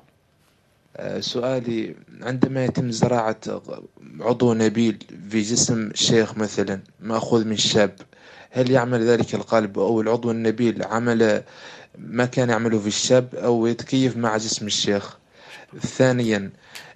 آه، 0.97 1.19
سؤالي 1.19 1.95
عندما 2.21 2.65
يتم 2.65 2.91
زراعة 2.91 3.37
عضو 4.19 4.53
نبيل 4.53 4.97
في 5.29 5.41
جسم 5.41 5.87
الشيخ 5.87 6.37
مثلا 6.37 6.79
مأخوذ 6.99 7.47
من 7.47 7.57
شاب؟ 7.57 7.91
هل 8.53 8.71
يعمل 8.71 9.07
ذلك 9.07 9.35
القلب 9.35 9.79
أو 9.79 10.01
العضو 10.01 10.31
النبيل 10.31 10.83
عمل 10.83 11.43
ما 11.97 12.25
كان 12.25 12.49
يعمله 12.49 12.79
في 12.79 12.87
الشاب 12.87 13.35
أو 13.35 13.67
يتكيف 13.67 14.17
مع 14.17 14.37
جسم 14.37 14.67
الشيخ؟ 14.67 15.17
ثانيا 15.79 16.51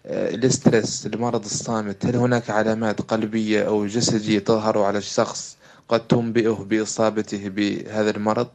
آه، 0.05 0.29
الاسترس 0.35 1.05
المرض 1.05 1.45
الصامت 1.45 2.05
هل 2.05 2.15
هناك 2.15 2.49
علامات 2.49 3.01
قلبية 3.01 3.67
أو 3.67 3.85
جسدية 3.85 4.39
تظهر 4.39 4.79
على 4.81 4.97
الشخص 4.97 5.57
قد 5.89 6.07
تنبئه 6.07 6.65
بإصابته 6.69 7.49
بهذا 7.49 8.09
المرض؟ 8.09 8.47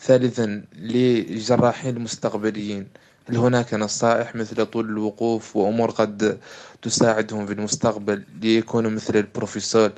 ثالثا 0.00 0.62
للجراحين 0.78 1.96
المستقبليين 1.96 2.86
هل 3.28 3.36
هناك 3.36 3.74
نصائح 3.74 4.34
مثل 4.34 4.66
طول 4.66 4.84
الوقوف 4.84 5.56
وأمور 5.56 5.90
قد 5.90 6.38
تساعدهم 6.82 7.46
في 7.46 7.52
المستقبل 7.52 8.24
ليكونوا 8.42 8.90
مثل 8.90 9.16
البروفيسور 9.16 9.90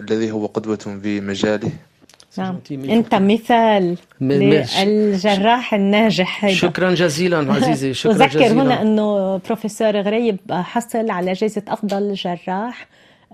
الذي 0.00 0.30
هو 0.30 0.46
قدوة 0.46 0.76
في 1.02 1.20
مجاله؟ 1.20 1.72
نعم. 2.38 2.58
أنت 2.70 3.14
مثال 3.14 3.96
للجراح 4.20 5.74
الناجح 5.74 6.44
هيدا. 6.44 6.56
شكرا 6.56 6.94
جزيلا 6.94 7.38
عزيزي 7.54 7.94
شكرا 7.94 8.12
أذكر 8.12 8.26
جزيلا. 8.26 8.62
هنا 8.62 8.82
أنه 8.82 9.36
بروفيسور 9.36 10.00
غريب 10.00 10.38
حصل 10.50 11.10
على 11.10 11.32
جائزة 11.32 11.62
أفضل 11.68 12.14
جراح 12.14 12.86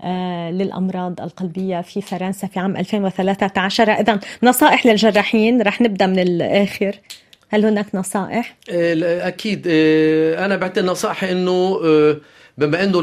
آه، 0.03 0.51
للأمراض 0.51 1.21
القلبية 1.21 1.81
في 1.81 2.01
فرنسا 2.01 2.47
في 2.47 2.59
عام 2.59 2.77
2013 2.77 3.91
اذا 3.91 4.19
نصائح 4.43 4.85
للجراحين 4.85 5.61
رح 5.61 5.81
نبدأ 5.81 6.07
من 6.07 6.19
الآخر. 6.19 6.95
هل 7.49 7.65
هناك 7.65 7.95
نصائح؟ 7.95 8.55
آه، 8.71 9.27
أكيد. 9.27 9.67
آه، 9.69 10.45
أنا 10.45 10.55
بعطي 10.55 10.81
نصائح 10.81 11.23
إنه 11.23 11.79
بما 12.57 12.83
إنه 12.83 12.99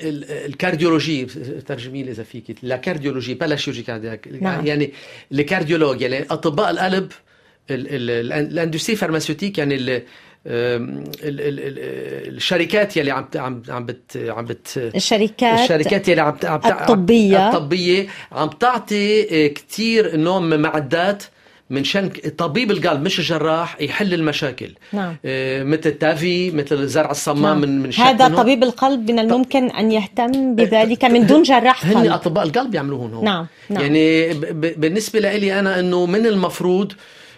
ال 0.00 0.10
cardiologie 0.10 1.24
ترجمي 1.66 2.02
لي 2.02 2.10
إذا 2.10 2.22
فيك 2.22 2.56
la 2.62 2.76
cardiologie 2.76 3.34
la 3.34 3.56
chirurgie 3.56 3.82
cardiaque 3.82 4.28
نعم. 4.40 4.66
يعني 4.66 4.92
ال 5.32 5.37
cardiologues 5.37 6.00
يعني 6.00 6.22
اطباء 6.30 6.70
القلب 6.70 7.12
ال 7.70 7.83
industrie 7.83 8.96
pharmaceutique 8.96 9.58
يعني 9.58 9.74
ال 9.74 10.02
الشركات 12.36 12.96
يلي 12.96 13.10
عم 13.10 13.28
عم 13.36 13.62
عم 13.68 13.86
بت 13.86 14.16
عم 14.16 14.44
بت 14.44 14.90
الشركات 14.94 15.60
الشركات 15.60 16.08
يلي 16.08 16.20
عم 16.20 16.38
الطبية 16.44 17.48
الطبية 17.48 18.06
عم 18.32 18.48
تعطي 18.48 19.48
كثير 19.48 20.16
نوع 20.16 20.38
من 20.38 20.60
معدات 20.60 21.22
من 21.70 21.84
شان 21.84 22.08
طبيب 22.38 22.70
القلب 22.70 23.02
مش 23.02 23.18
الجراح 23.18 23.80
يحل 23.80 24.14
المشاكل 24.14 24.74
نعم. 24.92 25.16
آه 25.24 25.62
مثل 25.62 25.88
التافي 25.88 26.50
مثل 26.50 26.86
زرع 26.86 27.10
الصمام 27.10 27.42
نعم. 27.42 27.60
من 27.60 27.82
من 27.82 27.94
هذا 27.94 28.28
منه. 28.28 28.36
طبيب 28.36 28.62
القلب 28.62 29.10
من 29.10 29.18
الممكن 29.18 29.70
أن 29.70 29.92
يهتم 29.92 30.54
بذلك 30.54 31.04
من 31.04 31.26
دون 31.26 31.42
جراح 31.42 31.86
قلب 31.86 31.96
هن 31.96 32.10
أطباء 32.10 32.44
القلب 32.44 32.74
يعملوهم 32.74 33.14
هون 33.14 33.24
نعم. 33.24 33.46
نعم. 33.70 33.82
يعني 33.82 34.34
بالنسبة 34.52 35.20
لي 35.20 35.58
أنا 35.58 35.80
إنه 35.80 36.06
من 36.06 36.26
المفروض 36.26 36.92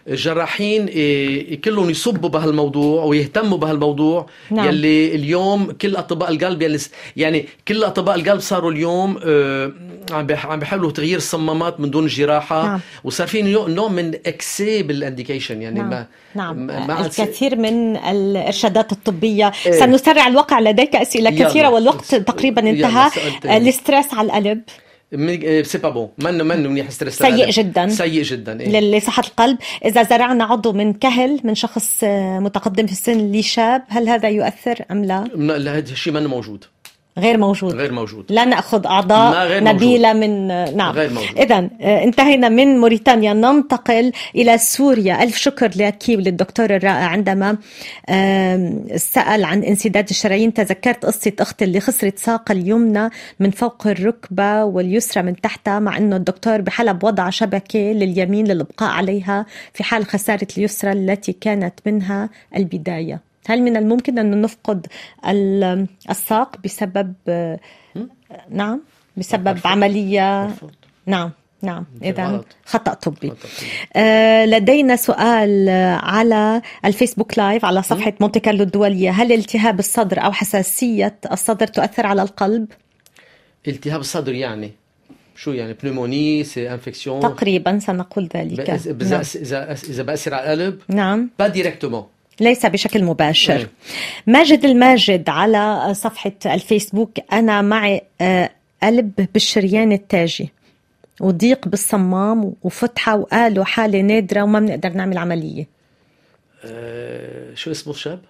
الجراحين 0.08 0.86
إيه، 0.86 1.60
كلهم 1.60 1.90
يصبوا 1.90 2.28
بهالموضوع 2.28 3.04
ويهتموا 3.04 3.58
بهالموضوع 3.58 4.26
نعم. 4.50 4.68
يلي 4.68 5.14
اليوم 5.14 5.70
كل 5.70 5.96
أطباء 5.96 6.30
القلب 6.30 6.62
يلي 6.62 6.78
يعني 7.16 7.48
كل 7.68 7.84
أطباء 7.84 8.14
القلب 8.14 8.40
صاروا 8.40 8.70
اليوم 8.70 9.18
آه، 9.24 9.72
عم 10.10 10.26
عم 10.44 10.58
بيحاولوا 10.58 10.90
تغيير 10.90 11.16
الصمامات 11.16 11.80
من 11.80 11.90
دون 11.90 12.06
جراحة 12.06 12.66
نعم. 12.66 12.80
وصار 13.04 13.26
في 13.26 13.42
نوع 13.42 13.88
من 13.88 14.14
excès 14.26 14.82
بال 14.82 14.96
indication 14.96 15.62
يعني 15.62 15.80
نعم. 15.80 15.90
ما 15.90 16.06
نعم 16.34 16.66
ما 16.66 17.06
الكثير 17.06 17.56
من 17.56 17.96
الإرشادات 17.96 18.92
الطبية 18.92 19.52
إيه. 19.66 19.72
سنسرع 19.72 20.26
الوقع 20.26 20.60
لديك 20.60 20.96
أسئلة 20.96 21.30
كثيرة 21.30 21.68
والوقت 21.68 22.14
تقريبا 22.14 22.70
انتهى 22.70 23.10
ال 23.44 23.54
stress 23.54 24.14
على 24.14 24.26
القلب 24.26 24.62
c'est 25.62 25.78
pas 25.78 25.90
bon 25.90 26.08
منه 26.18 26.44
منه 26.44 26.68
منيح 26.68 26.90
stress 26.90 27.18
سيء 27.18 27.50
جدا. 27.50 27.88
سيء 27.88 28.22
جدا 28.22 28.60
إيه؟ 28.60 28.80
لصحه 28.80 29.22
القلب. 29.22 29.58
إذا 29.84 30.02
زرعنا 30.02 30.44
عضو 30.44 30.72
من 30.72 30.92
كهل 30.92 31.40
من 31.44 31.54
شخص 31.54 32.04
متقدم 32.38 32.86
في 32.86 32.92
السن 32.92 33.32
لشاب 33.32 33.82
هل 33.88 34.08
هذا 34.08 34.28
يؤثر 34.28 34.84
أم 34.90 35.04
لا؟ 35.04 35.24
لا 35.34 35.76
هذا 35.76 35.92
الشيء 35.92 36.12
منه 36.12 36.28
موجود. 36.28 36.64
غير 37.18 37.38
موجود. 37.38 37.74
غير 37.74 37.92
موجود. 37.92 38.24
لا 38.28 38.44
نأخذ 38.44 38.86
أعضاء 38.86 39.62
نبيله 39.62 40.12
موجود. 40.12 40.30
من 40.30 40.46
نعم. 40.76 40.94
غير 40.94 41.10
موجود. 41.10 41.38
اذا 41.38 41.70
آه، 41.80 42.04
انتهينا 42.04 42.48
من 42.48 42.78
موريتانيا. 42.78 43.32
ننتقل 43.32 44.12
إلى 44.36 44.58
سوريا. 44.58 45.22
ألف 45.22 45.36
شكر 45.36 45.70
لك 45.76 46.02
وللدكتور 46.08 46.76
الرائع. 46.76 47.06
عندما 47.06 47.56
سأل 48.96 49.44
عن 49.44 49.62
انسداد 49.62 50.08
الشرايين 50.10 50.54
تذكرت 50.54 51.06
قصة 51.06 51.32
أختي 51.40 51.64
اللي 51.64 51.80
خسرت 51.80 52.18
ساقها 52.18 52.54
اليمنى 52.54 53.10
من 53.40 53.50
فوق 53.50 53.86
الركبة 53.86 54.64
واليسرى 54.64 55.22
من 55.22 55.40
تحتها 55.40 55.78
مع 55.78 55.96
إنه 55.96 56.16
الدكتور 56.16 56.60
بحلب 56.60 57.04
وضع 57.04 57.30
شبكة 57.30 57.78
لليمين 57.78 58.46
للإبقاء 58.46 58.90
عليها 58.90 59.46
في 59.72 59.84
حال 59.84 60.06
خسارة 60.06 60.46
اليسرى 60.58 60.92
التي 60.92 61.32
كانت 61.32 61.74
منها 61.86 62.30
البداية. 62.56 63.33
هل 63.46 63.62
من 63.62 63.76
الممكن 63.76 64.18
أن 64.18 64.40
نفقد 64.40 64.86
الساق 66.10 66.56
بسبب 66.64 67.14
نعم 68.50 68.80
بسبب 69.16 69.58
عملية؟ 69.64 70.54
نعم 71.06 71.30
نعم 71.62 71.86
إذا 72.02 72.26
غلط. 72.26 72.46
خطأ 72.64 72.94
طبي. 72.94 73.30
خطأ. 73.30 73.48
آه، 73.96 74.46
لدينا 74.46 74.96
سؤال 74.96 75.68
على 76.02 76.62
الفيسبوك 76.84 77.38
لايف 77.38 77.64
على 77.64 77.82
صفحة 77.82 78.12
مونتي 78.20 78.40
كارلو 78.40 78.62
الدولية. 78.62 79.10
هل 79.10 79.32
التهاب 79.32 79.78
الصدر 79.78 80.24
أو 80.24 80.32
حساسية 80.32 81.18
الصدر 81.32 81.66
تؤثر 81.66 82.06
على 82.06 82.22
القلب؟ 82.22 82.66
التهاب 83.68 84.00
الصدر 84.00 84.32
يعني 84.34 84.72
شو 85.36 85.52
يعني؟ 85.52 85.76
pneumonie 85.82 86.44
c'est 86.44 86.72
infection 86.72 87.20
تقريبا 87.20 87.78
سنقول 87.78 88.28
ذلك. 88.36 88.70
اذا 88.70 88.92
نعم. 89.10 89.22
اذا 89.34 89.72
إذا 89.72 90.02
بأثر 90.02 90.34
على 90.34 90.54
القلب؟ 90.54 90.78
نعم. 90.88 91.30
pas 91.38 91.48
directement 91.48 92.06
ليس 92.40 92.66
بشكل 92.66 93.04
مباشر. 93.04 93.68
ماجد 94.26 94.64
الماجد 94.64 95.28
على 95.28 95.94
صفحة 95.94 96.32
الفيسبوك 96.46 97.10
أنا 97.32 97.62
معي 97.62 98.02
آه، 98.20 98.50
قلب 98.82 99.28
بالشريان 99.34 99.92
التاجي 99.92 100.52
وضيق 101.20 101.68
بالصمام 101.68 102.52
وفتحة 102.62 103.16
وقالوا 103.16 103.64
حالة 103.64 104.00
نادرة 104.00 104.42
وما 104.42 104.60
بنقدر 104.60 104.88
نعمل 104.88 105.18
عملية 105.18 105.66
آه، 106.64 107.54
شو 107.54 107.70
اسمه 107.70 107.92
الشاب؟ 107.92 108.20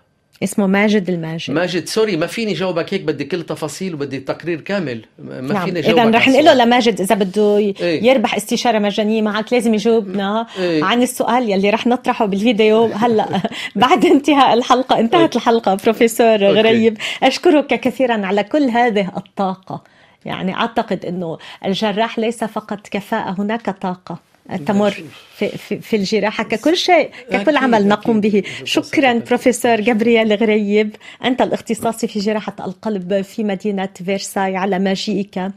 اسمه 0.43 0.67
ماجد 0.67 1.11
الماجد. 1.11 1.51
ماجد 1.51 1.89
سوري 1.89 2.17
ما 2.17 2.27
فيني 2.27 2.53
جاوبك 2.53 2.95
هيك 2.95 3.01
بدي 3.01 3.25
كل 3.25 3.39
التفاصيل 3.39 3.95
وبدي 3.95 4.21
تقرير 4.21 4.61
كامل. 4.61 5.05
ما 5.19 5.41
نعم. 5.41 5.65
فيني 5.65 5.81
جاوبك 5.81 6.01
اذا 6.01 6.11
رح 6.11 6.29
نقول 6.29 6.45
له. 6.45 6.55
لماجد 6.55 7.01
إذا 7.01 7.15
بده 7.15 7.57
إيه. 7.57 8.05
يربح 8.05 8.35
استشارة 8.35 8.79
مجانية 8.79 9.23
معك 9.23 9.53
لازم 9.53 9.75
يجاوبنا 9.75 10.47
إيه. 10.59 10.85
عن 10.85 11.03
السؤال 11.03 11.51
يلي 11.51 11.71
رح 11.71 11.87
نطرحه 11.87 12.27
بالفيديو. 12.27 12.85
هلأ 12.85 13.41
بعد 13.77 14.05
انتهاء 14.05 14.55
الحلقة 14.55 14.99
انتهت 15.01 15.37
الحلقة 15.37 15.75
بروفيسور 15.75 16.45
غريب. 16.45 16.99
أشكرك 17.23 17.67
كثيرا 17.67 18.27
على 18.27 18.43
كل 18.43 18.63
هذه 18.63 19.13
الطاقة. 19.17 19.83
يعني 20.25 20.55
أعتقد 20.55 21.07
إنه 21.07 21.39
الجراح 21.65 22.19
ليس 22.19 22.45
فقط 22.45 22.89
كفاءة 22.89 23.35
هناك 23.39 23.71
طاقة. 23.71 24.34
تمر 24.67 24.91
في, 25.37 25.49
في, 25.49 25.81
في 25.81 25.97
الجراحة 25.97 26.45
ككل 26.45 26.77
شيء 26.77 27.11
ككل 27.31 27.57
عمل 27.57 27.89
نقوم 27.89 28.21
به. 28.21 28.43
شكرا. 28.65 29.13
بروفيسور 29.13 29.81
جابرييل 29.81 30.33
غريب 30.33 30.97
أنت 31.25 31.43
الاختصاصي 31.43 32.07
في 32.07 32.19
جراحة 32.19 32.57
القلب 32.61 33.23
في 33.23 33.45
مدينة 33.45 33.89
فيرساي 34.05 34.57
على 34.57 34.79
مجيئك 34.79 35.51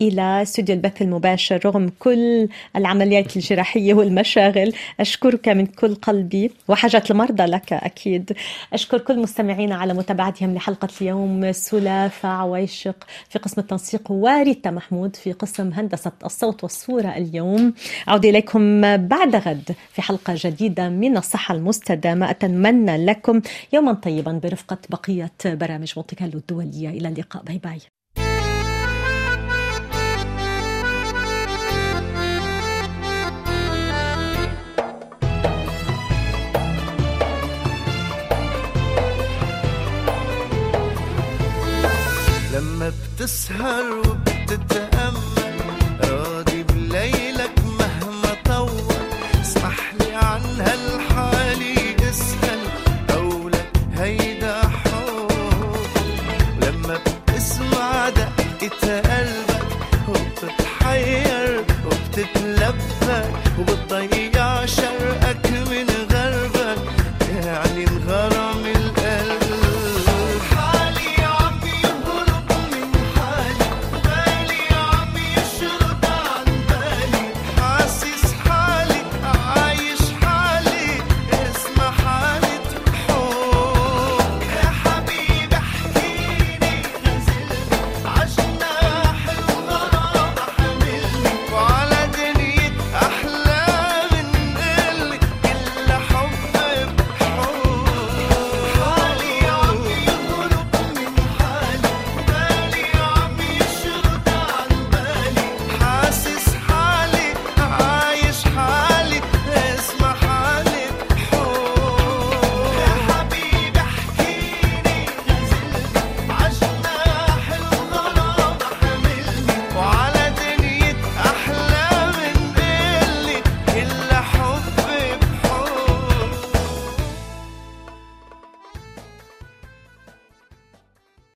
إلى 0.00 0.42
استوديو 0.42 0.74
البث 0.74 1.02
المباشر 1.02 1.60
رغم 1.64 1.90
كل 1.98 2.48
العمليات 2.76 3.36
الجراحية 3.36 3.94
والمشاغل. 3.94 4.72
أشكرك 5.00 5.48
من 5.48 5.66
كل 5.66 5.94
قلبي 5.94 6.50
وحاجة 6.68 7.02
المرضى 7.10 7.42
لك 7.42 7.72
أكيد. 7.72 8.32
أشكر 8.72 8.98
كل 8.98 9.18
مستمعينا 9.18 9.74
على 9.74 9.94
متابعتهم 9.94 10.54
لحلقة 10.54 10.88
اليوم. 11.00 11.52
سلافة 11.52 12.28
عويشق 12.28 13.04
في 13.28 13.38
قسم 13.38 13.60
التنسيق 13.60 14.10
وريتا 14.10 14.70
محمود 14.70 15.16
في 15.16 15.32
قسم 15.32 15.72
هندسة 15.72 16.12
الصوت 16.24 16.62
والصورة 16.62 17.08
اليوم. 17.08 17.74
أعود 18.08 18.24
إليكم 18.24 18.80
بعد 18.96 19.36
غد 19.36 19.74
في 19.92 20.02
حلقة 20.02 20.34
جديدة 20.36 20.88
من 20.88 21.16
الصحة 21.16 21.54
المستدامة. 21.54 22.30
أتمنى 22.30 23.06
لكم 23.06 23.40
يوما 23.72 23.92
طيبا 23.92 24.32
برفقة 24.32 24.78
بقية 24.90 25.32
برامج 25.44 25.92
مونتي 25.96 26.24
الدولية 26.24 26.88
إلى 26.88 27.08
اللقاء. 27.08 27.42
باي 27.42 27.58
باي. 27.58 27.99
بتسهر 43.19 43.83
وبتتقابل 43.99 44.88